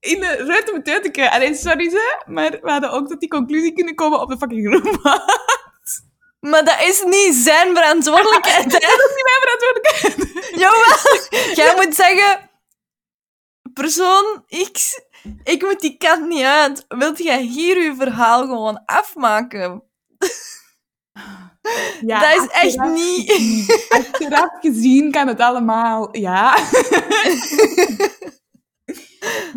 In 0.00 0.20
de 0.20 0.44
ruimte 0.46 0.72
met 0.72 0.88
uit 0.88 1.02
te 1.02 1.10
krijgen. 1.10 1.34
Allee, 1.34 1.54
sorry 1.54 1.90
ze, 1.90 2.22
maar 2.26 2.50
we 2.50 2.70
hadden 2.70 2.90
ook 2.90 3.08
tot 3.08 3.20
die 3.20 3.28
conclusie 3.28 3.72
kunnen 3.72 3.94
komen 3.94 4.20
op 4.20 4.28
de 4.28 4.36
fucking 4.36 4.66
groenplaat. 4.66 5.40
Maar 6.40 6.64
dat 6.64 6.80
is 6.80 7.02
niet 7.02 7.34
zijn 7.34 7.76
verantwoordelijkheid, 7.76 8.64
hè? 8.64 8.78
Dat 8.78 9.08
is 9.08 9.14
niet 9.14 9.28
mijn 9.30 9.40
verantwoordelijkheid. 9.40 10.58
Jawel. 10.60 11.54
Jij 11.54 11.74
moet 11.74 11.94
zeggen... 11.94 12.50
Persoon 13.74 14.44
X, 14.72 15.00
ik 15.44 15.62
moet 15.62 15.80
die 15.80 15.96
kant 15.96 16.28
niet 16.28 16.44
uit. 16.44 16.84
Wilt 16.88 17.18
jij 17.18 17.42
hier 17.42 17.76
uw 17.76 17.94
verhaal 17.94 18.40
gewoon 18.42 18.82
afmaken? 18.84 19.82
Ja, 22.06 22.20
dat 22.20 22.42
is 22.44 22.50
echt 22.50 22.76
achteraf- 22.78 22.94
niet... 22.94 23.86
Achteraf 23.88 24.50
gezien 24.60 25.10
kan 25.10 25.28
het 25.28 25.40
allemaal, 25.40 26.16
ja. 26.16 26.54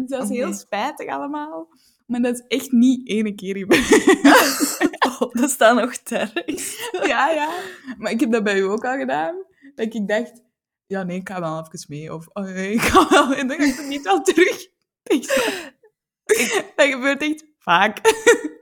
dat 0.07 0.24
is 0.24 0.30
heel 0.30 0.47
Oké. 0.47 0.57
spijtig 0.57 1.07
allemaal. 1.07 1.68
Maar 2.05 2.22
dat 2.22 2.34
is 2.34 2.43
echt 2.57 2.72
niet 2.72 3.07
ene 3.09 3.36
keer. 3.36 3.68
Oh, 5.20 5.32
dat 5.32 5.49
staat 5.49 5.76
nog 5.76 5.97
terug. 5.97 6.76
ja, 7.07 7.30
ja. 7.30 7.49
Maar 7.97 8.11
ik 8.11 8.20
heb 8.20 8.32
dat 8.32 8.43
bij 8.43 8.57
u 8.57 8.61
ook 8.61 8.86
al 8.86 8.97
gedaan. 8.97 9.36
Dat 9.76 9.93
ik 9.93 10.07
dacht, 10.07 10.41
ja 10.86 11.03
nee, 11.03 11.20
ik 11.20 11.30
ga 11.30 11.39
wel 11.39 11.57
even 11.72 11.86
mee. 11.88 12.13
Of 12.13 12.28
oh, 12.34 12.43
nee, 12.43 12.72
ik 12.74 12.82
ga 12.82 13.09
wel. 13.09 13.34
En 13.34 13.47
dan 13.47 13.57
ga 13.57 13.63
ik 13.63 13.78
er 13.78 13.88
niet 13.88 14.03
wel 14.03 14.22
terug. 14.22 14.68
Dat 16.76 16.86
gebeurt 16.88 17.22
echt 17.22 17.45
vaak. 17.60 17.99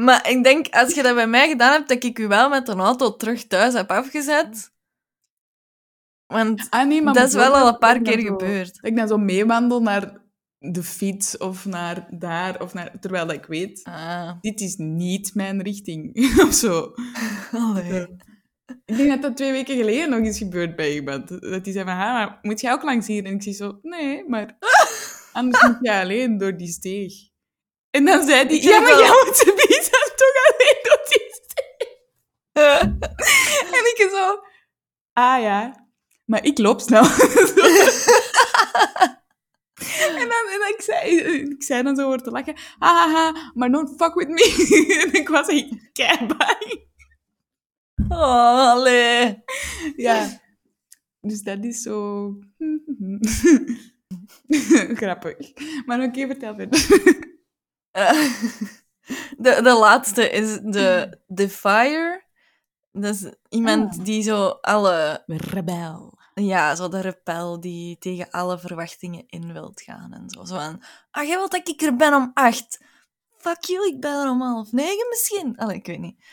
Maar 0.00 0.30
ik 0.30 0.44
denk, 0.44 0.68
als 0.74 0.94
je 0.94 1.02
dat 1.02 1.14
bij 1.14 1.26
mij 1.26 1.48
gedaan 1.48 1.72
hebt, 1.72 1.88
dat 1.88 2.04
ik 2.04 2.18
u 2.18 2.26
wel 2.28 2.48
met 2.48 2.68
een 2.68 2.78
auto 2.80 3.16
terug 3.16 3.46
thuis 3.46 3.74
heb 3.74 3.90
afgezet. 3.90 4.72
Want 6.26 6.66
Ah, 6.70 6.86
nee, 6.86 7.02
dat 7.04 7.16
is 7.28 7.34
wel 7.34 7.54
al 7.54 7.68
een 7.68 7.78
paar 7.78 8.00
keer 8.02 8.20
zo- 8.20 8.26
gebeurd. 8.26 8.78
Ik 8.82 8.96
dan 8.96 9.08
zo 9.08 9.18
meewandel 9.18 9.82
naar 9.82 10.20
de 10.58 10.82
fiets 10.82 11.36
of 11.38 11.64
naar 11.64 12.06
daar. 12.10 12.60
Of 12.62 12.74
naar, 12.74 13.00
terwijl 13.00 13.30
ik 13.32 13.44
weet, 13.46 13.84
Ah, 13.84 14.32
dit 14.40 14.60
is 14.60 14.76
niet 14.76 15.34
mijn 15.34 15.62
richting. 15.62 16.16
of 16.46 16.52
zo. 16.54 16.94
allee. 17.52 18.06
Ik 18.84 18.96
denk 18.96 19.08
dat 19.08 19.22
dat 19.22 19.36
twee 19.36 19.52
weken 19.52 19.76
geleden 19.76 20.10
nog 20.10 20.18
eens 20.20 20.38
gebeurd 20.38 20.76
bij 20.76 20.94
iemand. 20.94 21.28
Dat 21.28 21.64
die 21.64 21.72
zei 21.72 21.84
van, 21.84 21.94
ha, 21.94 22.12
maar 22.12 22.38
moet 22.42 22.60
jij 22.60 22.72
ook 22.72 22.82
langs 22.82 23.06
hier? 23.06 23.24
En 23.24 23.34
ik 23.34 23.42
zei 23.42 23.54
zo, 23.54 23.78
nee, 23.82 24.24
maar 24.28 24.56
anders 25.36 25.62
moet 25.62 25.78
jij 25.80 26.02
alleen 26.02 26.38
door 26.38 26.56
die 26.56 26.68
steeg. 26.68 27.12
En 27.90 28.04
dan 28.04 28.26
zei 28.26 28.46
hij, 28.46 28.56
Ik 28.56 28.62
ja, 28.62 28.80
maar 28.80 28.98
jij 28.98 29.22
moet 29.24 29.36
ze 29.36 29.44
dan 29.90 30.10
toch 30.20 30.36
alleen 30.46 30.78
door 30.82 31.02
die 31.08 31.26
steeg. 31.30 31.94
En 33.76 33.84
ik 33.84 34.08
zo, 34.10 34.40
ah 35.12 35.40
ja, 35.42 35.88
maar 36.24 36.44
ik 36.44 36.58
loop 36.58 36.80
snel. 36.80 37.02
en 40.04 40.28
dan, 40.28 40.48
en 40.52 40.58
dan 40.58 40.68
ik, 40.68 40.80
zei, 40.82 41.16
ik 41.50 41.62
zei 41.62 41.82
dan 41.82 41.96
zo 41.96 42.08
voor 42.08 42.22
te 42.22 42.30
lachen, 42.30 42.56
haha, 42.78 43.52
maar 43.54 43.70
don't 43.70 43.94
fuck 43.96 44.14
with 44.14 44.28
me. 44.28 45.02
en 45.04 45.12
ik 45.12 45.28
was 45.28 45.46
echt 45.46 45.92
keibang. 45.92 46.84
Oh, 48.08 48.70
allee. 48.70 49.42
Ja. 49.96 50.40
Dus 51.20 51.42
dat 51.42 51.64
is 51.64 51.82
zo... 51.82 52.32
Grappig. 55.00 55.36
Maar 55.86 56.02
oké, 56.02 56.26
vertel 56.26 56.54
verder. 56.54 56.86
Eh, 57.90 58.10
de, 59.44 59.60
de 59.62 59.76
laatste 59.80 60.30
is 60.30 60.58
de 60.62 61.18
Defier. 61.26 62.24
Dat 62.92 63.14
is 63.14 63.32
iemand 63.48 63.98
Ah. 63.98 64.04
die 64.04 64.22
zo 64.22 64.46
alle... 64.48 65.22
Rebel. 65.26 66.18
Ja, 66.34 66.74
zo 66.74 66.88
de 66.88 67.00
rebel 67.00 67.60
die 67.60 67.98
tegen 67.98 68.30
alle 68.30 68.58
verwachtingen 68.58 69.24
in 69.26 69.52
wilt 69.52 69.80
gaan 69.82 70.12
en 70.12 70.30
zo. 70.30 70.44
Zo 70.44 70.54
van, 70.58 70.82
ah, 71.10 71.26
jij 71.26 71.36
wilt 71.36 71.50
dat 71.50 71.68
ik 71.68 71.80
er 71.82 71.96
ben 71.96 72.14
om 72.14 72.30
acht. 72.34 72.84
Fuck 73.36 73.64
you, 73.64 73.88
ik 73.88 74.00
ben 74.00 74.12
er 74.22 74.30
om 74.30 74.40
half 74.42 74.72
negen 74.72 75.06
misschien. 75.08 75.56
Allee, 75.56 75.76
ik 75.76 75.86
weet 75.86 75.98
niet. 76.00 76.24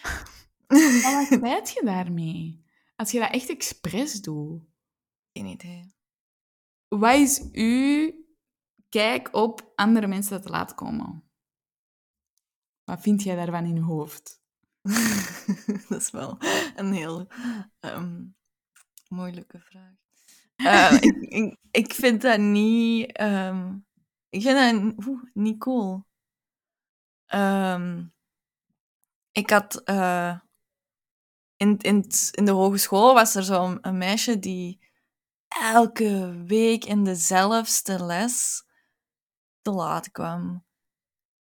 Wat 0.68 1.40
weet 1.50 1.70
je 1.70 1.82
daarmee? 1.84 2.66
Als 2.96 3.12
je 3.12 3.20
dat 3.20 3.32
echt 3.32 3.50
expres 3.50 4.22
doet. 4.22 4.62
Geen 5.34 5.46
idee. 5.46 5.94
Wat 7.00 7.16
is 7.16 7.50
uw 7.52 8.12
kijk 8.90 9.34
op 9.36 9.72
andere 9.76 10.08
mensen 10.08 10.42
te 10.42 10.50
laat 10.50 10.76
komen? 10.76 11.24
Wat 12.84 13.02
vind 13.02 13.24
jij 13.24 13.36
daarvan 13.36 13.66
in 13.66 13.76
je 13.76 13.82
hoofd? 13.82 14.42
dat 15.90 16.02
is 16.02 16.12
wel 16.12 16.38
een 16.76 16.94
heel 16.94 17.28
ehm, 17.80 18.24
moeilijke 19.08 19.60
vraag. 19.60 19.92
Eh, 20.56 20.94
ik, 21.02 21.16
ik, 21.22 21.58
ik 21.72 21.94
vind 21.94 22.22
dat 22.22 22.40
niet... 22.40 23.12
ehm, 23.12 23.78
ik 24.30 24.42
vind 24.42 24.58
dat 24.58 25.08
oeh, 25.08 25.24
niet 25.34 25.60
cool. 25.60 26.06
Ehm, 27.26 28.06
ik 29.32 29.50
had... 29.50 29.84
eh, 29.84 30.40
in, 31.56 31.78
in, 31.78 32.06
in 32.32 32.46
de 32.46 32.52
hogeschool 32.52 33.14
was 33.14 33.36
er 33.36 33.44
zo'n 33.44 33.78
een 33.82 33.98
meisje 33.98 34.40
die 34.40 34.80
elke 35.62 36.44
week 36.48 36.86
in 36.86 37.04
dezelfde 37.04 38.06
les 38.06 38.64
te 39.62 39.72
laat 39.72 40.12
kwam. 40.12 40.66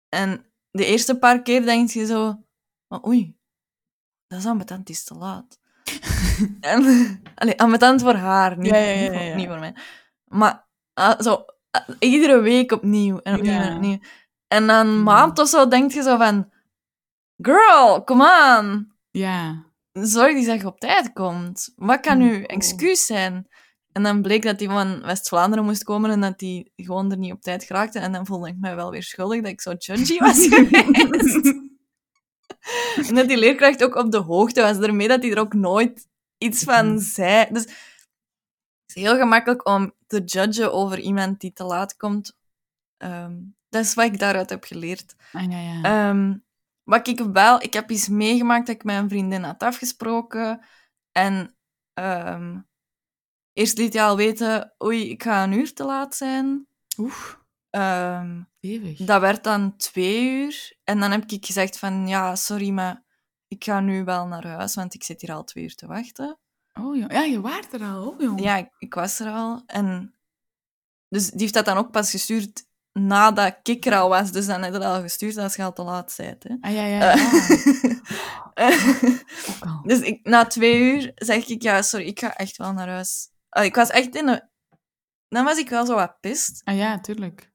En 0.08 0.46
de 0.70 0.84
eerste 0.86 1.18
paar 1.18 1.42
keer 1.42 1.64
denk 1.64 1.90
je 1.90 2.06
zo... 2.06 2.44
"Maar 2.86 3.04
oei, 3.06 3.36
dat 4.26 4.38
is 4.38 4.46
ambetant, 4.46 4.88
is 4.88 5.04
te 5.04 5.14
laat. 5.14 5.58
En, 6.60 6.82
allee, 7.34 7.60
ambetant 7.60 8.00
voor 8.02 8.14
haar, 8.14 8.58
niet, 8.58 8.70
Ja, 8.70 8.76
ja, 8.76 9.12
ja, 9.20 9.34
niet 9.34 9.46
voor- 9.48 9.58
mij. 9.58 9.74
Maar 10.24 10.68
ah, 10.92 11.20
zo, 11.20 11.44
ah, 11.70 11.88
iedere 11.98 12.40
week 12.40 12.72
opnieuw 12.72 13.18
en 13.18 13.34
opnieuw 13.36 13.52
en 13.60 13.74
opnieuw. 13.76 13.98
En 14.48 14.64
na 14.64 14.80
een 14.80 14.96
Mm. 14.96 15.02
maand 15.02 15.38
of 15.38 15.48
zo 15.48 15.68
denk 15.68 15.92
je 15.92 16.02
zo 16.02 16.16
van... 16.16 16.52
Girl, 17.36 18.04
come 18.04 18.56
on. 18.58 18.92
Ja. 19.10 19.64
Zorg 19.92 20.34
die 20.34 20.46
dat 20.46 20.60
je 20.60 20.66
op 20.66 20.80
tijd 20.80 21.12
komt. 21.12 21.72
Wat 21.76 22.00
kan 22.00 22.18
Mm. 22.18 22.28
uw 22.30 22.42
excuus 22.42 23.06
zijn? 23.06 23.48
En 23.96 24.02
dan 24.02 24.22
bleek 24.22 24.42
dat 24.42 24.58
hij 24.60 24.68
van 24.68 25.02
West-Vlaanderen 25.02 25.64
moest 25.64 25.84
komen 25.84 26.10
en 26.10 26.20
dat 26.20 26.40
hij 26.40 26.70
gewoon 26.76 27.10
er 27.10 27.16
niet 27.18 27.32
op 27.32 27.42
tijd 27.42 27.64
geraakte. 27.64 27.98
En 27.98 28.12
dan 28.12 28.26
voelde 28.26 28.48
ik 28.48 28.56
mij 28.60 28.74
wel 28.76 28.90
weer 28.90 29.02
schuldig 29.02 29.40
dat 29.42 29.50
ik 29.50 29.60
zo 29.60 29.72
judgy 29.72 30.18
was 30.26 30.46
geweest. 30.48 31.54
En 33.08 33.14
dat 33.14 33.28
die 33.28 33.36
leerkracht 33.38 33.84
ook 33.84 33.94
op 33.94 34.10
de 34.10 34.18
hoogte 34.18 34.62
was 34.62 34.78
ermee, 34.78 35.08
dat 35.08 35.22
hij 35.22 35.30
er 35.32 35.38
ook 35.38 35.54
nooit 35.54 36.08
iets 36.38 36.62
van 36.64 36.86
Mhm. 36.88 36.98
zei. 36.98 37.46
Dus 37.50 37.62
het 37.62 37.74
is 38.86 38.94
heel 38.94 39.16
gemakkelijk 39.16 39.66
om 39.68 39.92
te 40.06 40.22
judgen 40.24 40.72
over 40.72 40.98
iemand 40.98 41.40
die 41.40 41.52
te 41.52 41.64
laat 41.64 41.96
komt. 41.96 42.36
Ehm, 42.96 43.34
dat 43.68 43.84
is 43.84 43.94
wat 43.94 44.04
ik 44.04 44.18
daaruit 44.18 44.50
heb 44.50 44.64
geleerd. 44.64 45.14
Ah, 45.32 45.50
ja, 45.50 45.58
ja. 45.58 45.82
Ehm, 45.82 46.36
wat 46.82 47.08
ik 47.08 47.20
wel... 47.20 47.62
Ik 47.62 47.72
heb 47.72 47.90
iets 47.90 48.08
meegemaakt 48.08 48.66
dat 48.66 48.74
ik 48.74 48.84
met 48.84 48.96
een 48.96 49.08
vriendin 49.08 49.42
had 49.42 49.62
afgesproken. 49.62 50.66
En 51.12 51.56
ehm, 51.94 52.58
eerst 53.56 53.78
liet 53.78 53.92
hij 53.92 54.04
al 54.04 54.16
weten, 54.16 54.74
oei, 54.84 55.10
ik 55.10 55.22
ga 55.22 55.42
een 55.42 55.52
uur 55.52 55.74
te 55.74 55.84
laat 55.84 56.14
zijn. 56.14 56.66
Oef, 56.98 57.40
stevig. 58.58 58.98
dat 58.98 59.20
werd 59.20 59.44
dan 59.44 59.76
twee 59.76 60.30
uur. 60.30 60.76
En 60.84 61.00
dan 61.00 61.10
heb 61.10 61.30
ik 61.30 61.46
gezegd 61.46 61.78
van, 61.78 62.08
ja, 62.08 62.36
sorry, 62.36 62.70
maar 62.70 63.04
ik 63.48 63.64
ga 63.64 63.80
nu 63.80 64.04
wel 64.04 64.26
naar 64.26 64.46
huis, 64.46 64.74
want 64.74 64.94
ik 64.94 65.04
zit 65.04 65.20
hier 65.20 65.32
al 65.32 65.44
twee 65.44 65.64
uur 65.64 65.74
te 65.74 65.86
wachten. 65.86 66.38
Oh, 66.80 66.96
jong. 66.96 67.12
Ja, 67.12 67.22
je 67.22 67.40
waart 67.40 67.72
er 67.72 67.82
al, 67.82 68.08
oh, 68.08 68.20
jong. 68.20 68.40
Ja, 68.40 68.56
ik, 68.56 68.68
ik 68.78 68.94
was 68.94 69.20
er 69.20 69.32
al. 69.32 69.62
En 69.66 70.14
dus 71.08 71.30
die 71.30 71.40
heeft 71.40 71.54
dat 71.54 71.64
dan 71.64 71.76
ook 71.76 71.90
pas 71.90 72.10
gestuurd 72.10 72.66
nadat 72.92 73.56
ik 73.62 73.86
er 73.86 73.94
al 73.94 74.08
was. 74.08 74.32
Dus 74.32 74.46
dan 74.46 74.62
heb 74.62 74.72
je 74.72 74.78
dat 74.78 74.94
al 74.94 75.00
gestuurd 75.00 75.36
als 75.36 75.56
je 75.56 75.62
al 75.62 75.72
te 75.72 75.82
laat 75.82 76.14
bent. 76.16 76.42
Hè. 76.42 76.56
Ah, 76.60 76.72
ja, 76.72 76.84
ja. 76.84 77.14
ja. 77.14 77.28
Ook 79.50 79.64
al. 79.68 79.82
dus 79.90 80.00
ik, 80.00 80.20
na 80.22 80.46
twee 80.46 80.80
uur 80.80 81.12
zeg 81.14 81.46
ik, 81.46 81.62
ja, 81.62 81.82
sorry, 81.82 82.06
ik 82.06 82.18
ga 82.18 82.36
echt 82.36 82.56
wel 82.56 82.72
naar 82.72 82.88
huis. 82.88 83.28
Ah, 83.56 83.64
ik 83.64 83.74
was 83.74 83.90
echt 83.90 84.14
in 84.14 84.28
een... 84.28 84.48
Dan 85.28 85.44
was 85.44 85.58
ik 85.58 85.68
wel 85.68 85.86
zo 85.86 85.94
wat 85.94 86.20
pist. 86.20 86.60
Ah, 86.64 86.76
ja, 86.76 87.00
tuurlijk. 87.00 87.52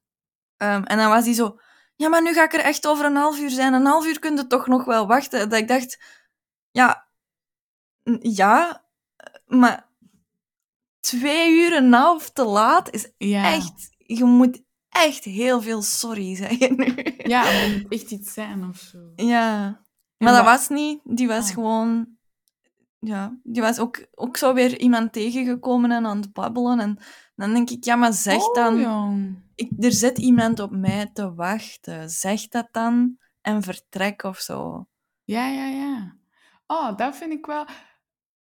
Ehm, 0.58 0.84
en 0.84 0.98
dan 0.98 1.10
was 1.10 1.26
hij 1.26 1.34
zo... 1.34 1.60
Ja, 1.96 2.10
maar 2.10 2.22
nu 2.22 2.34
ga 2.34 2.44
ik 2.44 2.54
er 2.54 2.60
echt 2.60 2.88
over 2.88 3.06
een 3.06 3.16
half 3.16 3.40
uur 3.40 3.50
zijn. 3.50 3.74
Een 3.74 3.86
half 3.86 4.06
uur 4.06 4.20
kun 4.20 4.36
je 4.36 4.48
toch 4.48 4.68
nog 4.68 4.86
wel 4.86 5.08
wachten. 5.08 5.50
Dat 5.50 5.60
ik 5.60 5.68
dacht... 5.68 6.04
Ja... 6.72 7.08
Ja... 8.22 8.86
Maar... 9.46 9.90
Twee 11.00 11.52
uur 11.52 11.76
en 11.76 11.84
een 11.84 11.94
half 11.94 12.30
te 12.30 12.44
laat 12.44 12.90
is 12.92 13.12
Ja. 13.18 13.52
echt... 13.52 13.90
Je 13.98 14.24
moet 14.24 14.62
echt 14.90 15.24
heel 15.24 15.62
veel 15.62 15.82
sorry 15.82 16.36
zeggen 16.36 16.76
nu. 16.76 17.16
Ja, 17.18 17.46
er 17.52 17.70
moet 17.82 17.92
echt 17.92 18.12
iets 18.12 18.34
zijn 18.34 18.64
of 18.70 18.78
zo. 18.78 18.98
Ja. 19.16 19.82
Maar 20.18 20.34
dat 20.34 20.46
was 20.46 20.68
niet. 20.70 21.02
Die 21.04 21.28
was 21.28 21.48
Ah. 21.48 21.54
gewoon... 21.54 22.18
Ja, 23.04 23.40
die 23.44 23.62
was 23.62 23.80
ook, 23.80 24.06
ook 24.12 24.38
zo 24.38 24.54
weer 24.54 24.80
iemand 24.80 25.14
tegengekomen 25.14 25.92
en 25.92 26.06
aan 26.06 26.22
het 26.22 26.34
babbelen. 26.34 26.80
En 26.80 26.98
dan 27.36 27.54
denk 27.54 27.70
ik, 27.70 27.84
ja, 27.84 27.96
maar 27.96 28.14
zeg 28.14 28.48
Oh, 28.48 28.54
dan... 28.54 28.80
jong. 28.80 29.38
ik, 29.56 29.72
er 29.80 29.92
zit 29.92 30.18
iemand 30.18 30.60
op 30.60 30.72
mij 30.72 31.10
te 31.14 31.34
wachten. 31.34 32.10
Zeg 32.10 32.48
dat 32.48 32.68
dan 32.72 33.18
en 33.42 33.64
vertrek 33.64 34.24
of 34.24 34.40
zo. 34.40 34.88
Ja, 35.24 35.48
ja, 35.48 35.66
ja. 35.66 36.16
Oh, 36.68 36.98
dat 36.98 37.16
vind 37.16 37.32
ik 37.32 37.46
wel... 37.46 37.66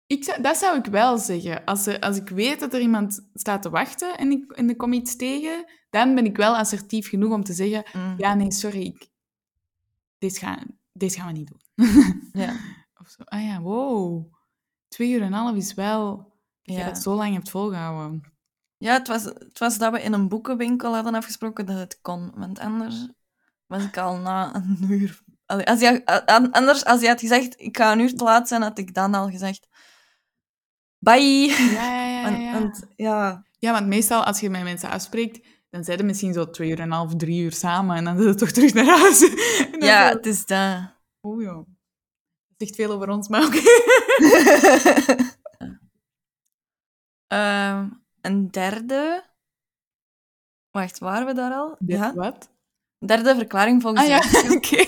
Ik 0.07 0.23
zou, 0.23 0.41
dat 0.41 0.57
zou 0.57 0.77
ik 0.77 0.85
wel 0.85 1.17
zeggen. 1.17 1.65
Als, 1.65 1.85
er, 1.85 1.99
als 1.99 2.17
ik 2.17 2.29
weet 2.29 2.59
dat 2.59 2.73
er 2.73 2.81
iemand 2.81 3.29
staat 3.33 3.61
te 3.61 3.69
wachten 3.69 4.17
en 4.17 4.31
ik, 4.31 4.51
en 4.51 4.69
ik 4.69 4.77
kom 4.77 4.93
iets 4.93 5.15
tegen, 5.15 5.65
dan 5.89 6.15
ben 6.15 6.25
ik 6.25 6.37
wel 6.37 6.57
assertief 6.57 7.09
genoeg 7.09 7.33
om 7.33 7.43
te 7.43 7.53
zeggen... 7.53 7.83
Mm. 7.93 8.13
Ja, 8.17 8.33
nee, 8.33 8.51
sorry. 8.51 8.81
Ik, 8.81 9.09
dit, 10.17 10.37
gaan, 10.37 10.77
dit 10.93 11.15
gaan 11.15 11.27
we 11.27 11.33
niet 11.33 11.51
doen. 11.51 11.87
Ja. 12.33 12.53
Of 13.01 13.09
zo. 13.09 13.23
Ah 13.23 13.43
ja, 13.43 13.61
wow. 13.61 14.37
Twee 14.89 15.11
uur 15.11 15.21
en 15.21 15.27
een 15.27 15.33
half 15.33 15.55
is 15.55 15.73
wel... 15.73 16.27
Dat 16.63 16.77
je 16.77 16.83
dat 16.83 16.97
zo 16.97 17.15
lang 17.15 17.33
hebt 17.33 17.49
volgehouden. 17.49 18.23
Ja, 18.77 18.93
het 18.93 19.07
was, 19.07 19.23
het 19.23 19.59
was 19.59 19.77
dat 19.77 19.91
we 19.91 20.01
in 20.01 20.13
een 20.13 20.27
boekenwinkel 20.27 20.93
hadden 20.93 21.15
afgesproken 21.15 21.65
dat 21.65 21.77
het 21.77 21.99
kon. 22.01 22.31
Want 22.35 22.59
anders 22.59 23.07
was 23.65 23.83
ik 23.83 23.97
al 23.97 24.17
na 24.17 24.55
een 24.55 24.77
uur... 24.89 25.21
Als 25.45 25.79
je, 25.79 26.05
anders, 26.51 26.85
als 26.85 27.01
je 27.01 27.07
had 27.07 27.19
gezegd, 27.19 27.59
ik 27.59 27.77
ga 27.77 27.91
een 27.91 27.99
uur 27.99 28.15
te 28.15 28.23
laat 28.23 28.47
zijn, 28.47 28.61
had 28.61 28.77
ik 28.77 28.93
dan 28.93 29.13
al 29.13 29.29
gezegd... 29.29 29.67
Bye! 30.97 31.55
Ja, 31.71 32.05
ja, 32.05 32.05
ja. 32.05 32.29
Ja. 32.29 32.59
want, 32.59 32.85
ja. 32.95 33.43
Ja, 33.59 33.71
want 33.71 33.87
meestal 33.87 34.23
als 34.23 34.39
je 34.39 34.49
met 34.49 34.63
mensen 34.63 34.89
afspreekt, 34.89 35.47
dan 35.69 35.83
zijn 35.83 35.99
er 35.99 36.05
misschien 36.05 36.33
zo 36.33 36.49
twee 36.49 36.69
uur 36.69 36.79
en 36.79 36.83
een 36.83 36.91
half, 36.91 37.15
drie 37.15 37.43
uur 37.43 37.51
samen 37.51 37.95
en 37.95 38.03
dan 38.03 38.17
zijn 38.17 38.29
ze 38.33 38.39
toch 38.39 38.51
terug 38.51 38.73
naar 38.73 38.99
huis. 38.99 39.21
En 39.71 39.85
ja, 39.85 40.09
zo, 40.09 40.15
het 40.15 40.25
is 40.25 40.45
dat. 40.45 40.95
Oh 41.21 41.41
ja. 41.41 41.63
Zegt 42.59 42.75
veel 42.75 42.91
over 42.91 43.09
ons, 43.09 43.27
maar 43.27 43.45
oké. 43.45 43.61
Ehm, 47.27 47.89
een 48.21 48.51
derde... 48.51 49.27
Wacht, 50.71 50.99
waren 50.99 51.25
we 51.25 51.33
daar 51.33 51.51
al? 51.51 51.75
Ja. 51.85 52.13
Wat? 52.13 52.51
Derde 52.97 53.35
verklaring 53.35 53.81
volgens 53.81 54.03
Ah 54.03 54.07
ja, 54.09 54.17
oké. 54.55 54.85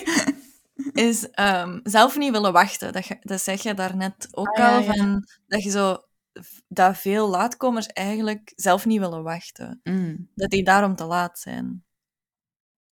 is 0.93 1.29
ehm, 1.29 1.79
zelf 1.83 2.17
niet 2.17 2.31
willen 2.31 2.53
wachten. 2.53 2.93
Dat, 2.93 3.07
dat 3.21 3.41
zeg 3.41 3.61
je 3.61 3.73
daarnet 3.73 4.27
ook 4.31 4.57
Ah, 4.57 4.73
al, 4.73 4.79
ja. 4.79 4.93
van, 4.93 5.27
dat 5.47 5.63
je 5.63 5.69
zo... 5.69 5.97
Dat 6.67 6.97
veel 6.97 7.29
laatkomers 7.29 7.87
eigenlijk 7.87 8.51
zelf 8.55 8.85
niet 8.85 8.99
willen 8.99 9.23
wachten. 9.23 9.79
Mm. 9.83 10.29
Dat 10.35 10.49
die 10.49 10.63
daarom 10.63 10.95
te 10.95 11.05
laat 11.05 11.39
zijn. 11.39 11.83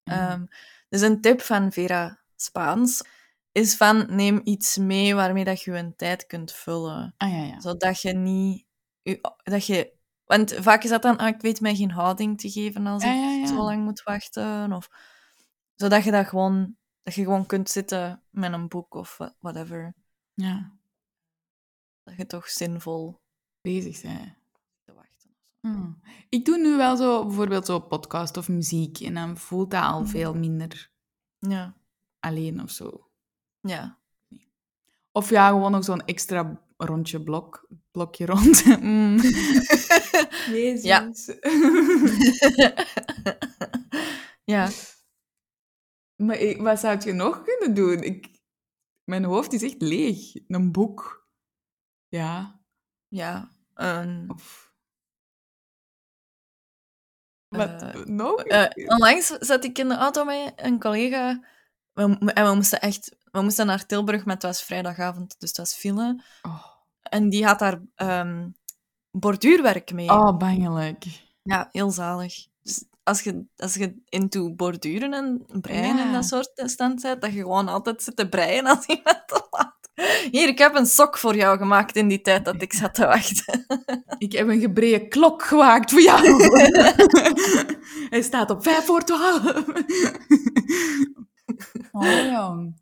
Ja. 0.03 0.29
Ehm, 0.29 0.45
dus 0.89 1.01
een 1.01 1.21
tip 1.21 1.41
van 1.41 1.71
Vera 1.71 2.19
Spaans 2.35 3.03
is 3.59 3.75
van 3.77 4.15
neem 4.15 4.41
iets 4.43 4.77
mee 4.77 5.15
waarmee 5.15 5.43
dat 5.43 5.61
je 5.61 5.71
een 5.77 5.95
tijd 5.95 6.25
kunt 6.25 6.51
vullen. 6.51 7.13
Ah 7.17 7.31
ja, 7.31 7.43
ja. 7.43 7.59
Zodat 7.59 8.01
je 8.01 8.13
niet... 8.13 8.65
je- 9.01 9.33
Dat 9.43 9.65
je, 9.65 9.93
want 10.25 10.53
vaak 10.53 10.83
is 10.83 10.89
dat 10.89 11.01
dan, 11.01 11.17
ah, 11.17 11.27
ik 11.27 11.41
weet 11.41 11.61
mij 11.61 11.75
geen 11.75 11.91
houding 11.91 12.39
te 12.39 12.49
geven 12.51 12.87
als 12.87 13.03
ik 13.03 13.09
ja, 13.09 13.45
zo 13.47 13.55
lang 13.63 13.83
moet 13.83 14.03
wachten. 14.03 14.73
Of, 14.73 14.89
zodat 15.75 16.03
je 16.03 16.11
dat 16.11 16.27
gewoon, 16.27 16.75
dat 17.03 17.13
je 17.15 17.23
gewoon 17.23 17.45
kunt 17.45 17.69
zitten 17.69 18.23
met 18.29 18.53
een 18.53 18.67
boek 18.67 18.93
of 18.93 19.17
wha- 19.17 19.35
whatever. 19.39 19.93
Ja, 20.33 20.77
Dat 22.03 22.17
je 22.17 22.25
toch 22.25 22.49
zinvol 22.49 23.21
bezig 23.61 23.95
zijn. 23.95 24.37
te 24.85 24.93
wachten. 24.93 25.35
Hmm. 25.59 26.01
Ik 26.29 26.45
doe 26.45 26.57
nu 26.57 26.77
wel 26.77 26.97
zo, 26.97 27.25
bijvoorbeeld 27.25 27.65
zo 27.65 27.79
podcast 27.79 28.37
of 28.37 28.47
muziek 28.49 28.99
en 28.99 29.13
dan 29.13 29.37
voelt 29.37 29.71
dat 29.71 29.83
al 29.83 29.99
Mhm. 30.01 30.09
veel 30.09 30.33
minder 30.35 30.91
Ja, 31.39 31.75
alleen 32.19 32.61
of 32.63 32.69
zo. 32.71 33.08
Ja. 33.61 33.97
Of 35.11 35.29
ja, 35.29 35.47
gewoon 35.47 35.71
nog 35.71 35.83
zo'n 35.83 36.05
extra 36.05 36.61
rondje 36.77 37.23
blok, 37.23 37.67
blokje 37.91 38.25
rond. 38.25 38.63
Mm. 38.81 39.17
Jezus. 40.55 40.83
Ja. 40.83 41.11
ja. 44.55 44.69
Maar 46.15 46.35
ik- 46.37 46.61
wat 46.61 46.79
zou 46.79 46.99
je 47.05 47.13
nog 47.13 47.43
kunnen 47.43 47.75
doen? 47.75 48.03
Ik, 48.03 48.29
mijn 49.03 49.23
hoofd 49.23 49.53
is 49.53 49.63
echt 49.63 49.81
leeg. 49.81 50.33
Een 50.47 50.71
boek. 50.71 51.27
Ja. 52.07 52.59
Ja. 53.07 53.49
Een, 53.73 54.29
Of... 54.33 54.67
Wat 57.47 57.81
Eh, 57.81 58.03
nog? 58.05 58.43
eh, 58.43 58.87
onlangs 58.89 59.27
zat 59.27 59.63
ik 59.63 59.77
in 59.77 59.87
de 59.87 59.95
auto 59.95 60.23
met 60.25 60.53
een 60.55 60.79
collega 60.79 61.43
en 61.93 62.19
we 62.19 62.51
moesten 62.55 62.81
echt 62.81 63.15
we 63.31 63.41
moesten 63.41 63.65
naar 63.65 63.85
Tilburg, 63.85 64.25
maar 64.25 64.33
het 64.33 64.43
was 64.43 64.63
vrijdagavond, 64.63 65.35
dus 65.39 65.49
het 65.49 65.57
was 65.57 65.73
file. 65.73 66.23
oh. 66.41 66.63
En 67.01 67.29
die 67.29 67.45
had 67.45 67.59
daar 67.59 67.79
ehm, 67.95 68.47
borduurwerk 69.11 69.93
mee. 69.93 70.09
oh, 70.09 70.37
bangelijk. 70.37 71.05
Ja, 71.43 71.69
heel 71.71 71.91
zalig. 71.91 72.33
Dus 72.63 72.83
als 73.03 73.21
je, 73.21 73.45
als 73.57 73.73
je 73.73 73.95
into 74.09 74.53
borduren 74.55 75.13
en 75.13 75.45
breien 75.61 75.95
Ja. 75.97 76.05
en 76.05 76.13
dat 76.13 76.25
soort 76.25 76.51
stand 76.55 77.01
bent, 77.01 77.21
dat 77.21 77.33
je 77.33 77.39
gewoon 77.39 77.67
altijd 77.67 78.03
zit 78.03 78.15
te 78.15 78.29
breien 78.29 78.65
als 78.65 78.85
iemand 78.95 79.23
te 79.27 79.47
laat. 79.49 79.77
Hier, 80.31 80.47
ik 80.47 80.57
heb 80.57 80.75
een 80.75 80.85
sok 80.85 81.17
voor 81.17 81.35
jou 81.35 81.57
gemaakt 81.57 81.95
in 81.95 82.07
die 82.07 82.21
tijd 82.21 82.45
dat 82.45 82.61
ik 82.61 82.73
zat 82.73 82.93
te 82.93 83.05
wachten. 83.05 83.65
Ik 84.17 84.31
heb 84.31 84.47
een 84.47 84.59
gebreien 84.59 85.09
klok 85.09 85.43
gemaakt 85.43 85.91
voor 85.91 86.01
jou. 86.01 86.21
Hij 88.09 88.21
staat 88.21 88.49
op 88.49 88.63
vijf 88.63 88.85
voor 88.85 89.03
twaalf. 89.03 89.53
oh, 91.91 92.25
jong. 92.31 92.81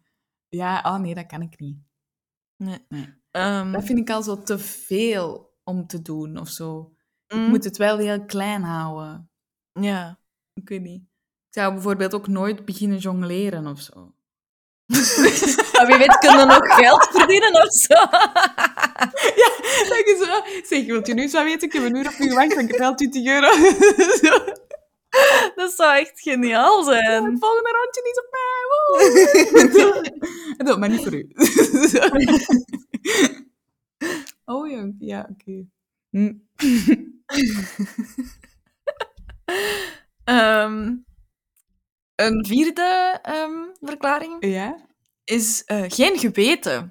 Ja, 0.49 0.81
oh 0.85 0.95
nee, 0.99 1.15
dat 1.15 1.25
kan 1.25 1.41
ik 1.41 1.59
niet. 1.59 1.77
Nee. 2.57 2.85
Nee. 2.89 3.13
Ehm, 3.31 3.71
Dat 3.71 3.83
vind 3.83 3.99
ik 3.99 4.09
al 4.09 4.23
zo 4.23 4.43
te 4.43 4.59
veel 4.59 5.55
om 5.63 5.87
te 5.87 6.01
doen 6.01 6.37
of 6.37 6.49
zo. 6.49 6.93
mm, 7.27 7.43
Ik 7.43 7.47
moet 7.49 7.63
het 7.63 7.77
wel 7.77 7.97
heel 7.97 8.25
klein 8.25 8.63
houden. 8.63 9.29
Ja. 9.73 10.19
Ik 10.53 10.69
weet 10.69 10.81
niet. 10.81 11.01
Ik 11.47 11.53
zou 11.63 11.73
bijvoorbeeld 11.73 12.13
ook 12.13 12.27
nooit 12.27 12.65
beginnen 12.65 12.97
jongleren 12.97 13.67
of 13.67 13.81
zo. 13.81 14.13
Maar 15.73 15.85
wie 15.87 15.97
weet 15.97 16.17
kunnen 16.17 16.39
we 16.47 16.53
nog 16.53 16.75
geld 16.75 17.07
verdienen 17.11 17.53
of 17.63 17.71
zo. 17.73 17.93
ja, 19.41 19.49
dat 19.89 20.03
je 20.05 20.23
zo... 20.25 20.61
Zeg, 20.75 20.85
wilt 20.85 21.07
je 21.07 21.13
nu 21.13 21.27
zo 21.27 21.43
weten? 21.43 21.67
Ik 21.67 21.73
heb 21.73 21.83
een 21.83 21.95
uur 21.95 22.07
op 22.07 22.13
u 22.19 22.27
gewacht 22.29 22.53
en 22.55 22.59
ik 22.59 22.67
betaal 22.67 22.95
20 22.95 23.25
euro. 23.25 23.47
zo. 24.21 24.43
Dat 25.55 25.71
zou 25.71 25.97
echt 25.97 26.19
geniaal 26.21 26.83
zijn. 26.83 27.23
Het 27.23 27.39
volgende 27.39 27.69
rondje 27.69 28.01
is 28.11 28.19
op 28.19 28.27
mij. 28.31 28.65
Woe. 28.69 30.15
Dat, 30.65 30.79
maar 30.79 30.89
niet 30.89 31.03
voor 31.03 31.13
u. 31.13 31.31
Oh 34.45 34.69
ja, 34.69 34.91
ja 34.99 35.29
oké. 35.31 35.65
Hm. 36.09 36.33
Ehm, 40.23 40.95
een 42.15 42.45
vierde 42.45 43.19
ehm, 43.21 43.63
verklaring 43.81 44.45
Ja? 44.45 44.87
is 45.23 45.63
eh, 45.63 45.83
geen 45.87 46.17
geweten. 46.19 46.89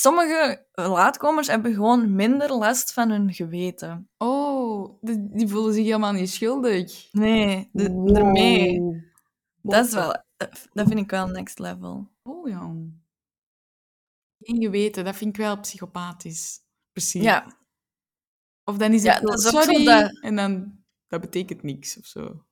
Sommige 0.00 0.66
laatkomers 0.72 1.46
hebben 1.46 1.74
gewoon 1.74 2.14
minder 2.14 2.52
last 2.54 2.92
van 2.92 3.10
hun 3.10 3.32
geweten. 3.34 4.08
Oh, 4.18 4.98
die, 5.00 5.28
die 5.30 5.48
voelen 5.48 5.74
zich 5.74 5.84
helemaal 5.84 6.12
niet 6.12 6.30
schuldig. 6.30 7.08
Nee, 7.12 7.68
de, 7.72 7.90
Wow. 7.92 8.16
ermee. 8.16 8.80
Dat 9.62 9.86
is 9.86 9.92
wel... 9.92 10.22
Dat 10.36 10.68
dat 10.72 10.86
vind 10.88 10.98
ik 11.00 11.10
wel 11.10 11.26
next 11.26 11.58
level. 11.58 12.10
Oh 12.22 12.48
ja. 12.48 12.72
Geen 14.38 14.62
geweten, 14.62 15.04
dat 15.04 15.16
vind 15.16 15.30
ik 15.30 15.36
wel 15.42 15.60
psychopathisch. 15.60 16.60
Precies. 16.92 17.22
Ja, 17.22 17.46
Of 18.64 18.76
dan 18.76 18.92
is 18.92 19.02
Ja, 19.02 19.12
het 19.12 19.20
zo, 19.20 19.26
dat 19.26 19.38
is 19.38 19.48
sorry, 19.48 19.84
dat- 19.84 20.20
en 20.20 20.36
dan, 20.36 20.84
dat 21.06 21.20
betekent 21.20 21.62
niks 21.62 21.98
of 21.98 22.06
zo. 22.06 22.44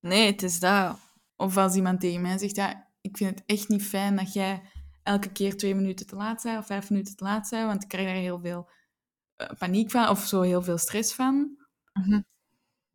nee, 0.00 0.26
het 0.26 0.42
is 0.42 0.60
dat. 0.60 0.98
Of 1.36 1.56
als 1.56 1.74
iemand 1.74 2.00
tegen 2.00 2.20
mij 2.20 2.38
zegt, 2.38 2.56
ja, 2.56 2.90
ik 3.00 3.16
vind 3.16 3.30
het 3.30 3.42
echt 3.46 3.68
niet 3.68 3.82
fijn 3.84 4.16
dat 4.16 4.32
jij 4.32 4.62
elke 5.04 5.32
keer 5.32 5.56
twee 5.56 5.74
minuten 5.74 6.06
te 6.06 6.16
laat 6.16 6.42
bent 6.42 6.58
of 6.58 6.66
vijf 6.66 6.90
minuten 6.90 7.16
te 7.16 7.24
laat 7.24 7.50
bent, 7.50 7.66
want 7.66 7.82
ik 7.82 7.88
krijg 7.88 8.06
daar 8.06 8.16
heel 8.16 8.40
veel 8.40 8.68
eh, 9.36 9.48
paniek 9.58 9.90
van 9.90 10.08
of 10.08 10.24
zo 10.26 10.40
heel 10.40 10.62
veel 10.62 10.78
stress 10.78 11.14
van. 11.14 11.56
Mhm. 11.92 12.20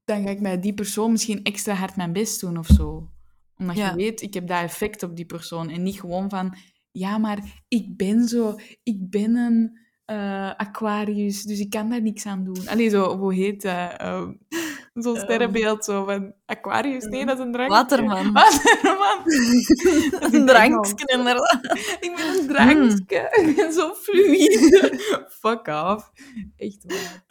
Dan 0.03 0.23
ga 0.23 0.29
ik 0.29 0.41
bij 0.41 0.59
die 0.59 0.73
persoon 0.73 1.11
misschien 1.11 1.43
extra 1.43 1.73
hard 1.73 1.95
mijn 1.95 2.13
best 2.13 2.39
doen 2.41 2.57
of 2.57 2.67
zo. 2.67 3.09
Omdat 3.57 3.75
Ja. 3.75 3.89
je 3.89 3.95
weet, 3.95 4.21
ik 4.21 4.33
heb 4.33 4.47
dat 4.47 4.61
effect 4.63 5.03
op 5.03 5.15
die 5.15 5.25
persoon. 5.25 5.69
En 5.69 5.83
niet 5.83 5.99
gewoon 5.99 6.29
van, 6.29 6.57
ja, 6.91 7.17
maar 7.17 7.63
ik 7.67 7.97
ben 7.97 8.27
zo, 8.27 8.55
ik 8.83 9.09
ben 9.09 9.35
een 9.35 9.79
eh, 10.05 10.55
Aquarius, 10.55 11.43
dus 11.43 11.59
ik 11.59 11.69
kan 11.69 11.89
daar 11.89 12.01
niks 12.01 12.25
aan 12.25 12.43
doen. 12.43 12.67
Allee, 12.67 12.89
zo, 12.89 13.17
hoe 13.17 13.33
heet 13.33 13.61
dat? 13.61 13.91
Ehm, 13.97 14.33
Zo'n 15.01 15.15
Ehm. 15.15 15.23
sterrenbeeld 15.23 15.85
zo 15.85 16.03
van 16.05 16.33
Aquarius. 16.45 17.03
Nee, 17.05 17.25
dat 17.25 17.37
is 17.39 17.43
een 17.45 17.51
drankje. 17.51 17.75
Waterman. 17.75 18.33
Waterman. 18.43 19.21
Een 20.33 20.45
drankje 20.51 21.05
inderdaad. 21.05 21.63
Ik 21.99 22.13
ben 22.15 22.39
een 22.39 22.47
drankje. 22.47 23.27
Ik 23.47 23.55
ben 23.55 23.73
zo 23.73 23.93
fluïde. 23.93 24.99
Fuck 25.41 25.67
off. 25.67 26.11
Echt 26.57 26.83
waar. 26.85 27.23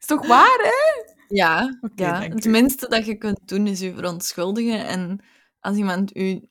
Is 0.00 0.06
toch 0.06 0.26
waar, 0.26 0.58
hè? 0.62 1.12
Ja, 1.28 1.78
Oké, 1.80 2.02
ja. 2.04 2.20
het 2.22 2.44
minste 2.44 2.88
dat 2.88 3.06
je 3.06 3.14
kunt 3.18 3.48
doen 3.48 3.66
is 3.66 3.80
je 3.80 3.94
verontschuldigen. 3.94 4.86
En 4.86 5.24
als 5.60 5.76
iemand 5.76 6.16
u... 6.16 6.48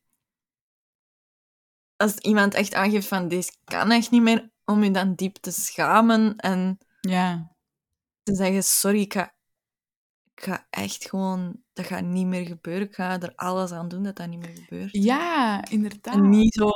Als 1.97 2.15
iemand 2.17 2.53
echt 2.53 2.73
aangeeft 2.73 3.07
van 3.07 3.27
deze 3.27 3.51
kan 3.63 3.91
echt 3.91 4.11
niet 4.11 4.21
meer, 4.21 4.51
om 4.65 4.83
je 4.83 4.91
dan 4.91 5.13
diep 5.15 5.35
te 5.35 5.51
schamen 5.51 6.35
en 6.35 6.77
Ja. 7.01 7.51
te 8.23 8.35
zeggen 8.35 8.63
sorry, 8.63 8.99
ik 9.01 9.13
ga, 9.13 9.32
ik 10.35 10.43
ga 10.43 10.67
echt 10.69 11.09
gewoon... 11.09 11.61
Dat 11.73 11.85
gaat 11.85 12.03
niet 12.03 12.27
meer 12.27 12.45
gebeuren. 12.45 12.87
Ik 12.87 12.95
ga 12.95 13.21
er 13.21 13.33
alles 13.35 13.71
aan 13.71 13.87
doen 13.87 14.03
dat 14.03 14.15
dat 14.15 14.27
niet 14.27 14.39
meer 14.39 14.57
gebeurt. 14.67 14.89
Ja, 14.91 15.65
inderdaad. 15.69 16.15
En 16.15 16.29
niet 16.29 16.53
zo... 16.53 16.69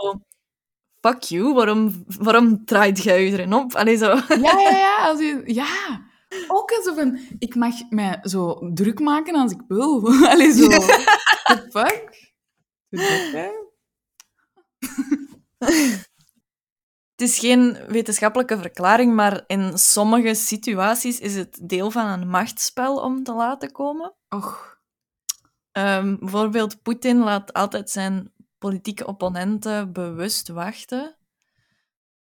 Fuck 1.00 1.22
you, 1.22 1.54
waarom, 1.54 2.04
waarom 2.08 2.66
draait 2.66 3.04
jij 3.04 3.26
je 3.26 3.32
erin 3.32 3.54
op? 3.54 3.76
Allee, 3.76 3.98
zo... 3.98 4.08
Ja, 4.28 4.60
ja, 4.60 4.70
ja. 4.70 4.96
Als 5.10 5.20
je, 5.20 5.42
ja. 5.46 6.06
Ook 6.48 6.72
zo 6.84 6.94
van, 6.94 7.20
ik 7.40 7.56
mag 7.56 7.74
mij 7.90 8.20
zo 8.22 8.72
druk 8.74 9.00
maken 9.00 9.36
als 9.36 9.52
ik 9.52 9.62
wil. 9.68 10.08
Allee, 10.32 10.52
zo. 10.52 10.68
The 10.68 11.68
fuck? 11.70 12.34
Doe 12.90 13.02
dat, 13.02 13.32
hè? 13.32 13.50
Het 17.18 17.30
is 17.30 17.40
geen 17.40 17.78
wetenschappelijke 17.88 18.58
verklaring, 18.58 19.14
maar 19.14 19.44
in 19.48 19.78
sommige 19.78 20.34
situaties 20.34 21.20
is 21.20 21.36
het 21.36 21.70
deel 21.70 21.92
van 21.92 22.08
een 22.08 22.30
machtsspel 22.30 22.96
om 22.96 23.24
te 23.24 23.34
laten 23.34 23.72
komen. 23.72 24.16
Och. 24.30 24.80
Ehm, 25.72 26.16
bijvoorbeeld, 26.20 26.82
Poetin 26.82 27.18
laat 27.18 27.54
altijd 27.54 27.90
zijn 27.90 28.34
politieke 28.58 29.08
opponenten 29.08 29.94
bewust 29.94 30.48
wachten, 30.48 31.18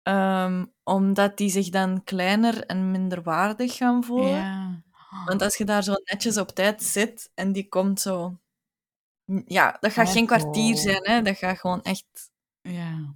Ehm, 0.07 0.65
omdat 0.83 1.37
die 1.37 1.49
zich 1.49 1.69
dan 1.69 2.03
kleiner 2.03 2.65
en 2.65 2.91
minder 2.91 3.23
waardig 3.23 3.75
gaan 3.75 4.03
voelen. 4.03 4.29
Ja. 4.29 4.81
Want 5.25 5.41
als 5.41 5.57
je 5.57 5.65
daar 5.65 5.83
zo 5.83 5.93
netjes 6.03 6.37
op 6.37 6.49
tijd 6.49 6.83
zit 6.83 7.31
en 7.33 7.51
die 7.51 7.67
komt 7.67 8.01
zo... 8.01 8.39
Ja, 9.45 9.77
dat 9.79 9.91
gaat 9.91 10.09
geen 10.09 10.25
kwartier 10.25 10.77
zijn, 10.77 11.03
hè. 11.03 11.21
dat 11.21 11.37
gaat 11.37 11.59
gewoon 11.59 11.81
echt 11.81 12.31
Ja. 12.61 13.15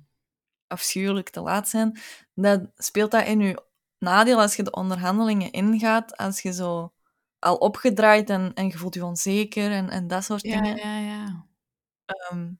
Afschuwelijk 0.71 1.29
te 1.29 1.41
laat 1.41 1.69
zijn, 1.69 1.99
dan 2.33 2.71
speelt 2.75 3.11
dat 3.11 3.25
in 3.25 3.39
je 3.39 3.63
nadeel 3.99 4.41
als 4.41 4.55
je 4.55 4.63
de 4.63 4.71
onderhandelingen 4.71 5.51
ingaat, 5.51 6.17
als 6.17 6.41
je 6.41 6.53
zo 6.53 6.93
al 7.39 7.55
opgedraaid 7.55 8.29
en, 8.29 8.51
en 8.53 8.65
je 8.67 8.77
voelt 8.77 8.93
je 8.93 9.05
onzeker 9.05 9.71
en, 9.71 9.89
en 9.89 10.07
dat 10.07 10.23
soort 10.23 10.41
Ja, 10.41 10.61
dingen. 10.61 10.77
ja, 10.77 10.97
ja. 10.99 11.45
Ehm, 12.05 12.51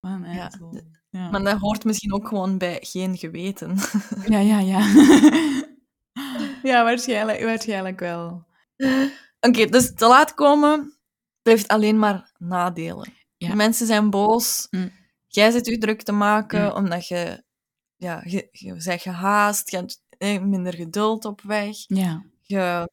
Man, 0.00 0.24
Ja, 0.24 0.50
Ja. 1.10 1.30
maar 1.30 1.42
dat 1.42 1.58
hoort 1.58 1.84
misschien 1.84 2.14
ook 2.14 2.28
gewoon 2.28 2.58
bij 2.58 2.78
geen 2.80 3.16
geweten. 3.16 3.76
Ja, 4.26 4.38
ja, 4.38 4.58
ja. 4.58 4.78
ja, 6.70 6.84
waarschijnlijk, 6.84 7.42
waarschijnlijk 7.42 8.00
wel. 8.00 8.44
Oké, 9.40 9.64
dus 9.66 9.94
te 9.94 10.06
laat 10.06 10.34
komen, 10.34 10.78
dat 11.42 11.52
heeft 11.54 11.68
alleen 11.68 11.98
maar 11.98 12.30
nadelen. 12.38 13.12
Ja. 13.36 13.54
Mensen 13.54 13.86
zijn 13.86 14.10
boos, 14.10 14.66
Mm. 14.70 14.90
Jij 15.28 15.50
zit 15.50 15.66
je 15.66 15.78
druk 15.78 16.02
te 16.02 16.12
maken 16.12 16.64
Mm. 16.64 16.70
omdat 16.72 17.08
je, 17.08 17.42
ja, 17.96 18.22
je, 18.24 18.48
je 18.52 18.74
bent 18.84 19.02
gehaast, 19.02 19.70
je 19.70 19.76
hebt 19.76 20.02
eh, 20.18 20.40
minder 20.42 20.74
geduld 20.74 21.24
op 21.24 21.40
weg. 21.40 21.76
Ja. 21.86 22.24
je 22.42 22.90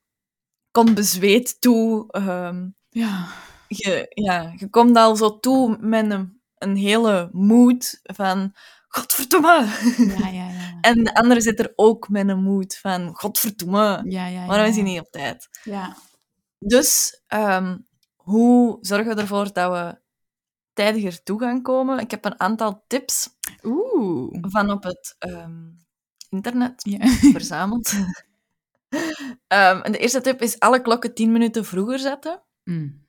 komt 0.72 0.94
bezweet 0.94 1.62
toe. 1.62 2.12
ehm, 2.12 2.70
Ja. 2.90 3.28
je, 3.68 4.06
ja, 4.10 4.54
je 4.56 4.70
komt 4.70 4.98
al 4.98 5.16
zo 5.16 5.40
toe 5.40 5.78
met 5.80 6.12
een, 6.12 6.42
een 6.58 6.76
hele 6.76 7.30
moed 7.32 8.00
van... 8.04 8.56
Godverdomme! 8.88 9.68
Ja, 9.98 10.28
ja, 10.28 10.50
ja. 10.50 10.78
En 10.82 11.04
de 11.04 11.14
andere 11.16 11.42
zit 11.42 11.60
er 11.60 11.74
ook 11.76 12.10
met 12.10 12.28
een 12.30 12.44
moed 12.44 12.78
van... 12.78 13.16
Godverdomme! 13.16 14.02
Ja, 14.06 14.26
ja, 14.28 14.46
Waarom 14.46 14.66
ja. 14.66 14.70
is 14.72 14.76
hij 14.76 14.84
niet 14.84 15.00
op 15.00 15.12
tijd? 15.12 15.50
Ja. 15.64 15.96
Dus, 16.60 17.22
ehm, 17.28 17.78
hoe 18.16 18.78
zorgen 18.82 19.16
we 19.16 19.22
ervoor 19.22 19.54
dat 19.54 19.72
we 19.72 20.00
tijdiger 20.76 21.24
toe 21.24 21.40
gaan 21.40 21.62
komen? 21.62 22.00
Ik 22.00 22.12
heb 22.12 22.26
een 22.26 22.40
aantal 22.40 22.84
tips 22.88 23.30
Oeh. 23.64 24.38
van 24.42 24.72
op 24.72 24.84
het 24.84 25.16
ehm, 25.20 25.64
internet 26.30 26.82
verzameld. 27.38 27.94
Ehm, 29.48 29.82
en 29.82 29.92
de 29.92 29.98
eerste 29.98 30.22
tip 30.22 30.42
is 30.42 30.60
alle 30.60 30.82
klokken 30.82 31.14
10 31.14 31.32
minuten 31.32 31.66
vroeger 31.66 32.00
zetten. 32.00 32.42
Mm. 32.64 33.06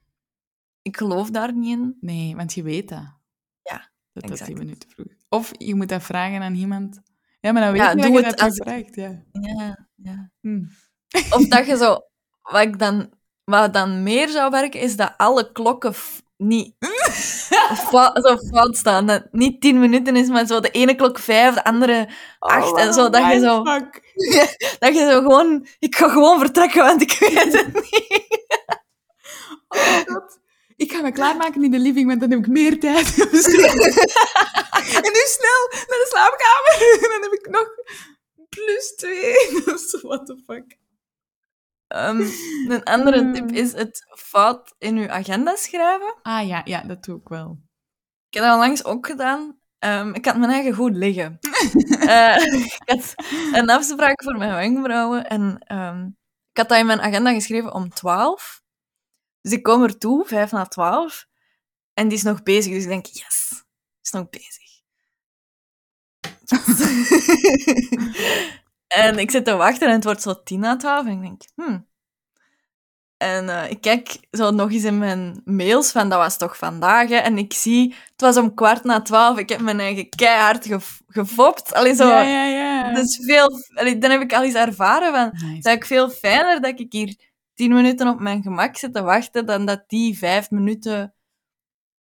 Ik 0.82 0.96
geloof 0.96 1.30
daar 1.30 1.52
niet 1.54 1.78
in. 1.78 1.96
Nee, 2.00 2.36
want 2.36 2.54
je 2.54 2.62
weet 2.62 2.88
dat. 2.88 3.14
Ja, 3.62 3.90
Dat 4.12 4.22
dat 4.22 4.30
exact. 4.30 4.44
tien 4.50 4.58
minuten 4.58 4.90
vroeg. 4.90 5.06
Of 5.28 5.50
je 5.58 5.74
moet 5.74 5.88
dat 5.88 6.02
vragen 6.02 6.42
aan 6.42 6.54
iemand. 6.54 7.00
Ja, 7.40 7.52
maar 7.52 7.62
dan 7.62 7.72
weet 7.72 7.80
Ja, 7.80 7.90
je 7.90 7.96
dat 7.96 8.04
doe 8.06 8.12
je 8.20 8.26
het 8.26 8.38
dat 8.38 8.46
als- 8.48 8.94
ja. 8.94 9.22
Ja, 9.32 9.88
ja. 9.94 10.30
Hm. 10.40 10.64
Of 11.30 11.48
dat 11.48 11.66
je 11.66 11.76
zo... 11.84 11.98
Wat, 12.42 12.62
ik 12.62 12.78
dan, 12.78 13.12
wat 13.44 13.72
dan 13.72 14.02
meer 14.02 14.28
zou 14.28 14.50
werken, 14.50 14.80
is 14.80 14.96
dat 14.96 15.14
alle 15.16 15.52
klokken 15.52 15.94
niet 16.36 16.74
zo 18.22 18.36
fout 18.52 18.76
staan. 18.76 19.06
Dat 19.06 19.26
niet 19.30 19.60
tien 19.60 19.80
minuten 19.80 20.16
is, 20.16 20.28
maar 20.28 20.46
zo 20.46 20.60
de 20.60 20.70
ene 20.70 20.94
klok 20.94 21.18
vijf, 21.18 21.54
de 21.54 21.64
andere 21.64 22.08
acht. 22.38 22.72
Oh, 22.72 22.80
en 22.80 22.92
zo, 22.92 23.10
dat 23.10 23.32
je 23.32 23.38
zo... 23.40 23.62
Dat 24.78 24.94
je 24.94 25.08
zo 25.10 25.20
gewoon... 25.20 25.66
Ik 25.78 25.96
ga 25.96 26.08
gewoon 26.08 26.38
vertrekken, 26.38 26.84
want 26.84 27.02
ik 27.02 27.16
weet 27.18 27.52
het 27.52 27.74
niet. 27.90 28.28
Oh 29.68 29.96
god. 30.06 30.38
Ik 30.76 30.92
ga 30.92 31.02
me 31.02 31.12
klaarmaken 31.12 31.64
in 31.64 31.70
de 31.70 31.78
living, 31.78 32.06
want 32.08 32.20
dan 32.20 32.30
heb 32.30 32.38
ik 32.38 32.46
meer 32.46 32.80
tijd. 32.80 33.18
en 33.18 35.12
nu 35.12 35.22
snel 35.36 35.62
naar 35.70 35.86
de 35.86 36.06
slaapkamer. 36.08 36.98
En 37.02 37.10
dan 37.10 37.22
heb 37.22 37.32
ik 37.32 37.48
nog 37.50 37.68
plus 38.48 38.94
twee. 38.96 39.62
What 40.02 40.26
the 40.26 40.42
fuck. 40.46 40.76
Ehm, 41.88 42.20
een 42.68 42.82
andere 42.84 43.18
Hmm. 43.20 43.32
tip 43.32 43.50
is 43.52 43.72
het 43.72 44.06
fout 44.16 44.74
in 44.78 44.96
je 44.96 45.10
agenda 45.10 45.56
schrijven. 45.56 46.14
Ah 46.22 46.46
ja, 46.46 46.60
ja, 46.64 46.80
dat 46.82 47.04
doe 47.04 47.20
ik 47.20 47.28
wel. 47.28 47.58
Ik 48.28 48.34
heb 48.34 48.42
dat 48.42 48.52
onlangs 48.54 48.84
ook 48.84 49.06
gedaan. 49.06 49.58
Ehm, 49.78 50.14
ik 50.14 50.24
had 50.24 50.36
mijn 50.36 50.50
eigen 50.50 50.74
goed 50.74 50.96
liggen. 50.96 51.38
Eh, 52.06 52.36
ik 52.36 52.78
had 52.84 53.14
een 53.52 53.70
afspraak 53.70 54.22
voor 54.22 54.36
mijn 54.36 54.54
wenkbrauwen 54.54 55.26
en 55.28 55.58
ehm, 55.58 56.06
ik 56.50 56.56
had 56.56 56.68
dat 56.68 56.78
in 56.78 56.86
mijn 56.86 57.00
agenda 57.00 57.32
geschreven 57.32 57.72
om 57.74 57.88
12. 57.88 58.62
Dus 59.40 59.52
ik 59.52 59.62
kom 59.62 59.82
er 59.82 59.98
toe, 59.98 60.24
vijf 60.26 60.50
na 60.50 60.64
12, 60.64 61.26
en 61.94 62.08
die 62.08 62.16
is 62.18 62.22
nog 62.24 62.42
bezig. 62.42 62.72
Dus 62.72 62.82
ik 62.82 62.88
denk, 62.88 63.06
yes, 63.06 63.64
is 64.02 64.10
nog 64.10 64.28
bezig. 64.30 64.64
en 68.88 69.18
ik 69.18 69.30
zit 69.30 69.44
te 69.44 69.54
wachten 69.54 69.88
en 69.88 69.94
het 69.94 70.04
wordt 70.04 70.22
zo 70.22 70.42
tien 70.42 70.60
na 70.60 70.76
twaalf. 70.76 71.06
En 71.06 71.12
ik 71.12 71.20
denk, 71.20 71.42
hmm. 71.54 71.86
En 73.16 73.48
eh, 73.48 73.70
ik 73.70 73.80
kijk 73.80 74.18
zo 74.30 74.50
nog 74.50 74.70
eens 74.72 74.84
in 74.84 74.98
mijn 74.98 75.40
mails 75.44 75.90
van, 75.92 76.08
dat 76.08 76.18
was 76.18 76.36
toch 76.36 76.56
vandaag, 76.56 77.08
hè? 77.08 77.16
En 77.16 77.38
ik 77.38 77.52
zie, 77.52 77.94
het 78.10 78.20
was 78.20 78.36
om 78.36 78.54
kwart 78.54 78.84
na 78.84 79.02
twaalf. 79.02 79.38
Ik 79.38 79.48
heb 79.48 79.60
mijn 79.60 79.80
eigen 79.80 80.08
keihard 80.08 80.66
gev 80.66 80.98
gefopt. 81.08 81.72
Allee, 81.74 81.94
zo, 81.94 82.08
Ja, 82.08 82.22
ja, 82.22 82.44
ja. 82.44 82.94
Dus 82.94 83.20
veel, 83.24 83.50
allee, 83.74 83.98
dan 83.98 84.10
heb 84.10 84.20
ik 84.20 84.32
al 84.34 84.42
eens 84.42 84.54
ervaren 84.54 85.12
van, 85.12 85.28
Nice. 85.32 85.44
is 85.58 85.64
eigenlijk 85.64 85.86
veel 85.86 86.10
fijner 86.10 86.60
dat 86.60 86.78
ik 86.80 86.92
hier 86.92 87.16
tien 87.54 87.72
minuten 87.74 88.08
op 88.08 88.20
mijn 88.20 88.42
gemak 88.42 88.76
zit 88.76 88.94
te 88.94 89.02
wachten, 89.02 89.46
dan 89.46 89.64
dat 89.66 89.84
die 89.86 90.18
vijf 90.18 90.50
minuten 90.50 91.14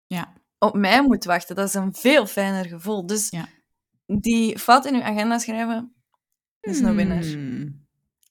Ja. 0.06 0.32
op 0.58 0.74
mij 0.74 1.02
moet 1.02 1.24
wachten. 1.24 1.56
Dat 1.56 1.68
is 1.68 1.74
een 1.74 1.94
veel 1.94 2.26
fijner 2.26 2.64
gevoel. 2.64 3.06
Dus 3.06 3.30
Ja. 3.30 3.46
die 4.06 4.58
fout 4.58 4.86
in 4.86 4.94
uw 4.94 5.02
agenda 5.02 5.38
schrijven 5.38 5.94
is 6.60 6.80
een 6.80 6.96
winnaar. 6.96 7.24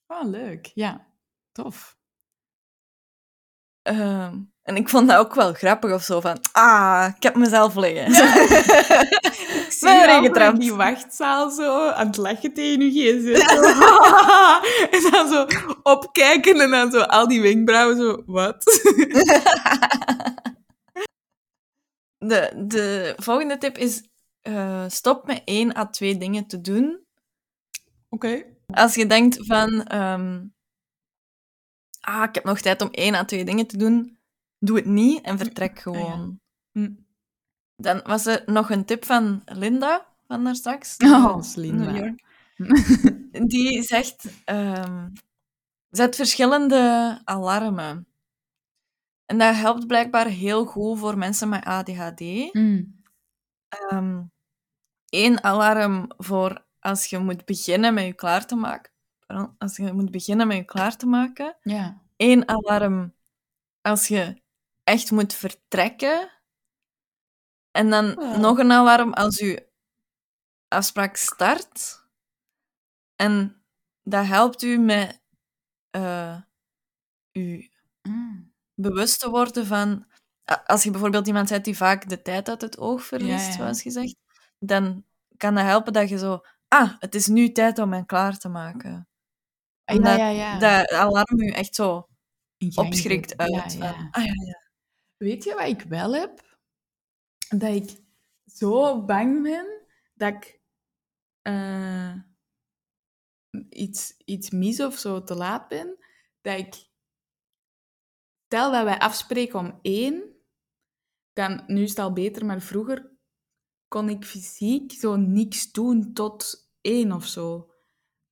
Oh, 0.06 0.30
leuk. 0.30 0.70
Ja, 0.74 1.06
tof. 1.52 1.98
Ehm, 3.82 4.38
en 4.62 4.76
ik 4.76 4.88
vond 4.88 5.08
dat 5.08 5.18
ook 5.18 5.34
wel 5.34 5.52
grappig 5.52 5.92
of 5.92 6.02
zo, 6.02 6.20
van, 6.20 6.38
ah, 6.52 7.08
ik 7.16 7.22
heb 7.22 7.34
mezelf 7.34 7.74
liggen. 7.74 8.06
Ik 9.70 9.76
zie 9.76 9.88
je 9.88 10.52
die 10.58 10.74
wachtzaal 10.74 11.50
zo 11.50 11.88
aan 11.88 12.06
het 12.06 12.16
lachen 12.16 12.54
tegen 12.54 12.80
je 12.80 12.90
gsm. 12.90 13.48
En 14.96 15.10
dan 15.10 15.28
zo 15.28 15.46
opkijken 15.82 16.60
en 16.60 16.70
dan 16.70 16.90
zo 16.90 17.00
al 17.00 17.28
die 17.28 17.42
wenkbrauwen 17.42 17.96
zo, 17.96 18.22
wat? 18.26 18.64
De, 22.18 22.64
de 22.66 23.14
volgende 23.16 23.58
tip 23.58 23.78
is, 23.78 24.02
eh, 24.40 24.84
stop 24.88 25.26
met 25.26 25.42
één 25.44 25.76
à 25.76 25.86
twee 25.86 26.16
dingen 26.16 26.46
te 26.46 26.60
doen 26.60 27.04
Oké. 28.10 28.44
Als 28.66 28.94
je 28.94 29.06
denkt 29.06 29.46
van... 29.46 29.82
ehm, 29.82 30.46
ah, 32.00 32.22
ik 32.22 32.34
heb 32.34 32.44
nog 32.44 32.60
tijd 32.60 32.82
om 32.82 32.88
één 32.90 33.14
à 33.14 33.24
twee 33.24 33.44
dingen 33.44 33.66
te 33.66 33.76
doen. 33.76 34.18
Doe 34.58 34.76
het 34.76 34.86
niet 34.86 35.22
en 35.24 35.38
vertrek 35.38 35.78
gewoon. 35.78 36.40
Hm. 36.72 36.92
Dan 37.76 38.00
was 38.04 38.26
er 38.26 38.42
nog 38.46 38.70
een 38.70 38.84
tip 38.84 39.04
van 39.04 39.42
Linda, 39.44 40.06
van 40.26 40.44
daar 40.44 40.54
straks. 40.54 40.96
Oh, 40.96 41.42
Linda. 41.54 41.90
New 41.90 41.96
York. 41.96 42.24
Die 43.50 43.82
zegt... 43.82 44.44
ehm, 44.44 45.08
zet 45.90 46.16
verschillende 46.16 47.20
alarmen. 47.24 48.06
En 49.26 49.38
dat 49.38 49.54
helpt 49.54 49.86
blijkbaar 49.86 50.26
heel 50.26 50.64
goed 50.64 50.98
voor 50.98 51.18
mensen 51.18 51.48
met 51.48 51.64
ADHD. 51.64 52.52
Mm. 52.52 53.02
Ehm 53.68 54.22
Eén 55.10 55.42
alarm 55.44 56.06
voor 56.16 56.64
als 56.80 57.06
je 57.06 57.18
moet 57.18 57.44
beginnen 57.44 57.94
met 57.94 58.04
je 58.04 58.12
klaar 58.14 58.46
te 58.46 58.54
maken. 58.56 58.92
Pardon, 59.26 59.54
als 59.58 59.76
je 59.76 59.92
moet 59.92 60.10
beginnen 60.10 60.46
met 60.46 60.56
je 60.56 60.64
klaar 60.64 60.96
te 60.96 61.06
maken. 61.06 61.56
Ja. 61.62 62.02
Eén 62.16 62.48
alarm 62.48 63.14
als 63.80 64.08
je 64.08 64.42
echt 64.84 65.10
moet 65.10 65.34
vertrekken. 65.34 66.30
En 67.70 67.90
dan 67.90 68.06
nog 68.40 68.58
een 68.58 68.72
alarm 68.72 69.12
als 69.12 69.38
je 69.38 69.68
afspraak 70.68 71.16
start. 71.16 72.04
En 73.16 73.62
dat 74.02 74.26
helpt 74.26 74.62
u 74.62 74.78
met 74.78 75.22
eh 75.90 76.36
u 77.32 77.68
Mm. 78.02 78.52
bewust 78.74 79.20
te 79.20 79.30
worden 79.30 79.66
van... 79.66 80.06
Als 80.66 80.82
je 80.82 80.90
bijvoorbeeld 80.90 81.26
iemand 81.26 81.48
bent 81.48 81.64
die 81.64 81.76
vaak 81.76 82.08
de 82.08 82.22
tijd 82.22 82.48
uit 82.48 82.60
het 82.60 82.78
oog 82.78 83.04
verliest, 83.04 83.44
Ja, 83.44 83.50
ja. 83.50 83.52
zoals 83.52 83.82
gezegd, 83.82 84.16
dan 84.58 85.04
kan 85.36 85.54
dat 85.54 85.64
helpen 85.64 85.92
dat 85.92 86.08
je 86.08 86.18
zo... 86.18 86.40
Ah, 86.72 86.92
het 86.98 87.14
is 87.14 87.26
nu 87.26 87.52
tijd 87.52 87.78
om 87.78 87.88
mij 87.88 88.04
klaar 88.04 88.38
te 88.38 88.48
maken. 88.48 89.08
Ja, 89.84 90.28
ja. 90.28 90.58
Dat 90.58 90.90
alarm 90.90 91.42
je 91.42 91.54
echt 91.54 91.74
zo 91.74 92.08
opschrikt 92.74 93.36
uit. 93.36 93.80
Ah 94.10 94.24
ja, 94.24 94.32
ja. 94.44 94.70
Weet 95.16 95.44
je 95.44 95.54
wat 95.54 95.66
ik 95.66 95.82
wel 95.82 96.14
heb? 96.14 96.58
Dat 97.48 97.74
ik 97.74 98.00
zo 98.44 99.04
bang 99.04 99.42
ben 99.42 99.66
dat 100.14 100.34
ik 100.34 100.60
eh, 101.42 102.14
iets, 103.68 104.16
iets 104.24 104.50
mis 104.50 104.80
of 104.80 104.98
zo 104.98 105.22
te 105.22 105.34
laat 105.34 105.68
ben. 105.68 105.96
Dat 106.40 106.58
ik... 106.58 106.88
Stel 108.46 108.72
dat 108.72 108.84
wij 108.84 108.98
afspreken 108.98 109.58
om 109.58 109.78
één, 109.82 110.36
dan... 111.32 111.62
Nu 111.66 111.82
is 111.82 111.88
het 111.88 111.98
al 111.98 112.12
beter, 112.12 112.46
maar 112.46 112.60
vroeger 112.60 113.10
kon 113.90 114.08
ik 114.08 114.24
fysiek 114.24 114.92
zo 114.92 115.16
niks 115.16 115.72
doen 115.72 116.12
tot 116.12 116.70
één 116.80 117.12
of 117.12 117.26
zo. 117.26 117.70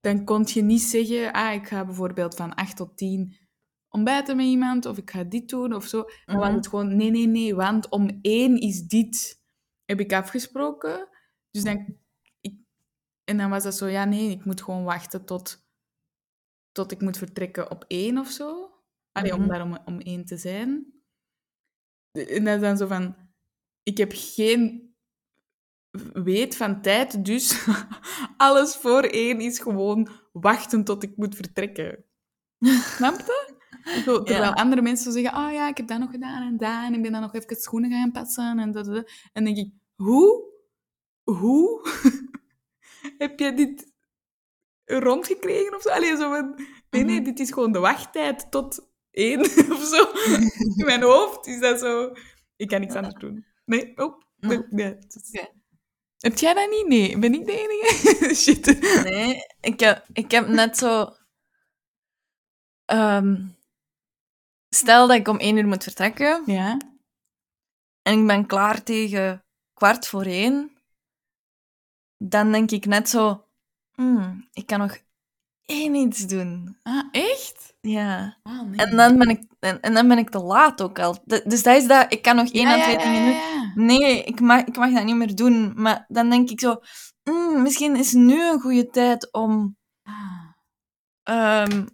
Dan 0.01 0.25
kon 0.25 0.43
je 0.47 0.63
niet 0.63 0.81
zeggen, 0.83 1.33
ah, 1.33 1.55
ik 1.55 1.67
ga 1.67 1.85
bijvoorbeeld 1.85 2.35
van 2.35 2.55
acht 2.55 2.77
tot 2.77 2.97
tien 2.97 3.37
ontbijten 3.89 4.37
met 4.37 4.47
iemand, 4.47 4.87
of 4.87 4.99
ik 4.99 5.11
ga 5.11 5.25
dit 5.25 5.49
doen, 5.49 5.75
of 5.75 5.85
zo. 5.87 6.05
Dan 6.25 6.37
was 6.37 6.47
Mhm. 6.49 6.57
het 6.57 6.69
gewoon, 6.69 6.97
nee, 6.97 7.11
nee, 7.11 7.27
nee, 7.27 7.55
want 7.55 7.89
om 7.89 8.19
één 8.23 8.57
is 8.61 8.83
dit, 8.83 9.43
heb 9.85 10.01
ik 10.01 10.13
afgesproken. 10.13 11.09
Dus 11.51 11.63
dan, 11.63 11.97
ik, 12.41 12.55
en 13.25 13.37
dan 13.37 13.51
was 13.51 13.63
dat 13.63 13.75
zo, 13.77 13.87
ja, 13.87 14.05
nee, 14.05 14.31
ik 14.31 14.45
moet 14.45 14.63
gewoon 14.63 14.85
wachten 14.85 15.25
tot, 15.25 15.67
tot 16.73 16.93
ik 16.93 17.01
moet 17.01 17.19
vertrekken 17.19 17.71
op 17.71 17.85
één 17.89 18.19
of 18.19 18.29
zo. 18.31 18.71
Allee, 19.13 19.33
om 19.35 19.41
Mhm. 19.41 19.49
daar 19.49 19.63
om, 19.63 19.79
om 19.85 20.01
één 20.01 20.25
te 20.25 20.37
zijn. 20.37 20.93
En 22.13 22.45
dat 22.45 22.55
is 22.55 22.61
dan 22.61 22.77
zo 22.77 22.87
van, 22.87 23.17
ik 23.83 23.97
heb 23.99 24.11
geen 24.15 24.88
weet 26.12 26.57
van 26.57 26.80
tijd, 26.82 27.24
dus 27.24 27.66
alles 28.36 28.76
voor 28.76 29.03
één 29.03 29.41
is 29.41 29.59
gewoon 29.59 30.09
wachten 30.32 30.84
tot 30.84 31.03
ik 31.03 31.16
moet 31.16 31.34
vertrekken. 31.34 32.05
Snap 32.97 33.18
je? 33.18 33.57
Zo, 34.05 34.22
terwijl 34.22 34.43
Ja. 34.49 34.51
andere 34.53 34.82
mensen 34.82 35.12
zeggen, 35.12 35.34
oh 35.39 35.53
ja, 35.53 35.68
ik 35.68 35.76
heb 35.76 35.86
dat 35.86 35.99
nog 35.99 36.11
gedaan 36.11 36.43
en 36.43 36.57
dat, 36.57 36.84
en 36.84 36.95
ik 36.95 37.03
ben 37.03 37.12
dan 37.12 37.20
nog 37.20 37.34
even 37.34 37.57
schoenen 37.57 37.91
gaan 37.91 38.12
passen 38.12 38.59
en 38.59 38.70
dat, 38.72 38.84
dat. 38.84 39.11
En 39.32 39.45
dan 39.45 39.55
denk 39.55 39.57
ik, 39.66 39.72
hoe? 39.95 40.45
Hoe? 41.22 41.89
heb 43.18 43.39
je 43.39 43.55
dit 43.55 43.93
rondgekregen 44.84 45.74
of 45.76 45.82
zo? 45.82 45.89
Allee, 45.89 46.16
zo 46.16 46.30
van, 46.30 46.55
nee, 46.91 47.05
nee, 47.05 47.14
Mhm. 47.16 47.24
dit 47.24 47.41
is 47.41 47.53
gewoon 47.53 47.72
de 47.72 47.78
wachttijd 47.78 48.51
tot 48.51 48.89
één 49.11 49.41
of 49.74 49.82
zo. 49.82 50.11
In 50.76 50.84
mijn 50.84 51.03
hoofd 51.03 51.47
is 51.47 51.61
dat 51.61 51.78
zo, 51.80 52.12
ik 52.57 52.68
kan 52.68 52.80
niks 52.80 52.95
anders 52.95 53.14
doen. 53.14 53.47
Nee, 53.64 53.93
oh, 53.97 54.20
nee, 54.36 54.62
nee. 54.70 54.97
is- 55.09 55.28
Oké. 55.41 55.49
Heb 56.19 56.39
jij 56.39 56.55
dat 56.55 56.71
niet? 56.71 56.87
Nee, 56.87 57.19
ben 57.19 57.35
ik 57.35 57.47
de 57.47 57.53
enige? 57.53 58.35
Shit. 58.43 58.81
Nee, 59.05 59.47
ik 59.61 59.81
heb, 59.81 60.07
ik 60.12 60.31
heb 60.31 60.47
net 60.47 60.79
zo... 60.79 61.16
ehm, 62.85 63.47
stel 64.69 65.07
dat 65.07 65.16
ik 65.16 65.29
om 65.29 65.39
één 65.39 65.57
uur 65.57 65.66
moet 65.66 65.83
vertrekken 65.83 66.43
Ja? 66.47 66.77
en 68.03 68.21
ik 68.21 68.27
ben 68.27 68.47
klaar 68.47 68.83
tegen 68.83 69.45
kwart 69.75 70.07
voor 70.09 70.25
één, 70.25 70.77
dan 72.16 72.53
denk 72.53 72.71
ik 72.71 72.87
net 72.87 73.09
zo... 73.09 73.47
"Hmm, 73.93 74.49
ik 74.53 74.66
kan 74.66 74.79
nog 74.79 74.99
één 75.64 75.95
iets 75.95 76.27
doen. 76.27 76.79
Ah, 76.83 77.09
echt? 77.12 77.68
Ja. 77.81 78.39
Ah, 78.43 78.61
nee. 78.62 78.76
En 78.87 78.97
dan 78.97 79.18
ben 79.18 79.29
ik, 79.29 79.43
en, 79.61 79.81
en 79.81 79.95
dan 79.95 80.09
ben 80.09 80.18
ik 80.18 80.31
te 80.31 80.39
laat 80.39 80.83
ook 80.83 80.99
al. 80.99 81.16
Dus 81.24 81.62
dat 81.62 81.76
is 81.76 81.87
dat, 81.87 82.12
ik 82.12 82.22
kan 82.22 82.37
nog 82.37 82.49
één 82.53 82.68
Ja, 82.68 82.74
ja, 82.76 82.83
twee 82.83 82.99
ja, 82.99 83.03
dingen 83.05 83.22
ja, 83.22 83.26
doen. 83.31 83.61
ja. 83.61 83.72
Nee, 83.74 84.22
ik 84.24 84.41
mag, 84.41 84.61
ik 84.64 84.76
mag 84.76 84.93
dat 84.93 85.05
niet 85.05 85.16
meer 85.16 85.35
doen. 85.35 85.72
Maar 85.76 86.05
dan 86.09 86.31
denk 86.31 86.51
ik 86.51 86.61
zo, 86.61 86.76
"Hmm, 87.22 87.62
misschien 87.62 87.97
is 87.97 88.12
nu 88.12 88.43
een 88.49 88.61
goede 88.61 88.91
tijd 88.91 89.33
om 89.33 89.76
Ah. 90.03 90.47
ehm, 91.22 91.87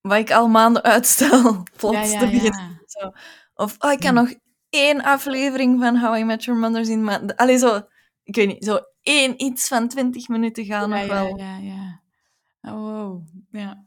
wat 0.00 0.18
ik 0.18 0.30
al 0.30 0.48
maanden 0.48 0.82
uitstel, 0.82 1.62
plots 1.76 1.96
Ja, 1.96 2.02
ja, 2.04 2.18
te 2.18 2.24
beginnen. 2.30 2.60
ja. 2.60 2.78
Zo. 2.86 3.10
Of, 3.54 3.76
oh, 3.78 3.92
ik 3.92 4.00
kan 4.00 4.16
Hm. 4.16 4.22
nog 4.22 4.34
één 4.70 5.02
aflevering 5.02 5.80
van 5.80 5.96
How 5.98 6.16
I 6.18 6.24
Met 6.24 6.44
Your 6.44 6.60
Mother 6.60 6.84
zien. 6.84 7.04
Maar, 7.04 7.34
allee, 7.36 7.58
zo, 7.58 7.80
ik 8.22 8.34
weet 8.36 8.46
niet, 8.48 8.64
zo 8.64 8.78
één 9.02 9.42
iets 9.42 9.68
van 9.68 9.88
20 9.88 10.28
minuten 10.28 10.64
gaan 10.64 10.90
Ja, 10.90 10.96
nog 10.96 11.06
ja, 11.06 11.12
wel. 11.24 11.36
ja, 11.38 11.56
ja. 11.56 12.00
Oh, 12.62 12.72
wow. 12.72 13.22
Ja. 13.50 13.84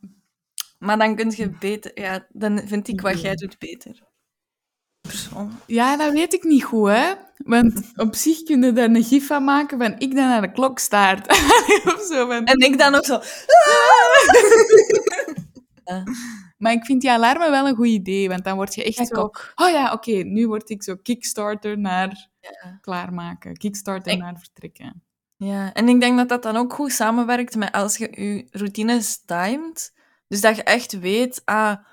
Maar 0.81 0.97
dan 0.97 1.15
kun 1.15 1.33
je 1.35 1.49
beter, 1.49 1.91
ja, 2.01 2.25
dan 2.29 2.61
vind 2.67 2.87
ik 2.87 3.01
wat 3.01 3.21
jij 3.21 3.35
doet 3.35 3.57
beter. 3.59 4.09
Persoon. 5.01 5.51
ja, 5.67 5.97
dat 5.97 6.11
weet 6.13 6.33
ik 6.33 6.43
niet 6.43 6.63
goed, 6.63 6.89
hè. 6.89 7.13
Want 7.37 7.91
op 7.95 8.15
zich 8.15 8.43
kun 8.43 8.61
je 8.63 8.73
daar 8.73 8.89
een 8.89 9.03
gif 9.03 9.27
van 9.27 9.43
maken 9.43 9.77
van 9.77 9.99
ik 9.99 10.15
dan 10.15 10.27
naar 10.27 10.41
de 10.41 10.51
klok 10.51 10.79
staart. 10.79 11.27
of 11.95 12.05
zo. 12.09 12.27
Van... 12.27 12.45
En 12.45 12.57
ik 12.59 12.77
dan 12.77 12.95
ook 12.95 13.05
zo, 13.05 13.19
Maar 16.57 16.71
ik 16.71 16.85
vind 16.85 17.01
die 17.01 17.11
alarmen 17.11 17.51
wel 17.51 17.67
een 17.67 17.75
goed 17.75 17.87
idee, 17.87 18.29
want 18.29 18.43
dan 18.43 18.55
word 18.55 18.75
je 18.75 18.83
echt 18.83 18.99
ik 18.99 19.07
zo... 19.07 19.21
ook. 19.21 19.51
Oh 19.55 19.69
ja, 19.69 19.91
oké, 19.93 20.11
nu 20.11 20.47
word 20.47 20.69
ik 20.69 20.83
zo 20.83 20.95
kickstarter 20.95 21.77
naar 21.79 22.29
Ja. 22.39 22.77
klaarmaken. 22.81 23.57
Kickstarter 23.57 24.11
Ik- 24.11 24.19
naar 24.19 24.37
vertrekken. 24.39 25.03
Ja, 25.35 25.73
en 25.73 25.87
ik 25.89 25.99
denk 25.99 26.17
dat 26.17 26.29
dat 26.29 26.43
dan 26.43 26.55
ook 26.55 26.73
goed 26.73 26.91
samenwerkt 26.91 27.55
met 27.55 27.71
als 27.71 27.97
je 27.97 28.21
je 28.23 28.47
routines 28.51 29.21
timed. 29.25 29.93
Dus 30.31 30.41
dat 30.41 30.55
je 30.55 30.63
echt 30.63 30.99
weet, 30.99 31.41
ah, 31.45 31.85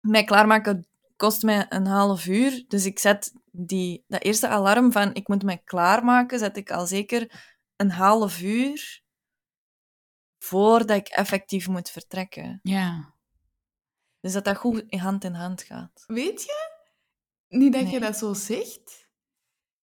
mij 0.00 0.24
klaarmaken 0.24 0.86
kost 1.16 1.42
mij 1.42 1.66
een 1.68 1.86
half 1.86 2.26
uur. 2.26 2.64
Dus 2.68 2.86
ik 2.86 2.98
zet 2.98 3.32
die, 3.50 4.04
dat 4.06 4.22
eerste 4.22 4.48
alarm 4.48 4.92
van 4.92 5.14
ik 5.14 5.28
moet 5.28 5.42
mij 5.42 5.58
klaarmaken, 5.58 6.38
zet 6.38 6.56
ik 6.56 6.70
al 6.70 6.86
zeker 6.86 7.44
een 7.76 7.90
half 7.90 8.40
uur 8.40 9.02
voordat 10.38 10.96
ik 10.96 11.08
effectief 11.08 11.68
moet 11.68 11.90
vertrekken. 11.90 12.60
Ja. 12.62 13.14
Dus 14.20 14.32
dat 14.32 14.44
dat 14.44 14.56
goed 14.56 14.84
in 14.86 14.98
hand 14.98 15.24
in 15.24 15.34
hand 15.34 15.62
gaat. 15.62 16.04
Weet 16.06 16.42
je, 16.42 16.70
niet 17.48 17.72
dat 17.72 17.82
je 17.82 17.98
Nee. 17.98 18.00
dat 18.00 18.16
zo 18.16 18.34
zegt. 18.34 19.10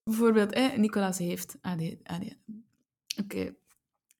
Bijvoorbeeld, 0.04 0.54
hè, 0.54 0.68
Nicolas 0.78 1.18
heeft 1.18 1.58
AD. 1.62 1.82
AD. 2.04 2.36
Oké. 3.18 3.56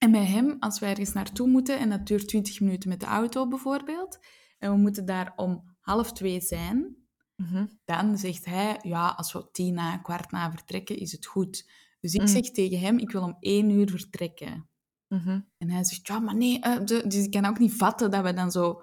En 0.02 0.10
bij 0.10 0.24
hem, 0.24 0.56
als 0.58 0.78
wij 0.78 0.90
ergens 0.90 1.12
naartoe 1.12 1.48
moeten, 1.48 1.78
en 1.78 1.90
dat 1.90 2.06
duurt 2.06 2.28
20 2.28 2.60
minuten 2.60 2.88
met 2.88 3.00
de 3.00 3.06
auto 3.06 3.48
bijvoorbeeld, 3.48 4.18
en 4.58 4.70
we 4.70 4.76
moeten 4.76 5.04
daar 5.06 5.32
om 5.36 5.76
half 5.80 6.12
twee 6.12 6.40
zijn, 6.40 6.98
Mhm. 7.36 7.66
dan 7.84 8.18
zegt 8.18 8.44
hij, 8.44 8.78
ja, 8.82 9.08
als 9.08 9.32
we 9.32 9.48
tien 9.52 9.74
na, 9.74 9.96
kwart 9.98 10.30
na 10.30 10.50
vertrekken, 10.50 10.96
is 10.96 11.12
het 11.12 11.26
goed. 11.26 11.70
Dus 12.00 12.14
ik 12.14 12.20
Mm. 12.20 12.26
zeg 12.26 12.50
tegen 12.50 12.80
hem, 12.80 12.98
ik 12.98 13.10
wil 13.10 13.22
om 13.22 13.36
één 13.40 13.70
uur 13.70 13.90
vertrekken. 13.90 14.68
Mhm. 15.08 15.40
En 15.58 15.70
hij 15.70 15.84
zegt, 15.84 16.06
ja, 16.06 16.18
maar 16.18 16.36
nee, 16.36 16.60
eh, 16.60 16.84
de- 16.84 17.06
dus 17.06 17.24
ik 17.24 17.30
kan 17.30 17.44
ook 17.44 17.58
niet 17.58 17.74
vatten 17.74 18.10
dat 18.10 18.22
we 18.24 18.32
dan 18.32 18.50
zo... 18.50 18.82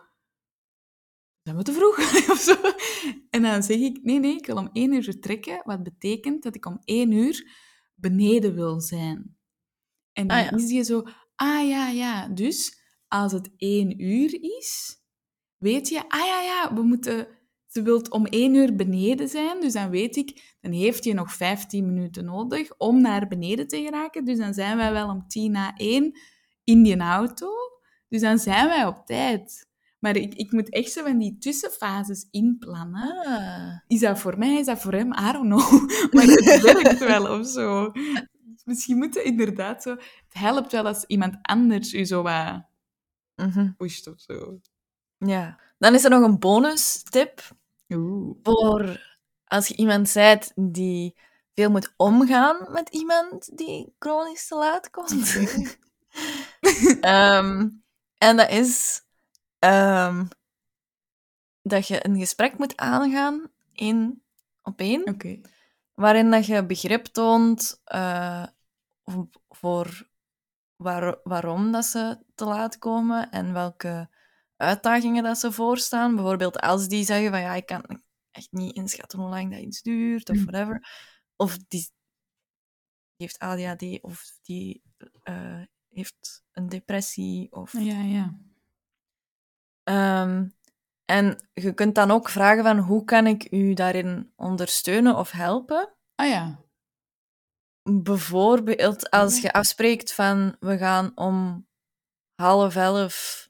Zijn 1.43 1.57
we 1.57 1.63
te 1.63 1.73
vroeg? 1.73 1.97
of 2.33 2.39
zo. 2.39 2.55
En 3.29 3.41
dan 3.41 3.63
zeg 3.63 3.77
ik, 3.77 3.99
nee, 4.03 4.19
nee, 4.19 4.35
ik 4.37 4.45
wil 4.45 4.57
om 4.57 4.69
één 4.73 4.93
uur 4.93 5.03
vertrekken, 5.03 5.61
wat 5.63 5.83
betekent 5.83 6.43
dat 6.43 6.55
ik 6.55 6.65
om 6.65 6.77
één 6.83 7.11
uur 7.11 7.55
beneden 7.95 8.53
wil 8.55 8.81
zijn. 8.81 9.36
En 10.17 10.27
dan 10.27 10.37
Ah, 10.37 10.43
ja. 10.43 10.51
is 10.51 10.67
die 10.67 10.83
zo, 10.83 11.03
ah 11.35 11.67
ja, 11.67 11.89
ja, 11.89 12.27
dus 12.27 12.77
als 13.07 13.31
het 13.31 13.49
één 13.57 14.01
uur 14.03 14.37
is, 14.41 14.97
weet 15.57 15.87
je, 15.89 16.09
ah 16.09 16.25
ja, 16.25 16.41
ja, 16.41 16.73
we 16.73 16.81
moeten... 16.81 17.27
Ze 17.67 17.81
wilt 17.81 18.09
om 18.09 18.25
één 18.25 18.53
uur 18.55 18.75
beneden 18.75 19.27
zijn, 19.29 19.61
dus 19.61 19.73
dan 19.73 19.89
weet 19.89 20.15
ik, 20.15 20.55
dan 20.61 20.71
heeft 20.71 21.03
je 21.03 21.13
nog 21.13 21.33
15 21.33 21.85
minuten 21.85 22.25
nodig 22.25 22.77
om 22.77 23.01
naar 23.01 23.27
beneden 23.27 23.67
te 23.67 23.81
geraken. 23.81 24.25
Dus 24.25 24.37
dan 24.37 24.53
zijn 24.53 24.77
wij 24.77 24.91
wel 24.91 25.09
om 25.09 25.27
tien 25.27 25.51
na 25.51 25.75
één 25.75 26.19
in 26.63 26.83
die 26.83 26.97
auto. 26.99 27.47
Dus 28.07 28.21
dan 28.21 28.37
zijn 28.39 28.67
wij 28.67 28.85
op 28.85 29.05
tijd. 29.05 29.67
Maar 29.99 30.15
ik, 30.15 30.33
ik 30.33 30.51
moet 30.51 30.69
echt 30.69 30.91
zo 30.91 31.03
van 31.03 31.17
die 31.17 31.37
tussenfases 31.37 32.27
inplannen. 32.31 33.25
Ah. 33.25 33.79
Is 33.87 33.99
dat 33.99 34.19
voor 34.19 34.37
mij, 34.37 34.59
is 34.59 34.65
dat 34.65 34.79
voor 34.81 34.93
hem? 34.93 35.13
I 35.13 35.31
don't 35.31 35.45
know. 35.45 35.89
Maar 36.13 36.25
het 36.25 36.61
werkt 36.61 36.99
wel 36.99 37.39
of 37.39 37.47
zo. 37.47 37.91
Misschien 38.67 38.97
moeten 38.97 39.23
inderdaad 39.25 39.81
zo... 39.81 39.89
Het 39.89 40.33
helpt 40.33 40.71
wel 40.71 40.85
als 40.85 41.03
iemand 41.05 41.37
anders 41.41 41.93
u 41.93 42.05
zo 42.05 42.21
wat 42.21 42.65
Mhm. 43.35 43.71
pusht 43.77 44.07
of 44.07 44.19
zo. 44.19 44.59
Ja. 45.17 45.59
Dan 45.77 45.93
is 45.93 46.03
er 46.03 46.09
nog 46.09 46.23
een 46.23 46.39
bonus 46.39 47.03
tip 47.03 47.41
Oeh. 47.89 48.37
voor 48.43 49.05
als 49.45 49.67
je 49.67 49.75
iemand 49.75 50.09
zijt 50.09 50.51
die 50.55 51.15
veel 51.53 51.69
moet 51.69 51.93
omgaan 51.97 52.71
met 52.71 52.89
iemand 52.89 53.57
die 53.57 53.93
chronisch 53.99 54.47
te 54.47 54.55
laat 54.55 54.89
komt. 54.89 55.35
Ehm, 57.01 57.69
en 58.17 58.37
dat 58.37 58.49
is 58.49 59.01
ehm, 59.59 60.25
dat 61.61 61.87
je 61.87 62.05
een 62.05 62.19
gesprek 62.19 62.57
moet 62.57 62.77
aangaan 62.77 63.51
in, 63.71 64.23
op 64.61 64.79
één, 64.79 65.03
waarin 65.93 66.31
dat 66.31 66.45
je 66.45 66.65
begrip 66.65 67.05
toont 67.05 67.81
eh, 67.83 68.43
voor 69.49 70.09
waar- 70.75 71.19
waarom 71.23 71.71
dat 71.71 71.85
ze 71.85 72.23
te 72.35 72.45
laat 72.45 72.77
komen 72.77 73.31
en 73.31 73.53
welke 73.53 74.09
uitdagingen 74.55 75.23
dat 75.23 75.37
ze 75.37 75.51
voorstaan. 75.51 76.15
Bijvoorbeeld 76.15 76.59
als 76.59 76.87
die 76.87 77.03
zeggen 77.05 77.29
van 77.29 77.41
ja, 77.41 77.53
ik 77.53 77.65
kan 77.65 78.01
echt 78.31 78.51
niet 78.51 78.75
inschatten 78.75 79.19
hoe 79.19 79.29
lang 79.29 79.51
dat 79.51 79.59
iets 79.61 79.81
duurt 79.81 80.29
of 80.29 80.37
Mm. 80.37 80.45
whatever. 80.45 80.89
Of 81.35 81.57
die, 81.57 81.67
die 81.79 83.27
heeft 83.27 83.39
ADHD 83.39 84.01
of 84.01 84.23
die 84.41 84.83
eh, 85.23 85.61
heeft 85.89 86.43
een 86.51 86.69
depressie. 86.69 87.51
Of, 87.51 87.73
Ja, 87.79 88.01
ja. 88.01 88.37
Ehm, 89.83 90.47
en 91.05 91.49
je 91.53 91.73
kunt 91.73 91.95
dan 91.95 92.11
ook 92.11 92.29
vragen 92.29 92.63
van 92.63 92.77
hoe 92.77 93.03
kan 93.03 93.27
ik 93.27 93.51
u 93.51 93.73
daarin 93.73 94.33
ondersteunen 94.35 95.15
of 95.15 95.31
helpen? 95.31 95.93
Ah 96.15 96.27
ja. 96.27 96.65
Bijvoorbeeld 97.89 99.09
als 99.09 99.41
je 99.41 99.53
afspreekt 99.53 100.13
van 100.13 100.55
we 100.59 100.77
gaan 100.77 101.11
om 101.15 101.67
half 102.35 102.75
elf 102.75 103.49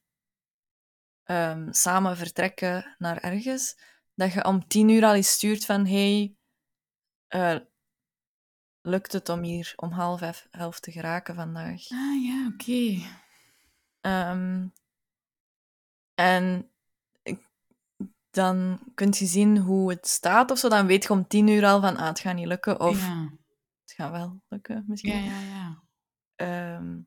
ehm, 1.24 1.72
samen 1.72 2.18
vertrekken 2.18 2.96
naar 2.98 3.18
ergens, 3.18 3.80
dat 4.14 4.34
je 4.34 4.46
om 4.46 4.68
tien 4.68 4.90
uur 4.90 5.06
al 5.06 5.14
eens 5.14 5.32
stuurt 5.32 5.66
van 5.66 5.86
hey, 5.86 6.36
eh, 7.28 7.56
lukt 8.82 9.12
het 9.12 9.30
om 9.30 9.42
hier 9.42 9.74
om 9.76 9.92
half 9.92 10.22
elf, 10.22 10.48
elf 10.52 10.80
te 10.80 10.92
geraken 10.92 11.36
vandaag? 11.36 11.92
Ah 11.92 12.24
ja, 12.24 12.52
oké. 12.54 13.06
Ehm, 14.02 14.68
en 16.14 16.72
dan 18.30 18.80
kun 18.96 19.14
je 19.18 19.26
zien 19.26 19.58
hoe 19.58 19.90
het 19.90 20.08
staat 20.08 20.52
of 20.52 20.58
zo. 20.58 20.70
Dan 20.70 20.88
weet 20.88 21.04
je 21.04 21.10
om 21.10 21.28
tien 21.28 21.48
uur 21.48 21.66
al 21.66 21.82
van 21.82 21.98
ah, 21.98 22.08
het 22.08 22.20
gaat 22.20 22.36
niet 22.36 22.48
lukken 22.48 22.80
of 22.80 23.00
Ja. 23.00 23.30
Gaat 23.98 24.12
wel 24.12 24.42
lukken 24.48 24.84
misschien. 24.88 25.24
ja, 25.24 25.40
ja, 25.40 25.42
ja. 25.42 25.84
Ehm, 26.36 27.00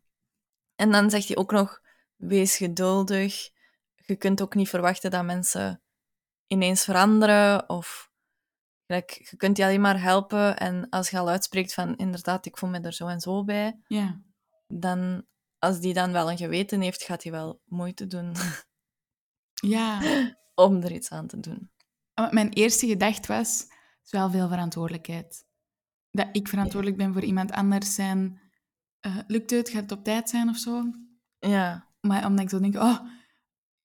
en 0.75 0.91
dan 0.91 1.11
zegt 1.11 1.27
hij 1.27 1.37
ook 1.37 1.53
nog: 1.53 1.81
wees 2.17 2.57
geduldig. 2.57 3.51
Je 3.95 4.17
kunt 4.17 4.43
ook 4.43 4.55
niet 4.55 4.69
verwachten 4.69 5.11
dat 5.11 5.25
mensen 5.25 5.83
ineens 6.47 6.85
veranderen. 6.85 7.69
Of 7.69 8.11
je 8.87 9.35
kunt 9.37 9.57
die 9.57 9.65
alleen 9.65 9.81
maar 9.81 10.01
helpen. 10.03 10.57
En 10.59 10.89
als 10.89 11.11
je 11.11 11.19
al 11.19 11.29
uitspreekt 11.29 11.75
van 11.75 11.97
inderdaad, 11.97 12.47
ik 12.47 12.57
voel 12.59 12.71
me 12.71 12.81
er 12.81 12.93
zo 12.93 13.07
en 13.07 13.21
zo 13.21 13.45
bij, 13.45 13.81
Ja. 13.87 14.21
dan 14.67 15.27
als 15.59 15.81
die 15.81 15.95
dan 15.95 16.13
wel 16.13 16.31
een 16.31 16.37
geweten 16.39 16.81
heeft, 16.81 17.03
gaat 17.03 17.23
hij 17.23 17.33
wel 17.33 17.61
moeite 17.65 18.07
doen 18.07 18.35
Ja. 19.55 20.01
om 20.55 20.83
er 20.83 20.93
iets 20.93 21.11
aan 21.11 21.27
te 21.27 21.41
doen. 21.41 21.71
Maar 22.15 22.35
Mijn 22.35 22.53
eerste 22.53 22.87
gedachte 22.87 23.33
was, 23.33 23.59
het 23.61 23.71
is 24.05 24.11
wel 24.11 24.31
veel 24.31 24.49
verantwoordelijkheid. 24.49 25.47
Dat 26.11 26.29
ik 26.33 26.49
verantwoordelijk 26.49 26.99
ben 26.99 27.13
voor 27.13 27.23
iemand 27.25 27.53
anders 27.53 27.95
zijn. 27.95 28.41
eh, 29.01 29.17
lukt 29.27 29.51
het? 29.51 29.69
Gaat 29.69 29.83
het 29.83 29.93
op 29.93 30.05
tijd 30.05 30.29
zijn 30.29 30.49
of 30.49 30.57
zo? 30.57 30.91
Ja, 31.39 31.87
Maar 32.01 32.27
omdat 32.27 32.45
ik 32.45 32.51
zo 32.51 32.61
denk, 32.61 32.75
oh, 32.75 32.99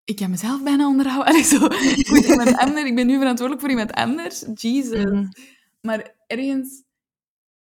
ik 0.03 0.15
kan 0.15 0.29
mezelf 0.29 0.63
bijna 0.63 0.87
onderhouden. 0.87 1.27
Allee, 1.33 1.43
zo, 1.43 1.65
ik, 1.65 2.09
moet 2.09 2.25
iemand 2.25 2.57
anders, 2.63 2.85
ik 2.89 2.95
ben 2.95 3.07
nu 3.07 3.17
verantwoordelijk 3.17 3.61
voor 3.61 3.69
iemand 3.69 3.91
anders. 3.93 4.45
Jesus. 4.53 5.03
Mhm. 5.03 5.27
Maar 5.81 6.15
ergens 6.27 6.83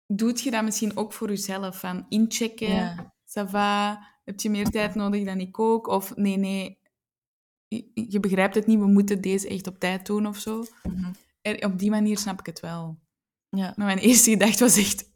doet 0.07 0.41
je 0.41 0.51
dat 0.51 0.63
misschien 0.63 0.97
ook 0.97 1.13
voor 1.13 1.29
jezelf. 1.29 1.79
Van 1.79 2.05
inchecken, 2.09 2.69
ja. 2.75 3.13
ça 3.25 3.49
va, 3.49 3.99
heb 4.23 4.39
je 4.39 4.49
meer 4.49 4.69
tijd 4.69 4.95
nodig 4.95 5.25
dan 5.25 5.39
ik 5.39 5.59
ook? 5.59 5.87
Of 5.87 6.15
nee, 6.15 6.37
nee, 6.37 6.79
je, 7.93 8.19
begrijpt 8.19 8.55
het 8.55 8.67
niet, 8.67 8.79
we 8.79 8.87
moeten 8.87 9.21
deze 9.21 9.47
echt 9.47 9.67
op 9.67 9.79
tijd 9.79 10.05
doen 10.05 10.27
of 10.27 10.37
zo. 10.37 10.65
Mhm. 10.83 11.13
Er, 11.41 11.65
op 11.65 11.79
die 11.79 11.89
manier 11.89 12.17
snap 12.17 12.39
ik 12.39 12.45
het 12.45 12.59
wel. 12.59 12.97
Ja. 13.55 13.73
Maar 13.75 13.85
mijn 13.85 13.97
eerste 13.97 14.29
gedachte 14.29 14.63
was 14.63 14.77
echt... 14.77 15.11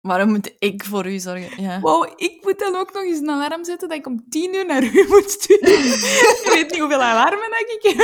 Waarom 0.00 0.28
moet 0.28 0.54
ik 0.58 0.84
voor 0.84 1.06
u 1.06 1.18
zorgen? 1.18 1.62
Ja. 1.62 1.80
Wow, 1.80 2.12
ik 2.16 2.44
moet 2.44 2.58
dan 2.58 2.74
ook 2.74 2.92
nog 2.92 3.02
eens 3.02 3.18
een 3.18 3.30
alarm 3.30 3.64
zetten 3.64 3.88
dat 3.88 3.98
ik 3.98 4.06
om 4.06 4.28
tien 4.28 4.54
uur 4.54 4.66
naar 4.66 4.84
u 4.84 5.06
moet 5.08 5.30
sturen. 5.30 5.70
je 6.44 6.50
weet 6.54 6.70
niet 6.70 6.80
hoeveel 6.80 7.02
alarmen 7.02 7.50
dat 7.50 7.60
ik 7.60 7.82
heb. 7.82 7.96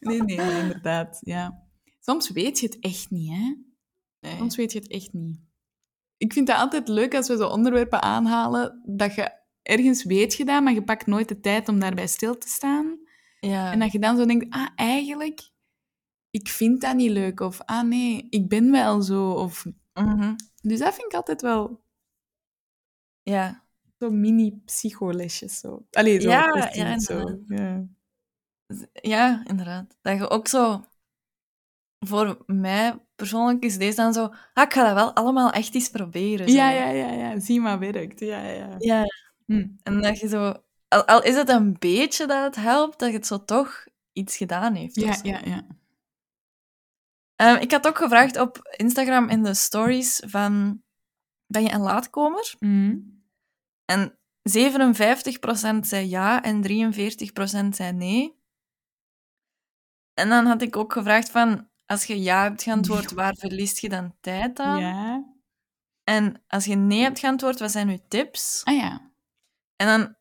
nee, 0.08 0.22
nee, 0.22 0.36
nee, 0.36 0.60
inderdaad. 0.60 1.18
Ja. 1.20 1.66
Soms 2.00 2.30
weet 2.30 2.58
je 2.58 2.66
het 2.66 2.78
echt 2.80 3.10
niet, 3.10 3.30
hè. 3.30 3.54
Nee. 4.20 4.36
Soms 4.36 4.56
weet 4.56 4.72
je 4.72 4.78
het 4.78 4.90
echt 4.90 5.12
niet. 5.12 5.40
Ik 6.16 6.32
vind 6.32 6.48
het 6.48 6.56
altijd 6.56 6.88
leuk 6.88 7.14
als 7.14 7.28
we 7.28 7.36
zo 7.36 7.48
onderwerpen 7.48 8.02
aanhalen, 8.02 8.82
dat 8.86 9.14
je 9.14 9.30
ergens 9.68 10.04
weet 10.04 10.34
je 10.34 10.44
dat, 10.44 10.62
maar 10.62 10.72
je 10.72 10.82
pakt 10.84 11.06
nooit 11.06 11.28
de 11.28 11.40
tijd 11.40 11.68
om 11.68 11.78
daarbij 11.80 12.06
stil 12.06 12.38
te 12.38 12.48
staan. 12.48 12.98
Ja. 13.40 13.72
En 13.72 13.78
dat 13.78 13.92
je 13.92 13.98
dan 13.98 14.16
zo 14.16 14.24
denkt, 14.26 14.46
ah, 14.54 14.68
eigenlijk, 14.76 15.50
ik 16.30 16.48
vind 16.48 16.80
dat 16.80 16.94
niet 16.96 17.10
leuk. 17.10 17.40
Of, 17.40 17.60
ah, 17.64 17.82
nee, 17.82 18.26
ik 18.30 18.48
ben 18.48 18.70
wel 18.70 19.02
zo. 19.02 19.30
Of, 19.30 19.64
Mhm. 19.94 20.34
dus 20.62 20.78
dat 20.78 20.94
vind 20.94 21.06
ik 21.06 21.14
altijd 21.14 21.42
wel 21.42 21.82
ja. 23.22 23.64
zo 23.98 24.10
mini-psycholesjes. 24.10 25.58
Zo. 25.58 25.86
Allee, 25.90 26.20
zo. 26.20 26.28
Ja, 26.28 26.70
ja, 26.72 26.98
zo. 26.98 27.18
inderdaad. 27.18 27.38
Ja. 27.46 27.86
Ja, 28.92 29.42
inderdaad. 29.46 29.96
Dat 30.02 30.18
je 30.18 30.28
ook 30.30 30.48
zo... 30.48 30.84
Voor 32.06 32.42
mij 32.46 32.98
persoonlijk 33.16 33.62
is 33.64 33.78
deze 33.78 33.96
dan 33.96 34.12
zo... 34.12 34.32
Ah, 34.54 34.64
ik 34.64 34.72
ga 34.72 34.84
dat 34.84 34.94
wel 34.94 35.14
allemaal 35.14 35.50
echt 35.50 35.74
eens 35.74 35.90
proberen. 35.90 36.48
Zo. 36.48 36.54
ja, 36.54 36.70
ja, 36.70 36.88
ja, 36.88 37.12
ja. 37.12 37.40
Zie 37.40 37.60
maar 37.60 37.78
werkt. 37.78 38.20
Ja, 38.20 38.42
ja. 38.48 38.74
Ja, 38.78 39.04
Hm. 39.48 39.66
en 39.82 40.00
dat 40.02 40.18
je 40.18 40.28
zo... 40.28 40.62
Al, 40.88 41.06
al 41.06 41.22
is 41.22 41.34
het 41.34 41.48
een 41.48 41.76
beetje 41.78 42.26
dat 42.26 42.44
het 42.44 42.64
helpt, 42.64 42.98
dat 42.98 43.12
het 43.12 43.26
zo 43.26 43.44
toch 43.44 43.86
iets 44.12 44.36
gedaan 44.36 44.74
heeft. 44.74 44.94
Ja, 44.94 45.18
ja, 45.22 45.40
ja. 45.44 45.66
Ehm, 47.36 47.60
ik 47.60 47.70
had 47.70 47.86
ook 47.86 47.98
gevraagd 47.98 48.38
op 48.38 48.74
Instagram 48.76 49.28
in 49.28 49.42
de 49.42 49.54
stories 49.54 50.22
van... 50.26 50.82
Ben 51.46 51.62
je 51.62 51.72
een 51.72 51.80
laatkomer? 51.80 52.54
Hm. 52.58 52.96
En 53.84 54.18
57% 54.42 55.78
zei 55.80 56.08
ja 56.08 56.42
en 56.42 56.62
43% 56.62 57.68
zei 57.68 57.92
nee. 57.92 58.36
En 60.14 60.28
dan 60.28 60.46
had 60.46 60.62
ik 60.62 60.76
ook 60.76 60.92
gevraagd 60.92 61.30
van, 61.30 61.68
als 61.86 62.04
je 62.04 62.22
ja 62.22 62.42
hebt 62.42 62.62
geantwoord, 62.62 63.12
waar 63.12 63.36
verliest 63.36 63.78
je 63.78 63.88
dan 63.88 64.14
tijd 64.20 64.58
aan? 64.58 64.80
Ja. 64.80 65.24
En 66.04 66.42
als 66.46 66.64
je 66.64 66.74
nee 66.74 67.02
hebt 67.02 67.18
geantwoord, 67.18 67.58
wat 67.58 67.70
zijn 67.70 67.88
je 67.88 68.08
tips? 68.08 68.60
Ah 68.64 68.76
ja. 68.76 69.07
En 69.78 69.86
dan 69.86 70.16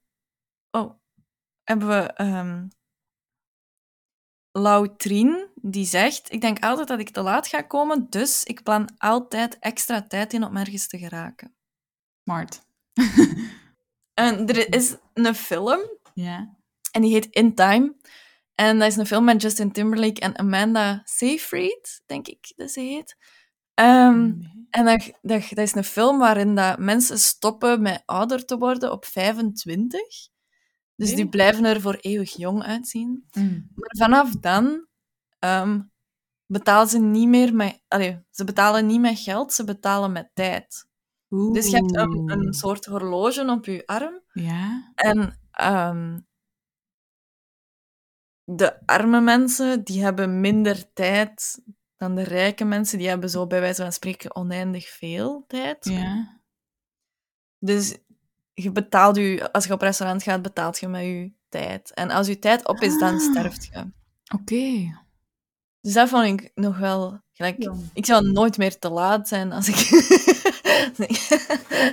oh, 0.72 0.99
hebben 1.64 1.88
we 1.88 2.14
ehm 2.14 2.68
Lautrien, 4.51 5.49
die 5.55 5.86
zegt... 5.86 6.32
Ik 6.32 6.41
denk 6.41 6.64
altijd 6.64 6.88
dat 6.88 6.99
ik 6.99 7.10
te 7.10 7.22
laat 7.22 7.47
ga 7.47 7.62
komen, 7.62 8.10
dus 8.10 8.43
ik 8.43 8.64
plan 8.64 8.89
altijd 8.97 9.60
extra 9.60 10.08
tijd 10.08 10.34
in 10.34 10.43
om 10.43 10.58
ergens 10.58 10.88
te 10.88 10.97
geraken. 10.97 11.55
Smart. 12.24 12.62
En 14.14 14.47
er 14.47 14.74
is 14.74 14.95
een 15.14 15.36
film, 15.36 15.80
Ja. 16.14 16.58
en 16.91 17.01
die 17.01 17.12
heet 17.12 17.26
In 17.26 17.55
Time. 17.55 17.95
En 18.55 18.80
dat 18.80 18.88
is 18.88 18.95
een 18.95 19.05
film 19.05 19.24
met 19.24 19.41
Justin 19.41 19.72
Timberlake 19.72 20.22
en 20.22 20.38
Amanda 20.38 21.01
Seyfried, 21.03 22.01
denk 22.05 22.28
ik 22.28 22.53
dat 22.55 22.72
ze 22.72 22.80
heet. 22.80 23.18
Ehm. 23.78 24.34
En 24.69 24.86
dat, 24.86 25.11
dat, 25.21 25.41
dat 25.49 25.57
is 25.57 25.75
een 25.75 25.84
film 25.84 26.17
waarin 26.17 26.55
dat 26.55 26.80
mensen 26.80 27.17
stoppen 27.17 27.82
met 27.82 28.03
ouder 28.05 28.45
te 28.45 28.57
worden 28.57 28.91
op 28.91 29.05
25. 29.05 29.99
Dus 30.95 31.15
die 31.15 31.30
blijven 31.30 31.65
er 31.65 31.82
voor 31.82 31.95
eeuwig 31.95 32.36
jong 32.36 32.63
uitzien. 32.63 33.28
Mm. 33.34 33.69
Maar 33.75 33.95
vanaf 33.97 34.32
dan 34.32 34.88
ehm, 35.39 35.82
betalen 36.45 36.88
ze 36.88 36.99
niet 36.99 37.28
meer 37.28 37.55
met... 37.55 37.84
Allee, 37.88 38.19
ze 38.30 38.43
betalen 38.43 38.86
niet 38.86 39.01
met 39.01 39.19
geld, 39.19 39.53
ze 39.53 39.63
betalen 39.63 40.11
met 40.11 40.30
tijd. 40.34 40.88
Dus 41.30 41.69
je 41.69 41.75
hebt 41.75 41.95
een, 41.95 42.32
een 42.32 42.53
soort 42.53 42.86
horloge 42.86 43.51
op 43.51 43.65
je 43.65 43.86
arm. 43.86 44.21
Ja. 44.32 44.91
En 44.95 45.39
ehm, 45.51 46.19
de 48.43 48.86
arme 48.86 49.21
mensen, 49.21 49.84
die 49.84 50.03
hebben 50.03 50.39
minder 50.39 50.93
tijd 50.93 51.61
dan 51.98 52.16
de 52.16 52.24
rijke 52.24 52.66
mensen. 52.66 52.98
Die 52.98 53.08
hebben 53.08 53.30
zo 53.30 53.48
bij 53.48 53.60
wijze 53.60 53.82
van 53.82 53.91
spreken 53.91 54.36
oneindig 54.36 54.88
veel 54.89 55.43
tijd. 55.48 55.86
Ja. 55.86 56.39
Dus 57.60 57.98
je 58.54 58.72
betaalt 58.72 59.16
je, 59.16 59.52
als 59.52 59.66
je 59.66 59.74
op 59.74 59.82
restaurant 59.82 60.24
gaat, 60.24 60.41
betaalt 60.41 60.80
je 60.80 60.88
met 60.88 61.02
je 61.04 61.32
tijd. 61.50 61.93
En 61.93 62.10
als 62.10 62.28
je 62.28 62.39
tijd 62.39 62.68
op 62.68 62.80
is, 62.80 63.00
dan 63.00 63.14
Ah. 63.14 63.20
sterft 63.20 63.66
je. 63.66 63.91
Oké. 64.34 64.95
Dus 65.82 65.93
dat 65.93 66.10
vond 66.10 66.41
ik 66.41 66.52
nog 66.56 66.78
wel 66.78 67.22
gelijk. 67.34 67.64
Ja. 67.64 67.74
Ik 67.93 68.06
zou 68.06 68.32
nooit 68.32 68.58
meer 68.58 68.80
te 68.80 68.89
laat 68.89 69.28
zijn 69.28 69.52
als 69.52 69.68
ik, 69.68 69.76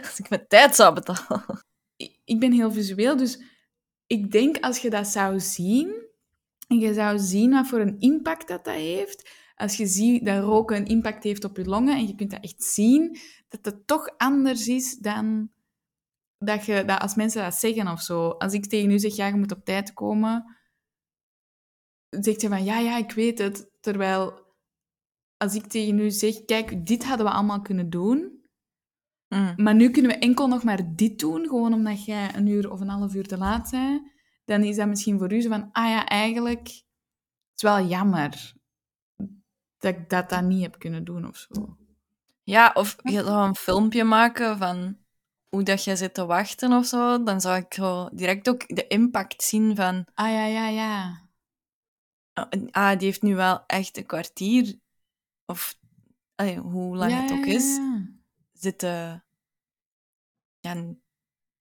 als 0.09 0.19
ik 0.19 0.29
mijn 0.29 0.45
tijd 0.49 0.75
zou 0.75 0.95
betalen. 0.95 1.63
Ik- 1.97 2.21
Ik 2.25 2.39
ben 2.39 2.53
heel 2.53 2.73
visueel, 2.73 3.17
dus 3.17 3.43
ik 4.07 4.33
denk 4.33 4.59
als 4.61 4.79
je 4.79 4.91
dat 4.91 5.07
zou 5.07 5.41
zien, 5.41 6.03
en 6.69 6.79
je 6.79 6.95
zou 6.95 7.19
zien 7.19 7.51
wat 7.51 7.67
voor 7.67 7.81
een 7.81 7.97
impact 7.99 8.49
dat 8.49 8.65
dat 8.65 8.75
heeft, 8.75 9.31
als 9.55 9.77
je 9.77 9.87
ziet 9.87 10.25
dat 10.25 10.43
roken 10.43 10.77
een 10.77 10.87
impact 10.87 11.25
heeft 11.25 11.45
op 11.45 11.57
je 11.57 11.65
longen, 11.65 11.97
en 11.97 12.07
je 12.07 12.15
kunt 12.15 12.31
dat 12.31 12.45
echt 12.45 12.63
zien, 12.63 13.19
dat 13.49 13.65
het 13.65 13.87
toch 13.87 14.09
anders 14.17 14.69
is 14.69 14.97
dan 14.97 15.51
dat, 16.39 16.65
je, 16.65 16.85
dat 16.85 17.01
als 17.01 17.15
mensen 17.15 17.43
dat 17.43 17.55
zeggen 17.55 17.89
of 17.89 18.01
zo. 18.01 18.29
Als 18.29 18.53
ik 18.53 18.67
tegen 18.67 18.91
u 18.91 18.99
zeg, 18.99 19.17
ja, 19.17 19.27
je 19.27 19.35
moet 19.35 19.53
op 19.53 19.65
tijd 19.65 19.93
komen, 19.93 20.57
zegt 22.09 22.41
je 22.41 22.49
van, 22.49 22.65
ja, 22.65 22.79
ja, 22.79 22.97
ik 22.97 23.13
weet 23.13 23.39
het. 23.39 23.71
Terwijl, 23.81 24.43
als 25.37 25.55
ik 25.55 25.67
tegen 25.67 25.99
u 25.99 26.11
zeg, 26.11 26.45
kijk, 26.45 26.87
dit 26.87 27.05
hadden 27.05 27.27
we 27.27 27.33
allemaal 27.33 27.63
kunnen 27.63 27.91
doen, 27.91 28.43
Mm. 29.29 29.55
maar 29.57 29.75
nu 29.75 29.91
kunnen 29.91 30.11
we 30.11 30.19
enkel 30.19 30.47
nog 30.47 30.65
maar 30.65 30.95
dit 30.95 31.19
doen, 31.19 31.47
gewoon 31.47 31.73
omdat 31.73 32.05
jij 32.05 32.35
een 32.35 32.47
uur 32.47 32.71
of 32.71 32.81
een 32.81 32.89
half 32.89 33.15
uur 33.15 33.27
te 33.27 33.39
laat 33.39 33.71
bent. 33.71 34.13
Dan 34.45 34.63
is 34.63 34.77
dat 34.77 34.89
misschien 34.89 35.19
voor 35.19 35.33
u 35.33 35.41
zo 35.41 35.49
van, 35.49 35.69
ah 35.73 35.89
ja, 35.89 36.07
eigenlijk 36.07 36.69
is 36.69 36.85
het 37.51 37.63
wel 37.63 37.87
jammer 37.87 38.55
dat 39.85 39.95
ik 39.95 40.11
dat 40.11 40.29
dan 40.29 40.47
niet 40.49 40.63
heb 40.63 40.79
kunnen 40.79 41.05
doen 41.05 41.29
of 41.29 41.37
zo. 41.37 41.77
Ja, 42.43 42.71
of 42.75 42.97
je 43.03 43.25
zou 43.25 43.49
een 43.49 43.57
filmpje 43.57 44.05
maken 44.05 44.59
van 44.59 44.97
hoe 45.49 45.63
dat 45.63 45.85
jij 45.85 45.97
zit 45.97 46.15
te 46.15 46.27
wachten 46.27 46.73
of 46.73 46.87
zo. 46.87 47.23
Dan 47.23 47.41
zou 47.41 47.57
ik 47.57 47.75
zo 47.75 48.09
direct 48.13 48.49
ook 48.49 48.77
de 48.77 48.87
impact 48.87 49.43
zien 49.43 49.77
van... 49.77 50.07
Ah 50.15 50.31
ja, 50.31 50.45
ja, 50.45 50.69
ja. 50.69 51.23
Ah, 52.71 52.99
die 52.99 53.07
heeft 53.07 53.23
nu 53.23 53.35
wel 53.35 53.67
echt 53.67 53.97
een 53.97 54.07
kwartier, 54.07 54.79
of 55.47 55.79
allee, 56.35 56.59
hoe 56.59 56.97
lang 56.97 57.13
ja, 57.13 57.23
het 57.23 57.33
ook 57.33 57.47
is, 57.47 57.77
Ja, 57.77 58.07
zitten... 58.53 59.25
Ja, 60.61 60.75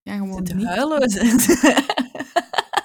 ja 0.02 0.18
gewoon 0.18 0.44
niet. 0.44 0.66
huilen. 0.66 1.02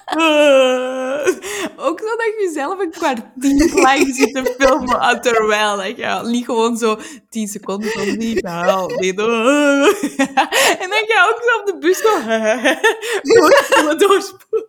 Ook 1.85 1.99
zo 1.99 2.05
dat 2.05 2.25
je 2.25 2.45
jezelf 2.47 2.79
een 2.79 2.91
kwartier 2.91 3.73
lang 3.73 4.15
zit 4.15 4.33
te 4.33 4.55
filmen, 4.59 4.99
ah, 4.99 5.19
terwijl 5.19 5.77
dat 5.77 5.97
je 5.97 6.29
niet 6.29 6.45
gewoon 6.45 6.77
zo 6.77 6.99
tien 7.29 7.47
seconden 7.47 7.89
van 7.89 8.17
niet 8.17 8.45
haal. 8.45 8.89
En 10.81 10.89
dan 10.89 11.03
ga 11.05 11.15
je 11.15 11.33
ook 11.33 11.43
zo 11.43 11.59
op 11.59 11.65
de 11.65 11.77
bus 11.79 12.01
doorspoelen, 13.33 13.97
doorspoelen. 13.97 14.67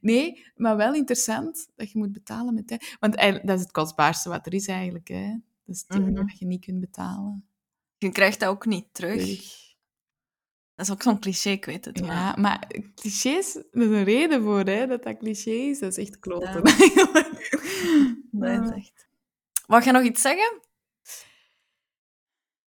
Nee, 0.00 0.46
maar 0.56 0.76
wel 0.76 0.94
interessant 0.94 1.68
dat 1.76 1.92
je 1.92 1.98
moet 1.98 2.12
betalen 2.12 2.54
met 2.54 2.66
tijd. 2.66 2.96
Want 3.00 3.16
dat 3.16 3.56
is 3.56 3.60
het 3.60 3.70
kostbaarste 3.70 4.28
wat 4.28 4.46
er 4.46 4.54
is 4.54 4.66
eigenlijk. 4.66 5.08
Hè? 5.08 5.28
Dat 5.64 5.76
is 5.76 5.84
het 5.86 6.16
dat 6.16 6.38
je 6.38 6.46
niet 6.46 6.64
kunt 6.64 6.80
betalen. 6.80 7.44
Je 7.98 8.10
krijgt 8.10 8.40
dat 8.40 8.48
ook 8.48 8.66
niet 8.66 8.86
terug. 8.92 9.20
Terug. 9.20 9.71
Dat 10.74 10.86
is 10.86 10.92
ook 10.92 11.02
zo'n 11.02 11.20
cliché, 11.20 11.50
ik 11.50 11.64
weet 11.64 11.84
het. 11.84 12.00
maar- 12.00 12.10
Ja, 12.16 12.34
maar 12.38 12.66
clichés, 12.94 13.54
er 13.54 13.64
is 13.72 13.86
een 13.86 14.04
reden 14.04 14.42
voor, 14.42 14.60
hè, 14.60 14.86
dat 14.86 15.02
dat 15.02 15.16
cliché 15.18 15.50
is. 15.50 15.78
Dat 15.78 15.90
is 15.90 16.04
echt 16.06 16.18
kloten, 16.18 16.48
Ja. 16.54 16.60
Dat 18.58 18.64
is 18.64 18.70
echt... 18.76 19.06
Wou 19.66 19.82
jij 19.82 19.92
nog 19.92 20.02
iets 20.02 20.20
zeggen? 20.22 20.60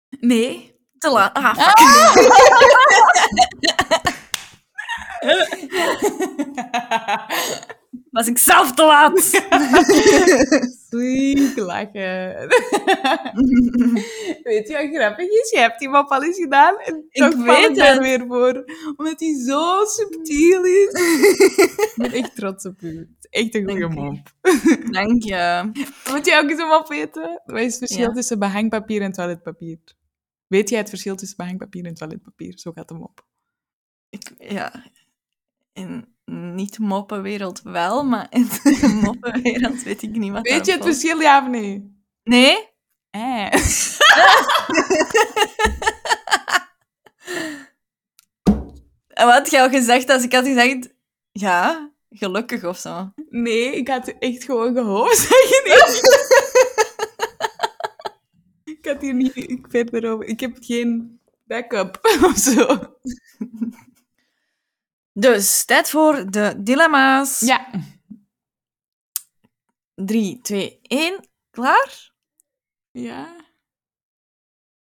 Nee. 0.09 0.71
Te 0.97 1.09
laat. 1.09 1.33
Ah, 1.33 1.55
fuck. 1.57 1.77
Was 8.11 8.27
ik 8.27 8.37
zelf 8.37 8.73
te 8.73 8.83
laat? 8.85 9.19
Sweet 10.89 11.57
lachen. 11.57 12.47
Weet 14.43 14.67
je 14.67 14.73
wat 14.73 14.95
grappig 15.01 15.27
is? 15.29 15.49
Je 15.51 15.57
hebt 15.59 15.79
die 15.79 15.89
mop 15.89 16.09
al 16.11 16.23
eens 16.23 16.37
gedaan 16.37 16.77
en 16.79 17.05
Ik 17.09 17.21
toch 17.23 17.43
weet 17.45 17.75
daar 17.75 17.93
het. 17.93 17.99
weer 17.99 18.25
voor. 18.27 18.65
Omdat 18.95 19.19
die 19.19 19.43
zo 19.45 19.85
subtiel 19.85 20.63
is. 20.63 20.87
ik 20.93 21.93
ben 21.95 22.11
echt 22.11 22.35
trots 22.35 22.65
op 22.65 22.81
u. 22.81 23.09
Echt 23.29 23.55
een 23.55 23.69
goede 23.69 23.87
mop. 23.87 24.17
Dank 24.91 25.23
je. 25.23 25.71
Moet 26.11 26.25
jij 26.25 26.39
ook 26.43 26.49
eens 26.49 26.61
een 26.61 26.67
mop 26.67 26.87
weten? 26.87 27.41
Wat 27.45 27.57
is 27.59 27.65
het 27.65 27.77
verschil 27.77 28.07
Ja. 28.07 28.11
tussen 28.13 28.39
behangpapier 28.39 29.01
en 29.01 29.11
toiletpapier? 29.11 29.79
Weet 30.47 30.69
jij 30.69 30.79
het 30.79 30.89
verschil 30.89 31.15
tussen 31.15 31.37
behangpapier 31.37 31.85
en 31.85 31.93
toiletpapier? 31.93 32.53
Zo 32.59 32.71
gaat 32.71 32.87
de 32.87 32.93
mop. 32.93 33.25
Ik, 34.09 34.31
ja, 34.37 34.83
in 36.25 36.55
niet-moppenwereld 36.55 37.61
wel, 37.61 38.03
maar 38.03 38.27
in 38.29 38.47
de 38.63 38.99
moppenwereld 39.03 39.83
weet 39.83 40.01
ik 40.01 40.15
niet 40.15 40.31
wat 40.31 40.47
Weet 40.47 40.65
je 40.65 40.71
het 40.71 40.83
verschil, 40.83 41.19
ja 41.19 41.41
of 41.41 41.47
nee? 41.47 42.01
Nee? 42.23 42.71
Eh. 43.09 43.53
En 49.13 49.25
wat 49.25 49.33
had 49.33 49.51
je 49.51 49.61
al 49.61 49.69
gezegd 49.69 50.09
als 50.09 50.23
ik 50.23 50.33
had 50.33 50.45
gezegd... 50.45 50.93
Ja, 51.31 51.91
gelukkig 52.09 52.63
of 52.63 52.77
zo. 52.77 53.11
Nee, 53.29 53.75
ik 53.75 53.87
had 53.87 54.07
echt 54.19 54.43
gewoon 54.43 54.73
gehoopt 54.73 55.17
zeggen. 55.17 55.61
Nee. 55.65 56.01
ik 58.77 58.85
had 58.85 59.01
hier 59.01 59.13
niet 59.13 59.35
ik 59.35 59.65
verder 59.69 60.11
over. 60.11 60.25
Ik 60.25 60.39
heb 60.39 60.57
geen 60.59 61.19
backup 61.43 61.99
of 62.31 62.37
zo. 62.37 62.79
Dus, 65.13 65.65
tijd 65.65 65.89
voor 65.89 66.31
de 66.31 66.53
dilemma's. 66.57 67.39
Ja. 67.39 67.69
3, 69.95 70.41
2, 70.41 70.79
1. 70.81 71.29
Klaar? 71.49 72.11
Ja. 72.91 73.35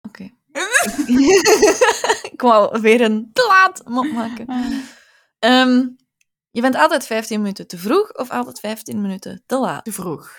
Oké. 0.01 0.31
ik 2.33 2.41
wou 2.41 2.81
weer 2.81 3.01
een 3.01 3.31
te 3.33 3.47
laat 3.49 3.83
mop 3.85 4.13
maken. 4.13 4.47
Ehm, 5.39 5.89
je 6.51 6.61
bent 6.61 6.75
altijd 6.75 7.07
15 7.07 7.41
minuten 7.41 7.67
te 7.67 7.79
vroeg 7.79 8.15
of 8.15 8.31
altijd 8.31 8.61
15 8.61 9.01
minuten 9.01 9.43
te 9.47 9.57
laat? 9.57 9.85
Te 9.85 9.93
vroeg. 9.93 10.35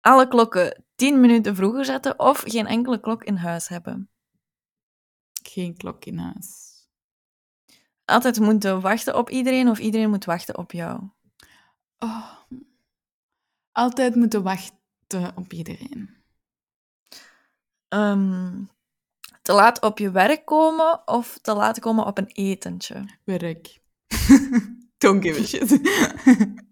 Alle 0.00 0.28
klokken 0.28 0.84
10 0.94 1.20
minuten 1.20 1.56
vroeger 1.56 1.84
zetten 1.84 2.18
of 2.18 2.42
geen 2.46 2.66
enkele 2.66 3.00
klok 3.00 3.24
in 3.24 3.36
huis 3.36 3.68
hebben? 3.68 4.10
Geen 5.42 5.76
klok 5.76 6.04
in 6.04 6.18
huis. 6.18 6.71
Altijd 8.04 8.40
moeten 8.40 8.80
wachten 8.80 9.16
op 9.16 9.30
iedereen 9.30 9.68
of 9.68 9.78
iedereen 9.78 10.10
moet 10.10 10.24
wachten 10.24 10.58
op 10.58 10.72
jou? 10.72 11.00
Oh. 11.98 12.32
Altijd 13.72 14.14
moeten 14.14 14.42
wachten 14.42 15.32
op 15.34 15.52
iedereen. 15.52 16.16
Ehm, 17.88 18.62
te 19.42 19.52
laat 19.52 19.80
op 19.80 19.98
je 19.98 20.10
werk 20.10 20.44
komen 20.44 21.08
of 21.08 21.38
te 21.42 21.54
laat 21.54 21.78
komen 21.78 22.06
op 22.06 22.18
een 22.18 22.30
etentje? 22.32 23.04
Werk. 23.24 23.80
Don't 24.98 25.22
give 25.22 25.40
a 25.40 25.44
shit. 25.44 25.80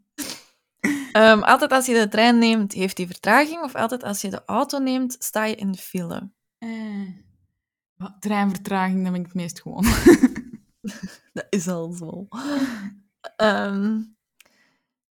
Ehm, 1.12 1.42
altijd 1.42 1.72
als 1.72 1.86
je 1.86 1.94
de 1.94 2.08
trein 2.08 2.38
neemt, 2.38 2.72
heeft 2.72 2.98
hij 2.98 3.06
vertraging. 3.06 3.62
Of 3.62 3.74
altijd 3.74 4.02
als 4.02 4.20
je 4.20 4.30
de 4.30 4.42
auto 4.46 4.78
neemt, 4.78 5.16
sta 5.18 5.44
je 5.44 5.54
in 5.54 5.72
de 5.72 5.78
file. 5.78 6.30
Eh, 6.58 7.08
wat, 7.94 8.16
treinvertraging, 8.20 9.02
dan 9.02 9.12
ben 9.12 9.20
ik 9.20 9.26
het 9.26 9.34
meest 9.34 9.60
gewoon. 9.60 9.84
Dat 11.40 11.46
is 11.50 11.68
al 11.68 11.92
zo. 11.92 12.28
Ehm, 13.36 14.02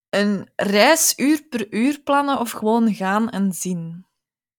een 0.09 0.49
reis 0.57 1.18
uur 1.18 1.43
per 1.43 1.72
uur 1.72 2.01
plannen 2.01 2.39
of 2.41 2.51
gewoon 2.51 2.95
gaan 2.95 3.31
en 3.31 3.53
zien? 3.53 4.07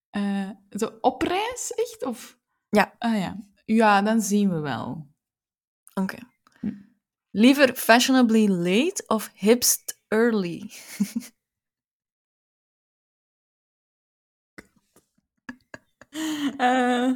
Eh, 0.09 0.49
zo 0.69 0.97
op 1.01 1.21
reis, 1.21 1.71
echt? 1.75 2.03
Of? 2.03 2.37
Ja. 2.69 2.95
Ah 2.97 3.17
ja. 3.17 3.37
Ja, 3.65 4.01
dan 4.01 4.21
zien 4.21 4.49
we 4.49 4.59
wel. 4.59 5.07
Oké. 5.93 6.17
Hm. 6.59 6.73
Liever 7.31 7.75
fashionably 7.75 8.47
late 8.47 9.03
of 9.07 9.29
hipst 9.33 9.99
early? 10.07 10.71
Eh 16.57 17.11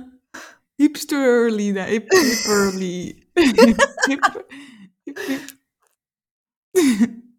hipster 0.75 1.23
early, 1.23 1.73
dat. 1.73 1.87
Hip, 1.87 2.11
hip 2.11 2.45
early. 2.45 3.22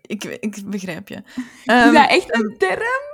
Ik, 0.00 0.24
ik 0.24 0.70
begrijp 0.70 1.08
je. 1.08 1.16
is 1.34 1.62
Ehm, 1.64 1.92
dat 1.92 2.08
echt 2.10 2.34
een 2.34 2.54
term? 2.58 3.04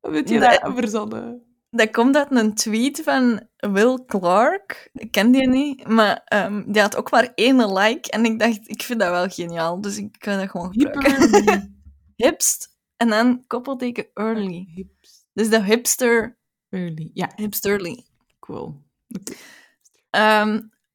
Of 0.00 0.12
heb 0.14 0.28
je 0.28 0.38
dat 0.38 0.60
verzonnen? 0.74 1.42
Dat 1.70 1.90
komt 1.90 2.16
uit 2.16 2.30
een 2.30 2.54
tweet 2.54 3.00
van 3.04 3.48
Will 3.56 3.98
Clark. 4.06 4.90
Ik 4.92 5.10
ken 5.10 5.30
die 5.30 5.48
niet, 5.48 5.86
maar 5.86 6.20
ehm, 6.24 6.72
die 6.72 6.82
had 6.82 6.96
ook 6.96 7.10
maar 7.10 7.32
één 7.34 7.72
like. 7.72 8.10
En 8.10 8.24
ik 8.24 8.38
dacht, 8.38 8.68
ik 8.68 8.82
vind 8.82 9.00
dat 9.00 9.10
wel 9.10 9.28
geniaal, 9.28 9.80
dus 9.80 9.96
ik 9.96 10.16
ga 10.18 10.36
dat 10.36 10.50
gewoon 10.50 10.72
gebruiken. 10.72 11.82
Hipst 12.16 12.76
en 12.96 13.08
dan 13.08 13.44
koppelteken 13.46 14.06
early. 14.14 14.68
Hips 14.74 15.24
Dus 15.32 15.48
de 15.48 15.64
hipster, 15.64 16.38
early. 16.68 17.10
Ja, 17.14 17.32
hipsterly. 17.36 18.04
cool. 18.40 18.82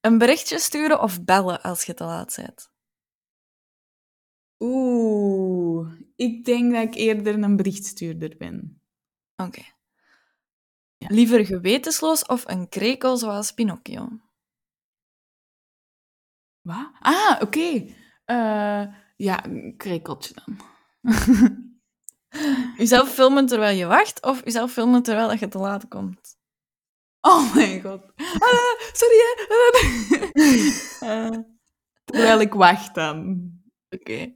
Een 0.06 0.18
berichtje 0.18 0.60
sturen 0.60 1.02
of 1.02 1.24
bellen 1.24 1.62
als 1.62 1.84
je 1.84 1.94
te 1.94 2.04
laat 2.04 2.36
bent. 2.36 2.72
Oeh, 4.60 5.92
ik 6.16 6.46
denk 6.46 6.74
dat 6.74 6.84
ik 6.84 6.94
eerder 6.96 7.44
een 7.44 7.56
berichtstuurder 7.56 8.38
ben. 8.38 8.82
Oké. 9.36 9.62
Ja. 10.98 11.08
Liever 11.08 11.46
gewetensloos 11.46 12.26
of 12.26 12.48
een 12.48 12.70
krekel 12.70 13.18
zoals 13.18 13.52
Pinocchio? 13.52 14.10
Wat? 16.62 16.92
Ah, 17.00 17.42
oké. 17.42 17.96
Eh, 18.26 18.86
ja, 19.16 19.46
een 19.46 19.74
krekeltje 19.78 20.34
dan. 20.34 20.60
Jezelf 22.78 23.10
filmen 23.14 23.46
terwijl 23.46 23.78
je 23.78 23.86
wacht 23.86 24.22
of 24.22 24.44
jezelf 24.44 24.72
filmen 24.72 25.04
terwijl 25.04 25.28
dat 25.28 25.40
je 25.40 25.48
te 25.48 25.58
laat 25.58 25.88
komt? 25.88 26.35
Oh 27.26 27.56
mijn 27.56 27.82
god. 27.82 28.02
Ah, 28.18 28.76
sorry, 28.94 29.16
hè. 29.18 29.44
Eh, 31.06 31.38
terwijl 32.06 32.40
ik 32.40 32.54
wacht 32.54 32.96
dan. 32.96 33.50
Oké. 33.90 34.34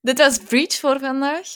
Dit 0.00 0.18
was 0.18 0.38
Preach 0.38 0.74
voor 0.74 0.98
vandaag. 0.98 1.46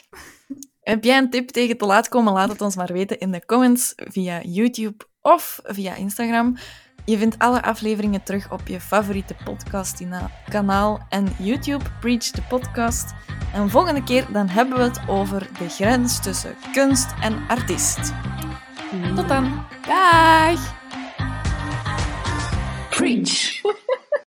Heb 0.81 1.05
jij 1.05 1.19
een 1.19 1.31
tip 1.31 1.49
tegen 1.49 1.77
te 1.77 1.87
laat 1.87 2.09
komen? 2.09 2.33
Laat 2.33 2.49
het 2.49 2.61
ons 2.61 2.77
maar 2.77 2.93
weten 2.93 3.19
in 3.19 3.31
de 3.31 3.45
comments 3.45 3.93
via 3.97 4.43
YouTube 4.43 5.05
of 5.21 5.61
via 5.63 5.95
Instagram. 5.95 6.57
Je 7.05 7.19
vindt 7.19 7.39
alle 7.39 7.63
afleveringen 7.63 8.23
terug 8.23 8.53
op 8.53 8.69
je 8.69 8.81
favoriete 8.81 9.37
podcastkanaal 9.45 11.01
en 11.09 11.29
YouTube, 11.39 11.85
Preach 12.01 12.31
de 12.31 12.43
podcast. 12.43 13.13
En 13.53 13.71
volgende 13.71 14.03
keer 14.03 14.27
dan 14.33 14.49
hebben 14.49 14.79
we 14.79 14.85
het 14.85 15.01
over 15.09 15.49
de 15.59 15.69
grens 15.69 16.23
tussen 16.23 16.57
kunst 16.73 17.09
en 17.21 17.49
artiest. 17.49 18.13
Tot 18.91 19.29
dan! 19.29 19.47
Dag! 19.87 20.59
Preach. 22.91 23.63